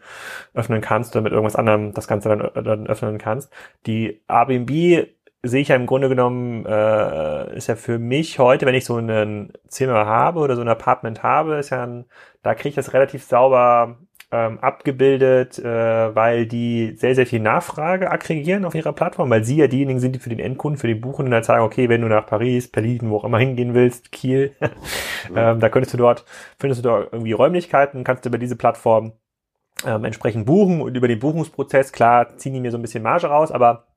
öffnen, 0.53 0.82
kannst 0.82 1.13
oder 1.13 1.24
mit 1.24 1.34
irgendwas 1.34 1.57
anderem 1.57 1.93
das 1.93 2.07
Ganze 2.07 2.30
dann, 2.30 2.63
dann 2.63 2.88
öffnen 2.88 3.18
kannst. 3.18 3.51
Die 3.86 4.22
Airbnb 4.30 5.09
sehe 5.43 5.61
ich 5.61 5.68
ja 5.68 5.76
im 5.76 5.88
Grunde 5.88 6.07
genommen, 6.07 6.65
äh, 6.65 7.57
ist 7.57 7.68
ja 7.68 7.76
für 7.76 7.99
mich 7.99 8.39
heute, 8.39 8.65
wenn 8.65 8.74
ich 8.74 8.86
so 8.86 8.97
ein 8.97 9.51
Zimmer 9.68 10.05
habe 10.05 10.39
oder 10.39 10.55
so 10.55 10.61
ein 10.61 10.70
Apartment 10.70 11.22
habe, 11.22 11.55
ist 11.55 11.72
ja 11.72 11.84
ein, 11.84 12.05
da 12.43 12.55
kriege 12.55 12.70
ich 12.70 12.76
das 12.76 12.93
relativ 12.93 13.26
sauber 13.26 13.97
ähm, 14.32 14.60
abgebildet, 14.60 15.58
äh, 15.60 16.16
weil 16.16 16.46
die 16.46 16.96
sehr, 16.98 17.16
sehr 17.16 17.26
viel 17.26 17.40
Nachfrage 17.40 18.12
aggregieren 18.12 18.66
auf 18.66 18.76
ihrer 18.76 18.92
Plattform, 18.92 19.30
weil 19.30 19.46
sie 19.46 19.56
ja 19.56 19.68
diejenigen 19.68 20.00
sind, 20.00 20.16
die 20.16 20.20
für 20.20 20.30
den 20.30 20.40
Endkunden, 20.40 20.80
für 20.80 20.88
den 20.88 21.00
Buchenden 21.00 21.34
halt 21.34 21.46
sagen, 21.46 21.64
okay, 21.64 21.88
wenn 21.88 22.02
du 22.02 22.08
nach 22.08 22.26
Paris, 22.26 22.70
Berlin, 22.70 23.10
wo 23.10 23.18
auch 23.18 23.24
immer 23.24 23.40
hingehen 23.40 23.74
willst, 23.74 24.12
Kiel, 24.12 24.54
ähm, 25.36 25.60
da 25.60 25.70
könntest 25.70 25.94
du 25.94 25.98
dort, 25.98 26.26
findest 26.60 26.84
du 26.84 26.90
dort 26.90 27.14
irgendwie 27.14 27.32
Räumlichkeiten, 27.32 28.04
kannst 28.04 28.26
du 28.26 28.30
über 28.30 28.38
diese 28.38 28.58
Plattform 28.58 29.14
ähm, 29.86 30.04
entsprechend 30.04 30.46
buchen 30.46 30.82
und 30.82 30.98
über 30.98 31.08
den 31.08 31.20
Buchungsprozess, 31.20 31.94
klar, 31.94 32.38
ziehen 32.38 32.54
die 32.54 32.60
mir 32.60 32.72
so 32.72 32.78
ein 32.78 32.82
bisschen 32.82 33.04
Marge 33.04 33.28
raus, 33.28 33.52
aber 33.52 33.88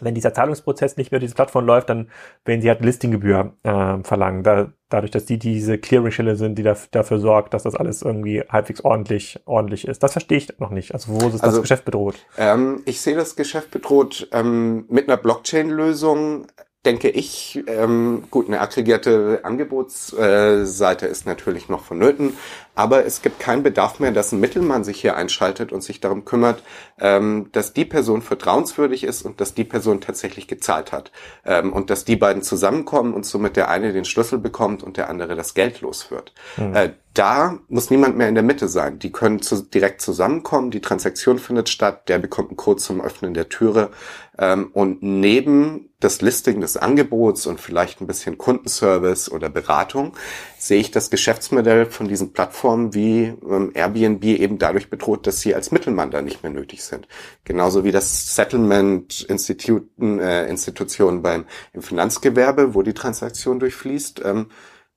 wenn 0.00 0.14
dieser 0.14 0.34
Zahlungsprozess 0.34 0.96
nicht 0.96 1.10
mehr 1.10 1.20
diese 1.20 1.34
Plattform 1.34 1.66
läuft, 1.66 1.90
dann 1.90 2.08
werden 2.44 2.60
sie 2.62 2.68
halt 2.68 2.84
Listinggebühr 2.84 3.52
äh, 3.62 3.98
verlangen. 4.02 4.42
Da, 4.42 4.72
dadurch, 4.88 5.10
dass 5.10 5.24
die 5.24 5.38
diese 5.38 5.78
Clearing-Stelle 5.78 6.36
sind, 6.36 6.56
die 6.58 6.62
da, 6.62 6.76
dafür 6.90 7.18
sorgt, 7.18 7.54
dass 7.54 7.64
das 7.64 7.74
alles 7.74 8.02
irgendwie 8.02 8.42
halbwegs 8.48 8.82
ordentlich, 8.82 9.40
ordentlich 9.44 9.86
ist. 9.88 10.02
Das 10.02 10.12
verstehe 10.12 10.38
ich 10.38 10.58
noch 10.58 10.70
nicht. 10.70 10.94
Also 10.94 11.12
wo 11.12 11.28
ist 11.28 11.42
also, 11.42 11.56
das 11.56 11.62
Geschäft 11.62 11.84
bedroht? 11.84 12.16
Ähm, 12.38 12.82
ich 12.84 13.00
sehe 13.00 13.16
das 13.16 13.36
Geschäft 13.36 13.70
bedroht 13.70 14.28
ähm, 14.32 14.84
mit 14.88 15.08
einer 15.08 15.16
Blockchain-Lösung 15.16 16.46
denke 16.86 17.10
ich, 17.10 17.62
ähm, 17.66 18.24
gut, 18.30 18.46
eine 18.46 18.60
aggregierte 18.60 19.40
Angebotsseite 19.42 21.06
äh, 21.06 21.10
ist 21.10 21.26
natürlich 21.26 21.68
noch 21.68 21.84
vonnöten, 21.84 22.34
aber 22.76 23.04
es 23.04 23.22
gibt 23.22 23.40
keinen 23.40 23.62
Bedarf 23.62 23.98
mehr, 24.00 24.12
dass 24.12 24.32
ein 24.32 24.40
Mittelmann 24.40 24.84
sich 24.84 25.00
hier 25.00 25.16
einschaltet 25.16 25.72
und 25.72 25.82
sich 25.82 26.00
darum 26.00 26.24
kümmert, 26.24 26.62
ähm, 27.00 27.48
dass 27.52 27.72
die 27.72 27.84
Person 27.84 28.22
vertrauenswürdig 28.22 29.02
ist 29.02 29.22
und 29.22 29.40
dass 29.40 29.54
die 29.54 29.64
Person 29.64 30.00
tatsächlich 30.00 30.46
gezahlt 30.46 30.92
hat. 30.92 31.10
Ähm, 31.44 31.72
und 31.72 31.90
dass 31.90 32.04
die 32.04 32.16
beiden 32.16 32.42
zusammenkommen 32.42 33.14
und 33.14 33.26
somit 33.26 33.56
der 33.56 33.68
eine 33.68 33.92
den 33.92 34.04
Schlüssel 34.04 34.38
bekommt 34.38 34.82
und 34.82 34.96
der 34.96 35.10
andere 35.10 35.34
das 35.34 35.54
Geld 35.54 35.80
los 35.80 36.10
wird. 36.10 36.32
Mhm. 36.56 36.74
Äh, 36.74 36.90
da 37.14 37.58
muss 37.68 37.90
niemand 37.90 38.18
mehr 38.18 38.28
in 38.28 38.34
der 38.34 38.44
Mitte 38.44 38.68
sein. 38.68 38.98
Die 38.98 39.10
können 39.10 39.40
zu, 39.40 39.62
direkt 39.62 40.02
zusammenkommen, 40.02 40.70
die 40.70 40.82
Transaktion 40.82 41.38
findet 41.38 41.70
statt, 41.70 42.10
der 42.10 42.18
bekommt 42.18 42.50
einen 42.50 42.58
Code 42.58 42.80
zum 42.80 43.00
Öffnen 43.00 43.32
der 43.32 43.48
Türe. 43.48 43.90
Ähm, 44.38 44.70
und 44.74 45.02
neben 45.02 45.85
das 46.06 46.22
Listing 46.22 46.60
des 46.60 46.76
Angebots 46.76 47.46
und 47.46 47.60
vielleicht 47.60 48.00
ein 48.00 48.06
bisschen 48.06 48.38
Kundenservice 48.38 49.28
oder 49.30 49.48
Beratung 49.50 50.12
sehe 50.56 50.80
ich 50.80 50.92
das 50.92 51.10
Geschäftsmodell 51.10 51.86
von 51.86 52.06
diesen 52.06 52.32
Plattformen 52.32 52.94
wie 52.94 53.34
ähm, 53.48 53.72
Airbnb 53.74 54.24
eben 54.24 54.58
dadurch 54.58 54.88
bedroht, 54.88 55.26
dass 55.26 55.40
sie 55.40 55.54
als 55.54 55.72
Mittelmann 55.72 56.12
da 56.12 56.22
nicht 56.22 56.44
mehr 56.44 56.52
nötig 56.52 56.84
sind. 56.84 57.08
Genauso 57.44 57.82
wie 57.82 57.90
das 57.90 58.36
Settlement-Institutionen 58.36 60.20
äh, 60.20 60.46
Institutionen 60.46 61.22
beim 61.22 61.44
im 61.72 61.82
Finanzgewerbe, 61.82 62.74
wo 62.74 62.82
die 62.82 62.94
Transaktion 62.94 63.58
durchfließt. 63.58 64.22
Ähm, 64.24 64.46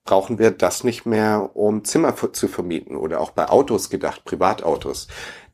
brauchen 0.04 0.38
wir 0.38 0.50
das 0.50 0.82
nicht 0.82 1.06
mehr, 1.06 1.50
um 1.54 1.84
Zimmer 1.84 2.14
zu 2.32 2.48
vermieten 2.48 2.96
oder 2.96 3.20
auch 3.20 3.30
bei 3.30 3.48
Autos 3.48 3.90
gedacht, 3.90 4.24
Privatautos. 4.24 5.08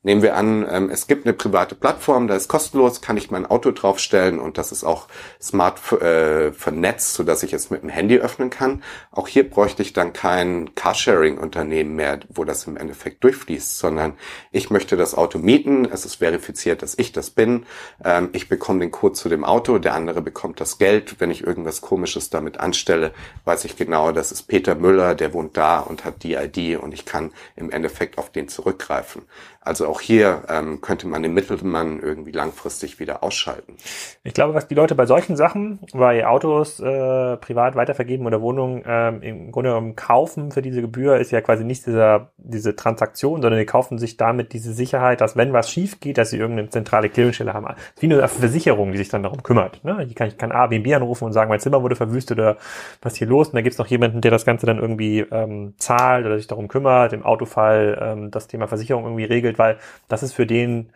Nehmen 0.07 0.22
wir 0.22 0.36
an, 0.36 0.64
ähm, 0.70 0.88
es 0.88 1.09
gibt 1.09 1.26
eine 1.26 1.32
private 1.32 1.74
Plattform, 1.74 2.28
da 2.28 2.36
ist 2.36 2.46
kostenlos, 2.46 3.00
kann 3.00 3.16
ich 3.16 3.32
mein 3.32 3.44
Auto 3.44 3.72
draufstellen 3.72 4.38
und 4.38 4.57
das 4.57 4.70
ist 4.70 4.84
auch 4.84 5.09
smart 5.42 5.80
äh, 6.00 6.52
vernetzt, 6.52 7.14
so 7.14 7.24
dass 7.24 7.42
ich 7.42 7.52
es 7.52 7.70
mit 7.70 7.82
dem 7.82 7.88
Handy 7.88 8.18
öffnen 8.18 8.48
kann. 8.48 8.84
Auch 9.11 9.26
hier 9.26 9.50
bräuchte 9.50 9.82
ich 9.82 9.94
dann 9.94 10.12
kein 10.12 10.76
Carsharing-Unternehmen 10.76 11.96
mehr, 11.96 12.20
wo 12.28 12.44
das 12.44 12.68
im 12.68 12.76
Endeffekt 12.76 13.24
durchfließt, 13.24 13.78
sondern 13.78 14.12
ich 14.52 14.70
möchte 14.70 14.96
das 14.96 15.16
Auto 15.16 15.40
mieten, 15.40 15.88
es 15.92 16.04
ist 16.04 16.14
verifiziert, 16.14 16.82
dass 16.82 16.96
ich 16.96 17.11
das 17.11 17.30
bin, 17.30 17.66
ähm, 18.04 18.28
ich 18.30 18.48
bekomme 18.48 18.78
den 18.78 18.92
Code 18.92 19.14
zu 19.14 19.28
dem 19.28 19.42
Auto, 19.42 19.78
der 19.78 19.94
andere 19.94 20.22
bekommt 20.22 20.61
das 20.61 20.78
Geld. 20.78 21.16
Wenn 21.18 21.32
ich 21.32 21.44
irgendwas 21.44 21.80
Komisches 21.80 22.30
damit 22.30 22.61
anstelle, 22.61 23.12
weiß 23.44 23.64
ich 23.64 23.74
genau, 23.74 24.12
das 24.12 24.30
ist 24.30 24.44
Peter 24.44 24.76
Müller, 24.76 25.16
der 25.16 25.32
wohnt 25.32 25.57
da 25.57 25.80
und 25.80 26.04
hat 26.04 26.22
die 26.22 26.34
ID 26.34 26.80
und 26.80 26.94
ich 26.94 27.07
kann 27.07 27.32
im 27.57 27.72
Endeffekt 27.72 28.18
auf 28.18 28.30
den 28.30 28.46
zurückgreifen. 28.46 29.22
Also 29.66 29.88
auch 29.88 29.95
hier 30.01 30.42
ähm, 30.49 30.80
könnte 30.80 31.07
man 31.07 31.22
den 31.22 31.34
Mittelmann 31.34 32.01
irgendwie 32.01 32.30
langfristig 32.30 33.01
wieder 33.01 33.22
ausschalten. 33.22 33.76
Ich 34.22 34.34
glaube, 34.34 34.55
was 34.55 34.68
die 34.68 34.74
Leute 34.74 34.94
bei 34.94 35.07
solchen 35.07 35.36
Sachen, 35.36 35.80
bei 35.92 36.26
Autos 36.26 36.80
äh, 36.80 37.36
privat 37.36 37.74
weitervergeben 37.74 38.26
oder 38.26 38.40
Wohnungen 38.40 38.82
ähm, 38.86 39.22
im 39.22 39.53
Grunde 39.53 39.70
genommen 39.70 39.97
kaufen 39.97 40.53
für 40.53 40.62
diese 40.62 40.80
Gebühr, 40.80 41.16
ist 41.18 41.32
ja 41.32 41.40
quasi 41.40 41.64
nicht 41.64 41.86
dieser, 41.86 42.30
diese 42.36 42.76
Transaktion, 42.76 43.42
sondern 43.42 43.59
die 43.59 43.66
kaufen 43.66 43.99
sich 43.99 44.16
damit 44.16 44.53
diese 44.53 44.72
Sicherheit, 44.72 45.20
dass 45.20 45.36
wenn 45.36 45.53
was 45.53 45.70
schief 45.70 46.01
geht, 46.01 46.18
dass 46.18 46.30
sie 46.30 46.38
irgendeine 46.38 46.70
zentrale 46.70 47.09
Clearingstelle 47.09 47.53
haben. 47.53 47.66
Ist 47.66 48.03
wie 48.03 48.12
eine 48.12 48.26
Versicherung, 48.28 48.92
die 48.92 48.99
sich 48.99 49.09
dann 49.09 49.22
darum 49.22 49.42
kümmert. 49.42 49.84
Ne? 49.84 50.05
Ich 50.09 50.14
kann, 50.14 50.28
ich 50.28 50.38
kann 50.38 50.53
A, 50.53 50.66
B, 50.68 50.78
B 50.78 50.94
anrufen 50.94 51.24
und 51.24 51.32
sagen, 51.32 51.49
mein 51.49 51.61
Zimmer 51.61 51.82
wurde 51.82 51.97
verwüstet 51.97 52.38
oder 52.38 52.57
was 53.03 53.16
hier 53.16 53.26
los? 53.26 53.49
Und 53.49 53.57
da 53.57 53.62
gibt's 53.62 53.78
noch 53.78 53.88
jemanden, 53.88 54.20
der 54.20 54.30
das 54.30 54.44
Ganze 54.44 54.66
dann 54.66 54.78
irgendwie 54.78 55.20
ähm, 55.20 55.74
zahlt 55.78 56.24
oder 56.26 56.36
sich 56.36 56.47
darum 56.47 56.68
kümmert, 56.68 57.12
im 57.12 57.24
Autofall 57.24 57.99
ähm, 58.01 58.30
das 58.30 58.47
Thema 58.47 58.68
Versicherung 58.68 59.05
irgendwie 59.05 59.24
regelt 59.24 59.57
weil 59.59 59.78
das 60.09 60.22
ist 60.22 60.32
für 60.32 60.47
den 60.47 60.91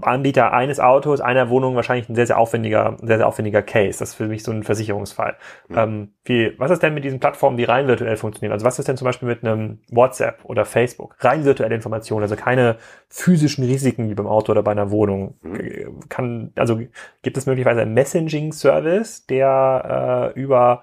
Anbieter 0.00 0.52
eines 0.52 0.80
Autos, 0.80 1.20
einer 1.20 1.50
Wohnung 1.50 1.76
wahrscheinlich 1.76 2.08
ein 2.08 2.16
sehr, 2.16 2.26
sehr 2.26 2.38
aufwendiger, 2.38 2.96
sehr, 3.00 3.18
sehr 3.18 3.28
aufwendiger 3.28 3.62
Case. 3.62 4.00
Das 4.00 4.10
ist 4.10 4.14
für 4.16 4.26
mich 4.26 4.42
so 4.42 4.50
ein 4.50 4.64
Versicherungsfall. 4.64 5.36
Mhm. 5.68 5.78
Ähm, 5.78 6.08
wie, 6.24 6.58
was 6.58 6.72
ist 6.72 6.82
denn 6.82 6.94
mit 6.94 7.04
diesen 7.04 7.20
Plattformen, 7.20 7.56
die 7.56 7.64
rein 7.64 7.86
virtuell 7.86 8.16
funktionieren? 8.16 8.52
Also 8.52 8.66
was 8.66 8.80
ist 8.80 8.88
denn 8.88 8.96
zum 8.96 9.04
Beispiel 9.04 9.28
mit 9.28 9.44
einem 9.44 9.78
WhatsApp 9.90 10.44
oder 10.44 10.64
Facebook? 10.64 11.16
Rein 11.20 11.44
virtuelle 11.44 11.76
Informationen, 11.76 12.22
also 12.22 12.34
keine 12.34 12.76
physischen 13.08 13.64
Risiken 13.64 14.10
wie 14.10 14.14
beim 14.14 14.26
Auto 14.26 14.50
oder 14.50 14.64
bei 14.64 14.72
einer 14.72 14.90
Wohnung. 14.90 15.38
Mhm. 15.42 16.00
Kann, 16.08 16.52
also 16.56 16.80
gibt 17.22 17.36
es 17.36 17.46
möglicherweise 17.46 17.82
einen 17.82 17.94
Messaging-Service, 17.94 19.26
der 19.26 20.32
äh, 20.34 20.40
über 20.40 20.82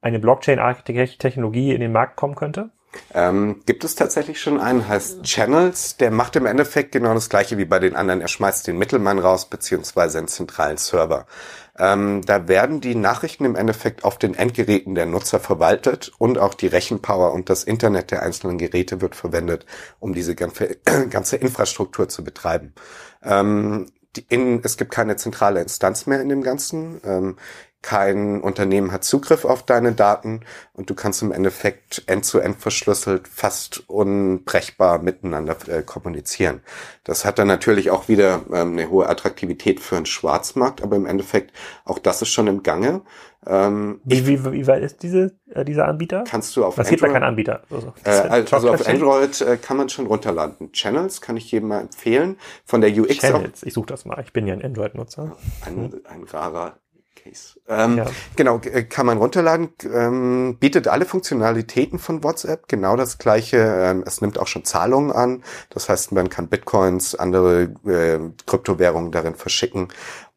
eine 0.00 0.20
Blockchain-Technologie 0.20 1.74
in 1.74 1.80
den 1.80 1.90
Markt 1.90 2.14
kommen 2.14 2.36
könnte? 2.36 2.70
Ähm, 3.12 3.62
gibt 3.66 3.84
es 3.84 3.94
tatsächlich 3.94 4.40
schon 4.40 4.60
einen, 4.60 4.88
heißt 4.88 5.22
Channels, 5.22 5.96
der 5.96 6.10
macht 6.10 6.36
im 6.36 6.46
Endeffekt 6.46 6.92
genau 6.92 7.14
das 7.14 7.28
gleiche 7.28 7.58
wie 7.58 7.64
bei 7.64 7.78
den 7.78 7.96
anderen. 7.96 8.20
Er 8.20 8.28
schmeißt 8.28 8.66
den 8.66 8.78
Mittelmann 8.78 9.18
raus, 9.18 9.48
beziehungsweise 9.48 10.18
einen 10.18 10.28
zentralen 10.28 10.76
Server. 10.76 11.26
Ähm, 11.78 12.22
da 12.24 12.48
werden 12.48 12.80
die 12.80 12.94
Nachrichten 12.94 13.44
im 13.44 13.54
Endeffekt 13.54 14.04
auf 14.04 14.18
den 14.18 14.34
Endgeräten 14.34 14.94
der 14.94 15.06
Nutzer 15.06 15.40
verwaltet 15.40 16.12
und 16.18 16.38
auch 16.38 16.54
die 16.54 16.68
Rechenpower 16.68 17.32
und 17.32 17.50
das 17.50 17.64
Internet 17.64 18.10
der 18.10 18.22
einzelnen 18.22 18.56
Geräte 18.56 19.00
wird 19.00 19.14
verwendet, 19.14 19.66
um 19.98 20.14
diese 20.14 20.34
ganze, 20.34 20.76
ganze 21.10 21.36
Infrastruktur 21.36 22.08
zu 22.08 22.24
betreiben. 22.24 22.74
Ähm, 23.22 23.86
in, 24.28 24.62
es 24.64 24.78
gibt 24.78 24.90
keine 24.90 25.16
zentrale 25.16 25.60
Instanz 25.60 26.06
mehr 26.06 26.22
in 26.22 26.30
dem 26.30 26.42
Ganzen. 26.42 27.00
Ähm, 27.04 27.36
kein 27.82 28.40
Unternehmen 28.40 28.90
hat 28.90 29.04
Zugriff 29.04 29.44
auf 29.44 29.62
deine 29.62 29.92
Daten 29.92 30.40
und 30.72 30.90
du 30.90 30.94
kannst 30.94 31.22
im 31.22 31.30
Endeffekt 31.30 32.02
end-zu-end 32.06 32.56
-end 32.56 32.60
verschlüsselt 32.60 33.28
fast 33.28 33.88
unbrechbar 33.88 34.98
miteinander 35.00 35.56
äh, 35.68 35.82
kommunizieren. 35.82 36.62
Das 37.04 37.24
hat 37.24 37.38
dann 37.38 37.46
natürlich 37.46 37.90
auch 37.90 38.08
wieder 38.08 38.42
ähm, 38.52 38.72
eine 38.72 38.90
hohe 38.90 39.08
Attraktivität 39.08 39.80
für 39.80 39.96
einen 39.96 40.06
Schwarzmarkt, 40.06 40.82
aber 40.82 40.96
im 40.96 41.06
Endeffekt 41.06 41.52
auch 41.84 42.00
das 42.00 42.22
ist 42.22 42.30
schon 42.30 42.48
im 42.48 42.62
Gange. 42.62 43.02
Ähm, 43.46 44.00
wie, 44.04 44.26
wie, 44.26 44.44
wie 44.52 44.66
weit 44.66 44.82
ist 44.82 45.04
diese, 45.04 45.36
äh, 45.50 45.64
dieser 45.64 45.86
Anbieter? 45.86 46.24
Kannst 46.28 46.56
du 46.56 46.64
auf 46.64 46.78
Was 46.78 46.88
Android... 46.88 47.00
gibt 47.00 47.02
da 47.08 47.12
kein 47.12 47.22
Anbieter? 47.22 47.62
Also, 47.70 47.92
äh, 48.02 48.44
also 48.50 48.70
auf 48.70 48.88
Android 48.88 49.40
äh, 49.40 49.56
kann 49.56 49.76
man 49.76 49.88
schon 49.88 50.06
runterladen. 50.06 50.72
Channels 50.72 51.20
kann 51.20 51.36
ich 51.36 51.52
jedem 51.52 51.68
mal 51.68 51.82
empfehlen. 51.82 52.36
Von 52.64 52.80
der 52.80 52.90
UX 52.90 53.18
Channels, 53.18 53.62
ich 53.62 53.74
suche 53.74 53.86
das 53.86 54.04
mal. 54.04 54.20
Ich 54.24 54.32
bin 54.32 54.48
ja 54.48 54.54
ein 54.54 54.64
Android-Nutzer. 54.64 55.36
Ein, 55.64 55.94
ein 56.08 56.24
rarer 56.24 56.78
Case. 57.26 57.60
Ähm, 57.68 57.98
ja. 57.98 58.06
Genau, 58.36 58.60
äh, 58.60 58.84
kann 58.84 59.06
man 59.06 59.18
runterladen, 59.18 59.70
ähm, 59.92 60.56
bietet 60.58 60.88
alle 60.88 61.04
Funktionalitäten 61.04 61.98
von 61.98 62.22
WhatsApp, 62.22 62.68
genau 62.68 62.96
das 62.96 63.18
gleiche. 63.18 63.58
Ähm, 63.58 64.04
es 64.06 64.20
nimmt 64.20 64.38
auch 64.38 64.46
schon 64.46 64.64
Zahlungen 64.64 65.12
an. 65.12 65.42
Das 65.70 65.88
heißt, 65.88 66.12
man 66.12 66.28
kann 66.28 66.48
Bitcoins, 66.48 67.14
andere 67.14 67.74
äh, 67.86 68.18
Kryptowährungen 68.46 69.12
darin 69.12 69.34
verschicken. 69.34 69.88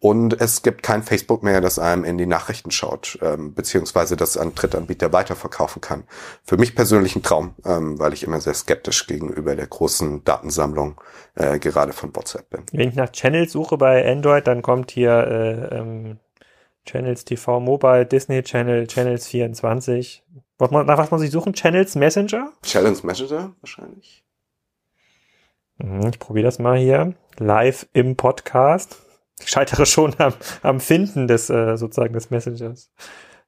Und 0.01 0.39
es 0.39 0.61
gibt 0.61 0.81
kein 0.81 1.03
Facebook 1.03 1.43
mehr, 1.43 1.59
das 1.59 1.77
einem 1.77 2.05
in 2.05 2.17
die 2.17 2.25
Nachrichten 2.25 2.71
schaut, 2.71 3.19
ähm, 3.21 3.53
beziehungsweise 3.53 4.15
das 4.15 4.37
an 4.37 4.55
Drittanbieter 4.55 5.11
weiterverkaufen 5.11 5.81
kann. 5.81 6.05
Für 6.45 6.55
mich 6.55 6.73
persönlich 6.73 7.17
ein 7.17 7.23
Traum, 7.23 7.53
ähm, 7.65 7.99
weil 7.99 8.13
ich 8.13 8.23
immer 8.23 8.39
sehr 8.39 8.53
skeptisch 8.53 9.07
gegenüber 9.07 9.57
der 9.57 9.67
großen 9.67 10.23
Datensammlung 10.23 11.01
äh, 11.35 11.59
gerade 11.59 11.91
von 11.91 12.15
WhatsApp 12.15 12.49
bin. 12.49 12.63
Wenn 12.71 12.87
ich 12.87 12.95
nach 12.95 13.11
Channels 13.11 13.51
suche 13.51 13.77
bei 13.77 14.09
Android, 14.09 14.47
dann 14.47 14.61
kommt 14.61 14.91
hier 14.91 15.11
äh, 15.11 15.77
ähm 15.77 16.19
Channels 16.89 17.23
TV 17.23 17.59
Mobile, 17.59 18.03
Disney 18.03 18.41
Channel, 18.41 18.87
Channels 18.87 19.27
24. 19.27 20.23
Was 20.57 20.71
man, 20.71 20.87
nach 20.87 20.97
was 20.97 21.11
man 21.11 21.19
sich 21.19 21.29
suchen? 21.29 21.53
Channels 21.53 21.93
Messenger? 21.93 22.51
Channels 22.63 23.03
Messenger 23.03 23.53
wahrscheinlich. 23.61 24.23
Mhm, 25.77 26.07
ich 26.07 26.17
probiere 26.17 26.45
das 26.45 26.57
mal 26.57 26.79
hier. 26.79 27.13
Live 27.37 27.87
im 27.93 28.15
Podcast. 28.15 28.97
Ich 29.39 29.49
scheitere 29.49 29.85
schon 29.85 30.15
am, 30.17 30.33
am 30.63 30.79
Finden 30.79 31.27
des 31.27 31.51
äh, 31.51 31.77
sozusagen 31.77 32.13
des 32.13 32.31
Messengers. 32.31 32.91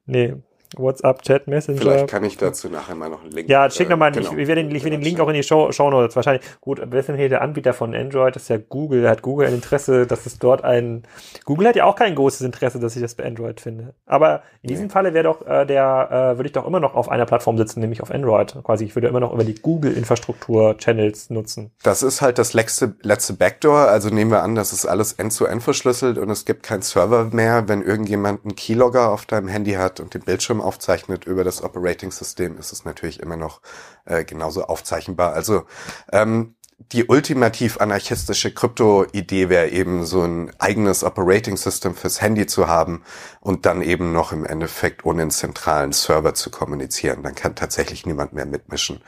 Nee, 0.06 0.36
WhatsApp, 0.76 1.22
Chat, 1.22 1.46
Messenger. 1.46 1.80
Vielleicht 1.80 2.08
kann 2.08 2.24
ich 2.24 2.36
dazu 2.36 2.68
nachher 2.68 2.94
mal 2.94 3.08
noch 3.08 3.22
einen 3.22 3.32
Link. 3.32 3.48
Ja, 3.48 3.68
schick 3.70 3.88
nochmal, 3.88 4.10
äh, 4.10 4.20
genau. 4.20 4.32
ich, 4.32 4.38
ich 4.38 4.48
werde 4.48 4.64
den, 4.64 4.74
ich 4.74 4.84
will 4.84 4.90
den 4.90 5.02
Link 5.02 5.20
auch 5.20 5.28
in 5.28 5.34
die 5.34 5.42
Show, 5.42 5.72
Show 5.72 5.90
Notes. 5.90 6.16
Wahrscheinlich, 6.16 6.44
gut, 6.60 6.80
wer 6.84 7.00
ist 7.00 7.08
denn 7.08 7.16
hier 7.16 7.28
der 7.28 7.42
Anbieter 7.42 7.72
von 7.72 7.94
Android? 7.94 8.34
Das 8.34 8.44
ist 8.44 8.48
ja 8.48 8.58
Google. 8.58 9.08
Hat 9.08 9.22
Google 9.22 9.48
ein 9.48 9.54
Interesse, 9.54 10.06
dass 10.06 10.26
es 10.26 10.38
dort 10.38 10.64
ein, 10.64 11.02
Google 11.44 11.68
hat 11.68 11.76
ja 11.76 11.84
auch 11.84 11.96
kein 11.96 12.14
großes 12.14 12.42
Interesse, 12.42 12.78
dass 12.80 12.96
ich 12.96 13.02
das 13.02 13.14
bei 13.14 13.24
Android 13.24 13.60
finde. 13.60 13.94
Aber 14.06 14.42
in 14.62 14.68
diesem 14.68 14.86
nee. 14.86 14.92
Falle 14.92 15.14
wäre 15.14 15.24
doch, 15.24 15.46
äh, 15.46 15.66
der, 15.66 16.08
äh, 16.10 16.38
würde 16.38 16.46
ich 16.46 16.52
doch 16.52 16.66
immer 16.66 16.80
noch 16.80 16.94
auf 16.94 17.08
einer 17.08 17.26
Plattform 17.26 17.58
sitzen, 17.58 17.80
nämlich 17.80 18.02
auf 18.02 18.10
Android. 18.10 18.56
Quasi, 18.64 18.84
ich 18.84 18.94
würde 18.96 19.08
immer 19.08 19.20
noch 19.20 19.32
über 19.32 19.44
die 19.44 19.54
Google-Infrastruktur 19.54 20.76
Channels 20.78 21.30
nutzen. 21.30 21.72
Das 21.82 22.02
ist 22.02 22.22
halt 22.22 22.38
das 22.38 22.54
letzte, 22.54 22.94
letzte 23.02 23.34
Backdoor. 23.34 23.88
Also 23.88 24.08
nehmen 24.08 24.30
wir 24.30 24.42
an, 24.42 24.54
das 24.54 24.72
ist 24.72 24.86
alles 24.86 25.12
end-zu-end 25.14 25.62
verschlüsselt 25.62 26.18
und 26.18 26.30
es 26.30 26.44
gibt 26.44 26.62
keinen 26.62 26.82
Server 26.82 27.24
mehr, 27.32 27.68
wenn 27.68 27.82
irgendjemand 27.82 28.44
einen 28.44 28.56
Keylogger 28.56 29.10
auf 29.10 29.26
deinem 29.26 29.48
Handy 29.48 29.72
hat 29.72 30.00
und 30.00 30.14
den 30.14 30.22
Bildschirm 30.22 30.61
aufzeichnet 30.62 31.26
über 31.26 31.44
das 31.44 31.62
Operating 31.62 32.10
System 32.10 32.58
ist 32.58 32.72
es 32.72 32.84
natürlich 32.84 33.20
immer 33.20 33.36
noch 33.36 33.60
äh, 34.04 34.24
genauso 34.24 34.64
aufzeichnbar. 34.64 35.32
Also 35.32 35.64
ähm, 36.12 36.54
die 36.90 37.04
ultimativ 37.04 37.80
anarchistische 37.80 38.52
Krypto-Idee 38.52 39.48
wäre 39.48 39.68
eben 39.68 40.04
so 40.04 40.22
ein 40.22 40.50
eigenes 40.58 41.04
Operating 41.04 41.56
System 41.56 41.94
fürs 41.94 42.20
Handy 42.20 42.46
zu 42.46 42.66
haben 42.66 43.02
und 43.40 43.66
dann 43.66 43.82
eben 43.82 44.12
noch 44.12 44.32
im 44.32 44.44
Endeffekt 44.44 45.04
ohne 45.04 45.22
einen 45.22 45.30
zentralen 45.30 45.92
Server 45.92 46.34
zu 46.34 46.50
kommunizieren. 46.50 47.22
Dann 47.22 47.34
kann 47.34 47.54
tatsächlich 47.54 48.04
niemand 48.04 48.32
mehr 48.32 48.46
mitmischen. 48.46 49.00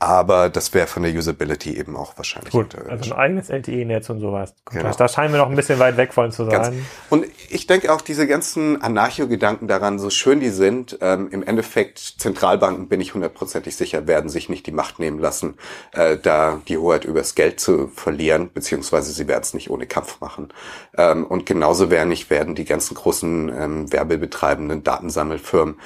Aber 0.00 0.48
das 0.48 0.74
wäre 0.74 0.86
von 0.86 1.02
der 1.02 1.12
Usability 1.12 1.76
eben 1.76 1.96
auch 1.96 2.16
wahrscheinlich. 2.16 2.52
Gut, 2.52 2.76
also 2.88 3.12
ein 3.12 3.18
eigenes 3.18 3.50
LTE-Netz 3.50 4.08
und 4.10 4.20
sowas. 4.20 4.54
Genau. 4.70 4.92
Da 4.92 5.08
scheinen 5.08 5.32
wir 5.32 5.38
noch 5.38 5.50
ein 5.50 5.56
bisschen 5.56 5.80
weit 5.80 5.96
weg 5.96 6.14
von 6.14 6.30
zu 6.30 6.44
sein. 6.44 6.52
Ganz. 6.52 6.76
Und 7.10 7.26
ich 7.48 7.66
denke 7.66 7.92
auch 7.92 8.00
diese 8.00 8.28
ganzen 8.28 8.80
Anarcho-Gedanken 8.80 9.66
daran, 9.66 9.98
so 9.98 10.08
schön 10.10 10.38
die 10.38 10.50
sind, 10.50 10.98
ähm, 11.00 11.28
im 11.32 11.42
Endeffekt 11.42 11.98
Zentralbanken, 11.98 12.88
bin 12.88 13.00
ich 13.00 13.14
hundertprozentig 13.14 13.74
sicher, 13.74 14.06
werden 14.06 14.30
sich 14.30 14.48
nicht 14.48 14.66
die 14.68 14.72
Macht 14.72 15.00
nehmen 15.00 15.18
lassen, 15.18 15.56
äh, 15.90 16.16
da 16.16 16.60
die 16.68 16.78
Hoheit 16.78 17.04
übers 17.04 17.34
Geld 17.34 17.58
zu 17.58 17.88
verlieren, 17.88 18.50
beziehungsweise 18.54 19.10
sie 19.10 19.26
werden 19.26 19.42
es 19.42 19.52
nicht 19.52 19.68
ohne 19.68 19.86
Kampf 19.86 20.20
machen. 20.20 20.52
Ähm, 20.96 21.26
und 21.26 21.44
genauso 21.44 21.90
werden 21.90 22.08
nicht 22.08 22.30
werden 22.30 22.54
die 22.54 22.66
ganzen 22.66 22.94
großen 22.94 23.48
ähm, 23.48 23.92
werbebetreibenden 23.92 24.84
Datensammelfirmen 24.84 25.76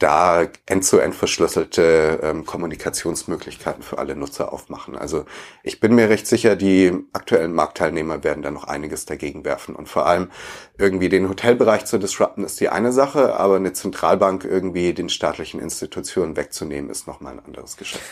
da 0.00 0.48
end-zu-end 0.66 1.14
-end 1.14 1.16
verschlüsselte 1.16 2.20
ähm, 2.22 2.44
Kommunikationsmöglichkeiten 2.44 3.82
für 3.82 3.98
alle 3.98 4.16
Nutzer 4.16 4.52
aufmachen. 4.52 4.96
Also 4.96 5.24
ich 5.62 5.78
bin 5.78 5.94
mir 5.94 6.08
recht 6.08 6.26
sicher, 6.26 6.56
die 6.56 6.92
aktuellen 7.12 7.52
Marktteilnehmer 7.52 8.24
werden 8.24 8.42
da 8.42 8.50
noch 8.50 8.64
einiges 8.64 9.06
dagegen 9.06 9.44
werfen. 9.44 9.76
Und 9.76 9.88
vor 9.88 10.06
allem 10.06 10.30
irgendwie 10.78 11.08
den 11.08 11.28
Hotelbereich 11.28 11.84
zu 11.84 11.98
disrupten 11.98 12.44
ist 12.44 12.60
die 12.60 12.70
eine 12.70 12.92
Sache, 12.92 13.36
aber 13.38 13.56
eine 13.56 13.72
Zentralbank 13.72 14.44
irgendwie 14.44 14.94
den 14.94 15.08
staatlichen 15.08 15.60
Institutionen 15.60 16.36
wegzunehmen, 16.36 16.90
ist 16.90 17.06
nochmal 17.06 17.34
ein 17.34 17.44
anderes 17.44 17.76
Geschäft. 17.76 18.04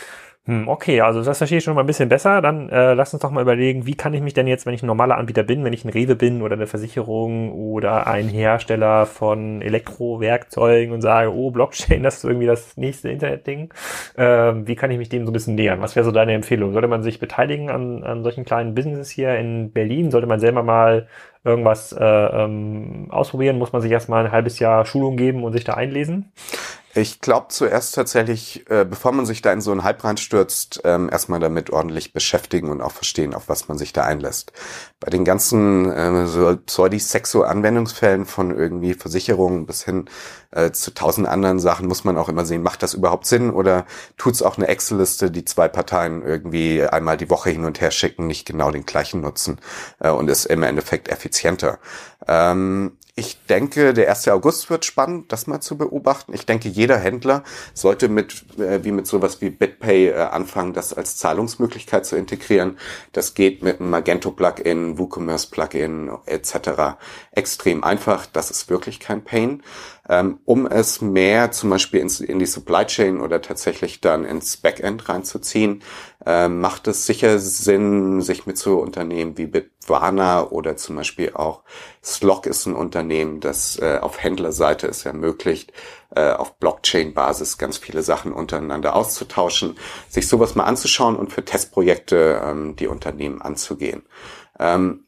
Hm, 0.45 0.67
okay, 0.67 1.01
also 1.01 1.21
das 1.21 1.37
verstehe 1.37 1.59
ich 1.59 1.63
schon 1.63 1.75
mal 1.75 1.81
ein 1.81 1.87
bisschen 1.87 2.09
besser. 2.09 2.41
Dann 2.41 2.69
äh, 2.69 2.93
lass 2.93 3.13
uns 3.13 3.21
doch 3.21 3.29
mal 3.29 3.41
überlegen, 3.41 3.85
wie 3.85 3.93
kann 3.95 4.13
ich 4.13 4.21
mich 4.21 4.33
denn 4.33 4.47
jetzt, 4.47 4.65
wenn 4.65 4.73
ich 4.73 4.81
ein 4.81 4.87
normaler 4.87 5.17
Anbieter 5.17 5.43
bin, 5.43 5.63
wenn 5.63 5.73
ich 5.73 5.85
ein 5.85 5.89
Rewe 5.89 6.15
bin 6.15 6.41
oder 6.41 6.55
eine 6.55 6.65
Versicherung 6.65 7.51
oder 7.51 8.07
ein 8.07 8.29
Hersteller 8.29 9.05
von 9.05 9.61
Elektrowerkzeugen 9.61 10.93
und 10.93 11.01
sage, 11.01 11.31
oh, 11.33 11.51
Blockchain, 11.51 12.01
das 12.03 12.17
ist 12.17 12.23
irgendwie 12.23 12.47
das 12.47 12.77
nächste 12.77 13.09
Internetding, 13.09 13.71
äh, 14.15 14.53
wie 14.65 14.75
kann 14.75 14.89
ich 14.91 14.97
mich 14.97 15.09
dem 15.09 15.25
so 15.25 15.31
ein 15.31 15.33
bisschen 15.33 15.55
nähern? 15.55 15.81
Was 15.81 15.95
wäre 15.95 16.05
so 16.05 16.11
deine 16.11 16.33
Empfehlung? 16.33 16.73
Sollte 16.73 16.87
man 16.87 17.03
sich 17.03 17.19
beteiligen 17.19 17.69
an, 17.69 18.03
an 18.03 18.23
solchen 18.23 18.45
kleinen 18.45 18.73
Businesses 18.73 19.09
hier 19.09 19.35
in 19.37 19.71
Berlin? 19.71 20.09
Sollte 20.09 20.27
man 20.27 20.39
selber 20.39 20.63
mal 20.63 21.07
irgendwas 21.43 21.91
äh, 21.93 22.03
ähm, 22.03 23.07
ausprobieren? 23.09 23.59
Muss 23.59 23.73
man 23.73 23.81
sich 23.81 23.91
erstmal 23.91 24.25
ein 24.25 24.31
halbes 24.31 24.57
Jahr 24.59 24.85
Schulung 24.85 25.15
geben 25.17 25.43
und 25.43 25.53
sich 25.53 25.63
da 25.63 25.73
einlesen? 25.75 26.31
Ich 26.95 27.21
glaube 27.21 27.49
zuerst 27.49 27.93
tatsächlich, 27.93 28.67
äh, 28.69 28.83
bevor 28.83 29.11
man 29.11 29.27
sich 29.27 29.43
da 29.43 29.53
in 29.53 29.61
so 29.61 29.71
einen 29.71 29.83
Hype 29.83 30.03
reinstürzt, 30.03 30.81
ähm, 30.85 31.07
erstmal 31.11 31.39
damit 31.39 31.69
ordentlich 31.69 32.13
beschäftigen 32.13 32.71
und 32.71 32.81
auch 32.81 32.91
verstehen, 32.91 33.35
auf 33.35 33.47
was 33.47 33.67
man 33.67 33.77
sich 33.77 33.93
da 33.93 34.05
einlässt. 34.05 34.53
Bei 34.99 35.11
den 35.11 35.23
ganzen 35.23 35.91
äh, 35.91 36.25
so 36.25 36.57
Pseudisexo-Anwendungsfällen 36.57 38.25
von 38.25 38.57
irgendwie 38.57 38.95
Versicherungen 38.95 39.67
bis 39.67 39.83
hin 39.83 40.09
äh, 40.49 40.71
zu 40.71 40.91
tausend 40.91 41.27
anderen 41.27 41.59
Sachen 41.59 41.87
muss 41.87 42.05
man 42.05 42.17
auch 42.17 42.27
immer 42.27 42.45
sehen, 42.45 42.63
macht 42.63 42.81
das 42.81 42.95
überhaupt 42.95 43.27
Sinn 43.27 43.51
oder 43.51 43.85
tut's 44.17 44.41
auch 44.41 44.57
eine 44.57 44.67
Excel-Liste, 44.67 45.29
die 45.29 45.45
zwei 45.45 45.67
Parteien 45.67 46.23
irgendwie 46.23 46.81
einmal 46.83 47.17
die 47.17 47.29
Woche 47.29 47.51
hin 47.51 47.65
und 47.65 47.81
her 47.81 47.91
schicken, 47.91 48.25
nicht 48.25 48.47
genau 48.47 48.71
den 48.71 48.87
gleichen 48.87 49.21
nutzen 49.21 49.59
äh, 49.99 50.09
und 50.09 50.27
ist 50.27 50.45
im 50.45 50.63
Endeffekt 50.63 51.07
effizienter. 51.09 51.77
Ähm, 52.27 52.97
ich 53.19 53.45
denke, 53.45 53.93
der 53.93 54.09
1. 54.09 54.29
August 54.29 54.69
wird 54.69 54.85
spannend, 54.85 55.31
das 55.31 55.45
mal 55.45 55.59
zu 55.59 55.77
beobachten. 55.77 56.33
Ich 56.33 56.45
denke, 56.45 56.69
jeder 56.69 56.97
Händler 56.97 57.43
sollte 57.73 58.07
mit, 58.07 58.45
äh, 58.57 58.83
wie 58.83 58.91
mit 58.91 59.07
sowas 59.07 59.41
wie 59.41 59.49
BitPay 59.49 60.07
äh, 60.07 60.13
anfangen, 60.15 60.73
das 60.73 60.93
als 60.93 61.17
Zahlungsmöglichkeit 61.17 62.05
zu 62.05 62.15
integrieren. 62.15 62.77
Das 63.11 63.33
geht 63.33 63.61
mit 63.61 63.79
einem 63.79 63.89
Magento-Plugin, 63.89 64.97
WooCommerce-Plugin 64.97 66.09
etc. 66.25 66.97
extrem 67.31 67.83
einfach. 67.83 68.25
Das 68.25 68.49
ist 68.51 68.69
wirklich 68.69 68.99
kein 68.99 69.23
Pain 69.23 69.61
ähm, 70.09 70.39
um 70.45 70.65
es 70.65 71.01
mehr 71.01 71.51
zum 71.51 71.69
Beispiel 71.69 72.01
ins, 72.01 72.19
in 72.19 72.39
die 72.39 72.47
Supply 72.47 72.85
Chain 72.85 73.21
oder 73.21 73.41
tatsächlich 73.41 74.01
dann 74.01 74.25
ins 74.25 74.57
Backend 74.57 75.07
reinzuziehen, 75.07 75.83
äh, 76.29 76.47
macht 76.47 76.87
es 76.87 77.07
sicher 77.07 77.39
Sinn, 77.39 78.21
sich 78.21 78.45
mit 78.45 78.55
so 78.55 78.77
Unternehmen 78.77 79.35
wie 79.39 79.47
Bitwana 79.47 80.47
oder 80.47 80.77
zum 80.77 80.95
Beispiel 80.95 81.33
auch 81.33 81.63
Slock 82.03 82.45
ist 82.45 82.67
ein 82.67 82.75
Unternehmen, 82.75 83.39
das 83.39 83.79
äh, 83.79 83.97
auf 83.99 84.21
Händlerseite 84.21 84.85
es 84.85 85.07
ermöglicht, 85.07 85.73
äh, 86.15 86.31
auf 86.33 86.59
Blockchain-Basis 86.59 87.57
ganz 87.57 87.79
viele 87.79 88.03
Sachen 88.03 88.31
untereinander 88.31 88.95
auszutauschen, 88.95 89.79
sich 90.07 90.27
sowas 90.27 90.53
mal 90.53 90.65
anzuschauen 90.65 91.15
und 91.15 91.33
für 91.33 91.43
Testprojekte 91.43 92.41
ähm, 92.45 92.75
die 92.75 92.87
Unternehmen 92.87 93.41
anzugehen. 93.41 94.03
Ähm, 94.59 95.05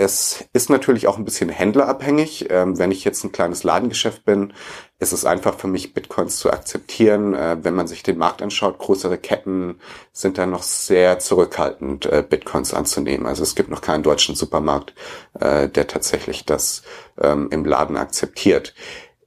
es 0.00 0.46
ist 0.54 0.70
natürlich 0.70 1.08
auch 1.08 1.18
ein 1.18 1.26
bisschen 1.26 1.50
händlerabhängig. 1.50 2.46
Ähm, 2.48 2.78
wenn 2.78 2.90
ich 2.90 3.04
jetzt 3.04 3.22
ein 3.22 3.32
kleines 3.32 3.64
Ladengeschäft 3.64 4.24
bin, 4.24 4.54
ist 4.98 5.12
es 5.12 5.26
einfach 5.26 5.58
für 5.58 5.68
mich, 5.68 5.92
Bitcoins 5.92 6.38
zu 6.38 6.50
akzeptieren. 6.50 7.34
Äh, 7.34 7.58
wenn 7.62 7.74
man 7.74 7.86
sich 7.86 8.02
den 8.02 8.16
Markt 8.16 8.40
anschaut, 8.40 8.78
größere 8.78 9.18
Ketten 9.18 9.78
sind 10.10 10.38
da 10.38 10.46
noch 10.46 10.62
sehr 10.62 11.18
zurückhaltend, 11.18 12.06
äh, 12.06 12.24
Bitcoins 12.26 12.72
anzunehmen. 12.72 13.26
Also 13.26 13.42
es 13.42 13.54
gibt 13.54 13.68
noch 13.68 13.82
keinen 13.82 14.02
deutschen 14.02 14.34
Supermarkt, 14.34 14.94
äh, 15.38 15.68
der 15.68 15.86
tatsächlich 15.86 16.46
das 16.46 16.82
ähm, 17.20 17.48
im 17.50 17.66
Laden 17.66 17.98
akzeptiert. 17.98 18.74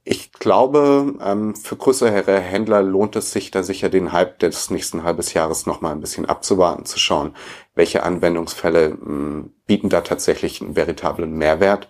Ich 0.06 0.32
glaube, 0.32 1.14
ähm, 1.22 1.54
für 1.56 1.76
größere 1.76 2.38
Händler 2.38 2.82
lohnt 2.82 3.16
es 3.16 3.32
sich 3.32 3.50
da 3.50 3.62
sicher 3.62 3.88
den 3.88 4.12
Hype 4.12 4.38
des 4.38 4.68
nächsten 4.68 5.02
halbes 5.02 5.32
Jahres 5.32 5.64
noch 5.64 5.80
mal 5.80 5.92
ein 5.92 6.00
bisschen 6.00 6.26
abzuwarten, 6.26 6.84
zu 6.84 6.98
schauen, 6.98 7.34
welche 7.74 8.02
Anwendungsfälle 8.02 8.86
ähm, 8.88 9.54
bieten 9.66 9.88
da 9.88 10.02
tatsächlich 10.02 10.60
einen 10.60 10.76
veritablen 10.76 11.32
Mehrwert 11.32 11.88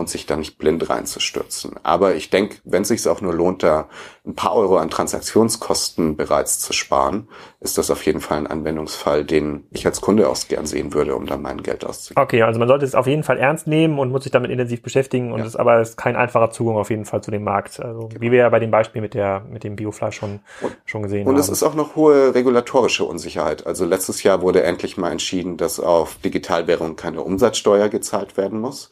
und 0.00 0.08
sich 0.08 0.26
da 0.26 0.36
nicht 0.36 0.58
blind 0.58 0.88
reinzustürzen. 0.88 1.74
Aber 1.82 2.14
ich 2.14 2.30
denke, 2.30 2.56
wenn 2.64 2.82
es 2.82 2.88
sich 2.88 3.06
auch 3.06 3.20
nur 3.20 3.34
lohnt, 3.34 3.62
da 3.62 3.88
ein 4.26 4.34
paar 4.34 4.54
Euro 4.54 4.78
an 4.78 4.90
Transaktionskosten 4.90 6.16
bereits 6.16 6.58
zu 6.58 6.72
sparen, 6.72 7.28
ist 7.60 7.78
das 7.78 7.90
auf 7.90 8.04
jeden 8.06 8.20
Fall 8.20 8.38
ein 8.38 8.46
Anwendungsfall, 8.46 9.24
den 9.24 9.64
ich 9.70 9.86
als 9.86 10.00
Kunde 10.00 10.28
auch 10.28 10.36
gern 10.48 10.66
sehen 10.66 10.94
würde, 10.94 11.14
um 11.14 11.26
dann 11.26 11.42
mein 11.42 11.62
Geld 11.62 11.84
auszugeben. 11.84 12.22
Okay, 12.22 12.42
also 12.42 12.58
man 12.58 12.68
sollte 12.68 12.84
es 12.84 12.94
auf 12.94 13.06
jeden 13.06 13.22
Fall 13.22 13.38
ernst 13.38 13.66
nehmen 13.66 13.98
und 13.98 14.10
muss 14.10 14.24
sich 14.24 14.32
damit 14.32 14.50
intensiv 14.50 14.82
beschäftigen 14.82 15.32
und 15.32 15.40
ja. 15.40 15.46
es 15.46 15.56
aber 15.56 15.80
ist 15.80 15.96
kein 15.96 16.16
einfacher 16.16 16.50
Zugang 16.50 16.76
auf 16.76 16.90
jeden 16.90 17.04
Fall 17.04 17.22
zu 17.22 17.30
dem 17.30 17.44
Markt. 17.44 17.78
Also 17.80 18.08
genau. 18.08 18.20
wie 18.20 18.30
wir 18.30 18.38
ja 18.38 18.48
bei 18.48 18.58
dem 18.58 18.70
Beispiel 18.70 19.02
mit 19.02 19.14
der 19.14 19.44
mit 19.50 19.64
dem 19.64 19.76
Biofleisch 19.76 20.16
schon 20.16 20.40
und, 20.62 20.76
schon 20.86 21.02
gesehen 21.02 21.20
und 21.20 21.28
haben. 21.28 21.34
Und 21.34 21.40
es 21.40 21.48
ist 21.48 21.62
auch 21.62 21.74
noch 21.74 21.96
hohe 21.96 22.34
regulatorische 22.34 23.04
Unsicherheit. 23.04 23.66
Also 23.66 23.84
letztes 23.84 24.22
Jahr 24.22 24.40
wurde 24.40 24.62
endlich 24.62 24.96
mal 24.96 25.12
entschieden, 25.12 25.58
dass 25.58 25.78
auf 25.78 26.16
Digitalwährung 26.24 26.96
keine 26.96 27.22
Umsatzsteuer 27.22 27.88
gezahlt 27.88 28.36
werden 28.36 28.60
muss. 28.60 28.90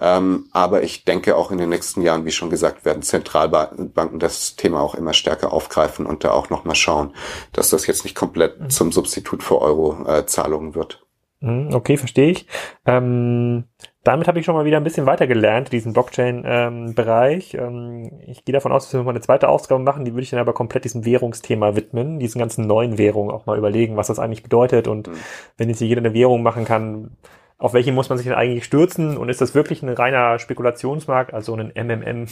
Ähm, 0.00 0.48
aber 0.52 0.82
ich 0.82 1.04
denke 1.04 1.36
auch 1.36 1.50
in 1.50 1.58
den 1.58 1.68
nächsten 1.68 2.00
Jahren, 2.00 2.24
wie 2.24 2.30
schon 2.30 2.48
gesagt, 2.50 2.84
werden 2.84 3.02
Zentralbanken 3.02 4.18
das 4.18 4.56
Thema 4.56 4.80
auch 4.80 4.94
immer 4.94 5.12
stärker 5.12 5.52
aufgreifen 5.52 6.06
und 6.06 6.24
da 6.24 6.30
auch 6.30 6.48
nochmal 6.48 6.76
schauen, 6.76 7.14
dass 7.52 7.70
das 7.70 7.86
jetzt 7.86 8.04
nicht 8.04 8.16
komplett 8.16 8.58
mhm. 8.58 8.70
zum 8.70 8.92
Substitut 8.92 9.42
für 9.42 9.60
Euro-Zahlungen 9.60 10.74
wird. 10.74 11.04
Mhm, 11.40 11.74
okay, 11.74 11.96
verstehe 11.96 12.30
ich. 12.30 12.46
Ähm, 12.86 13.64
damit 14.04 14.28
habe 14.28 14.38
ich 14.38 14.46
schon 14.46 14.54
mal 14.54 14.64
wieder 14.64 14.76
ein 14.76 14.84
bisschen 14.84 15.06
weiter 15.06 15.26
gelernt, 15.26 15.72
diesen 15.72 15.92
Blockchain-Bereich. 15.92 17.54
Ähm, 17.54 18.04
ähm, 18.04 18.20
ich 18.26 18.44
gehe 18.44 18.52
davon 18.52 18.72
aus, 18.72 18.84
dass 18.84 18.94
wir 18.94 19.02
mal 19.02 19.10
eine 19.10 19.20
zweite 19.20 19.48
Ausgabe 19.48 19.82
machen, 19.82 20.04
die 20.04 20.12
würde 20.12 20.22
ich 20.22 20.30
dann 20.30 20.38
aber 20.38 20.54
komplett 20.54 20.84
diesem 20.84 21.04
Währungsthema 21.04 21.74
widmen, 21.74 22.20
diesen 22.20 22.38
ganzen 22.38 22.66
neuen 22.66 22.96
Währungen 22.96 23.32
auch 23.32 23.46
mal 23.46 23.58
überlegen, 23.58 23.96
was 23.96 24.06
das 24.06 24.20
eigentlich 24.20 24.44
bedeutet. 24.44 24.86
Und 24.86 25.08
mhm. 25.08 25.14
wenn 25.56 25.68
jetzt 25.68 25.78
hier 25.78 25.88
jeder 25.88 26.00
eine 26.00 26.14
Währung 26.14 26.42
machen 26.42 26.64
kann, 26.64 27.16
auf 27.62 27.74
welche 27.74 27.92
muss 27.92 28.08
man 28.08 28.18
sich 28.18 28.26
denn 28.26 28.36
eigentlich 28.36 28.64
stürzen 28.64 29.16
und 29.16 29.28
ist 29.28 29.40
das 29.40 29.54
wirklich 29.54 29.82
ein 29.82 29.88
reiner 29.88 30.40
Spekulationsmarkt, 30.40 31.32
also 31.32 31.54
ein 31.54 31.72
MMM 31.76 32.26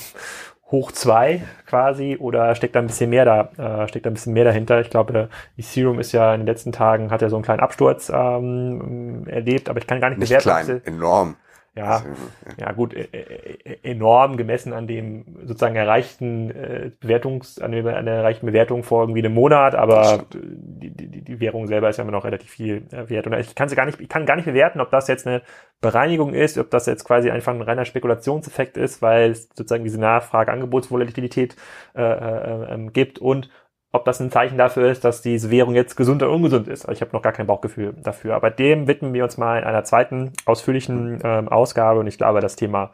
hoch 0.72 0.90
zwei 0.90 1.42
quasi 1.66 2.16
oder 2.18 2.56
steckt 2.56 2.74
da 2.74 2.80
ein 2.80 2.88
bisschen 2.88 3.10
mehr 3.10 3.24
da, 3.24 3.82
äh, 3.84 3.88
steckt 3.88 4.06
da 4.06 4.10
ein 4.10 4.14
bisschen 4.14 4.32
mehr 4.32 4.44
dahinter. 4.44 4.80
Ich 4.80 4.90
glaube, 4.90 5.28
Ethereum 5.56 6.00
ist 6.00 6.10
ja 6.10 6.34
in 6.34 6.40
den 6.40 6.46
letzten 6.48 6.72
Tagen, 6.72 7.12
hat 7.12 7.22
ja 7.22 7.28
so 7.28 7.36
einen 7.36 7.44
kleinen 7.44 7.60
Absturz 7.60 8.10
ähm, 8.12 9.24
erlebt, 9.28 9.68
aber 9.68 9.78
ich 9.78 9.86
kann 9.86 10.00
gar 10.00 10.10
nicht, 10.10 10.18
nicht 10.18 10.30
bewerten. 10.30 10.80
Klein, 10.80 10.82
enorm. 10.84 11.36
Ja, 12.58 12.66
ja. 12.66 12.72
gut, 12.72 12.94
e, 12.94 13.08
e, 13.12 13.58
e, 13.64 13.78
enorm 13.82 14.36
gemessen 14.36 14.72
an 14.72 14.86
dem 14.86 15.24
sozusagen 15.44 15.76
erreichten 15.76 16.50
äh, 16.50 16.90
Bewertungs, 17.00 17.58
an, 17.58 17.72
der, 17.72 17.96
an 17.96 18.04
der 18.06 18.16
erreichten 18.16 18.46
Bewertung 18.46 18.82
vor 18.82 19.02
irgendwie 19.02 19.20
einem 19.20 19.34
Monat, 19.34 19.74
aber 19.74 20.24
die, 20.32 20.90
die, 20.90 21.22
die 21.22 21.40
Währung 21.40 21.66
selber 21.66 21.88
ist 21.88 21.96
ja 21.96 22.02
immer 22.02 22.12
noch 22.12 22.24
relativ 22.24 22.50
viel 22.50 22.82
äh, 22.90 23.08
wert. 23.08 23.26
Und 23.26 23.34
ich 23.34 23.54
kann 23.54 23.68
sie 23.68 23.76
gar 23.76 23.86
nicht, 23.86 24.00
ich 24.00 24.08
kann 24.08 24.26
gar 24.26 24.36
nicht 24.36 24.46
bewerten, 24.46 24.80
ob 24.80 24.90
das 24.90 25.08
jetzt 25.08 25.26
eine 25.26 25.42
Bereinigung 25.80 26.34
ist, 26.34 26.58
ob 26.58 26.70
das 26.70 26.86
jetzt 26.86 27.04
quasi 27.04 27.30
einfach 27.30 27.54
ein 27.54 27.62
reiner 27.62 27.84
Spekulationseffekt 27.84 28.76
ist, 28.76 29.00
weil 29.00 29.30
es 29.30 29.48
sozusagen 29.54 29.84
diese 29.84 30.00
Nachfrage-Angebotsvolatilität 30.00 31.56
äh, 31.96 32.02
äh, 32.02 32.74
äh, 32.74 32.90
gibt 32.92 33.18
und 33.18 33.48
ob 33.92 34.04
das 34.04 34.20
ein 34.20 34.30
Zeichen 34.30 34.56
dafür 34.56 34.90
ist, 34.90 35.04
dass 35.04 35.22
diese 35.22 35.50
Währung 35.50 35.74
jetzt 35.74 35.96
gesund 35.96 36.22
oder 36.22 36.32
ungesund 36.32 36.68
ist. 36.68 36.86
Also 36.86 36.92
ich 36.92 37.00
habe 37.00 37.12
noch 37.12 37.22
gar 37.22 37.32
kein 37.32 37.46
Bauchgefühl 37.46 37.94
dafür. 38.02 38.34
Aber 38.34 38.50
dem 38.50 38.86
widmen 38.86 39.12
wir 39.12 39.24
uns 39.24 39.36
mal 39.36 39.58
in 39.58 39.64
einer 39.64 39.84
zweiten 39.84 40.32
ausführlichen 40.46 41.20
ähm, 41.24 41.48
Ausgabe. 41.48 42.00
Und 42.00 42.06
ich 42.06 42.16
glaube, 42.16 42.40
das 42.40 42.54
Thema 42.54 42.92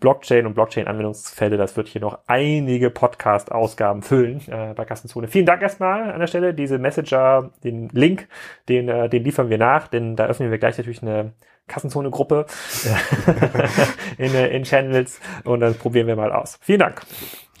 Blockchain 0.00 0.46
und 0.46 0.54
Blockchain-Anwendungsfälle, 0.54 1.56
das 1.56 1.76
wird 1.76 1.86
hier 1.86 2.00
noch 2.00 2.18
einige 2.26 2.90
Podcast-Ausgaben 2.90 4.02
füllen 4.02 4.42
äh, 4.48 4.74
bei 4.74 4.84
Kassenzone. 4.84 5.28
Vielen 5.28 5.46
Dank 5.46 5.62
erstmal 5.62 6.10
an 6.10 6.18
der 6.18 6.26
Stelle. 6.26 6.54
Diese 6.54 6.78
Messenger, 6.78 7.50
den 7.62 7.88
Link, 7.90 8.26
den, 8.68 8.88
äh, 8.88 9.08
den 9.08 9.22
liefern 9.22 9.48
wir 9.48 9.58
nach, 9.58 9.86
denn 9.86 10.16
da 10.16 10.26
öffnen 10.26 10.50
wir 10.50 10.58
gleich 10.58 10.76
natürlich 10.76 11.02
eine 11.02 11.34
Kassenzone-Gruppe 11.68 12.46
in, 14.18 14.34
äh, 14.34 14.48
in 14.48 14.64
Channels 14.64 15.20
und 15.44 15.60
dann 15.60 15.76
probieren 15.76 16.08
wir 16.08 16.16
mal 16.16 16.32
aus. 16.32 16.58
Vielen 16.60 16.80
Dank. 16.80 17.02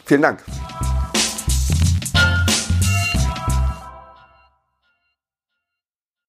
Vielen 0.04 0.22
Dank. 0.22 0.42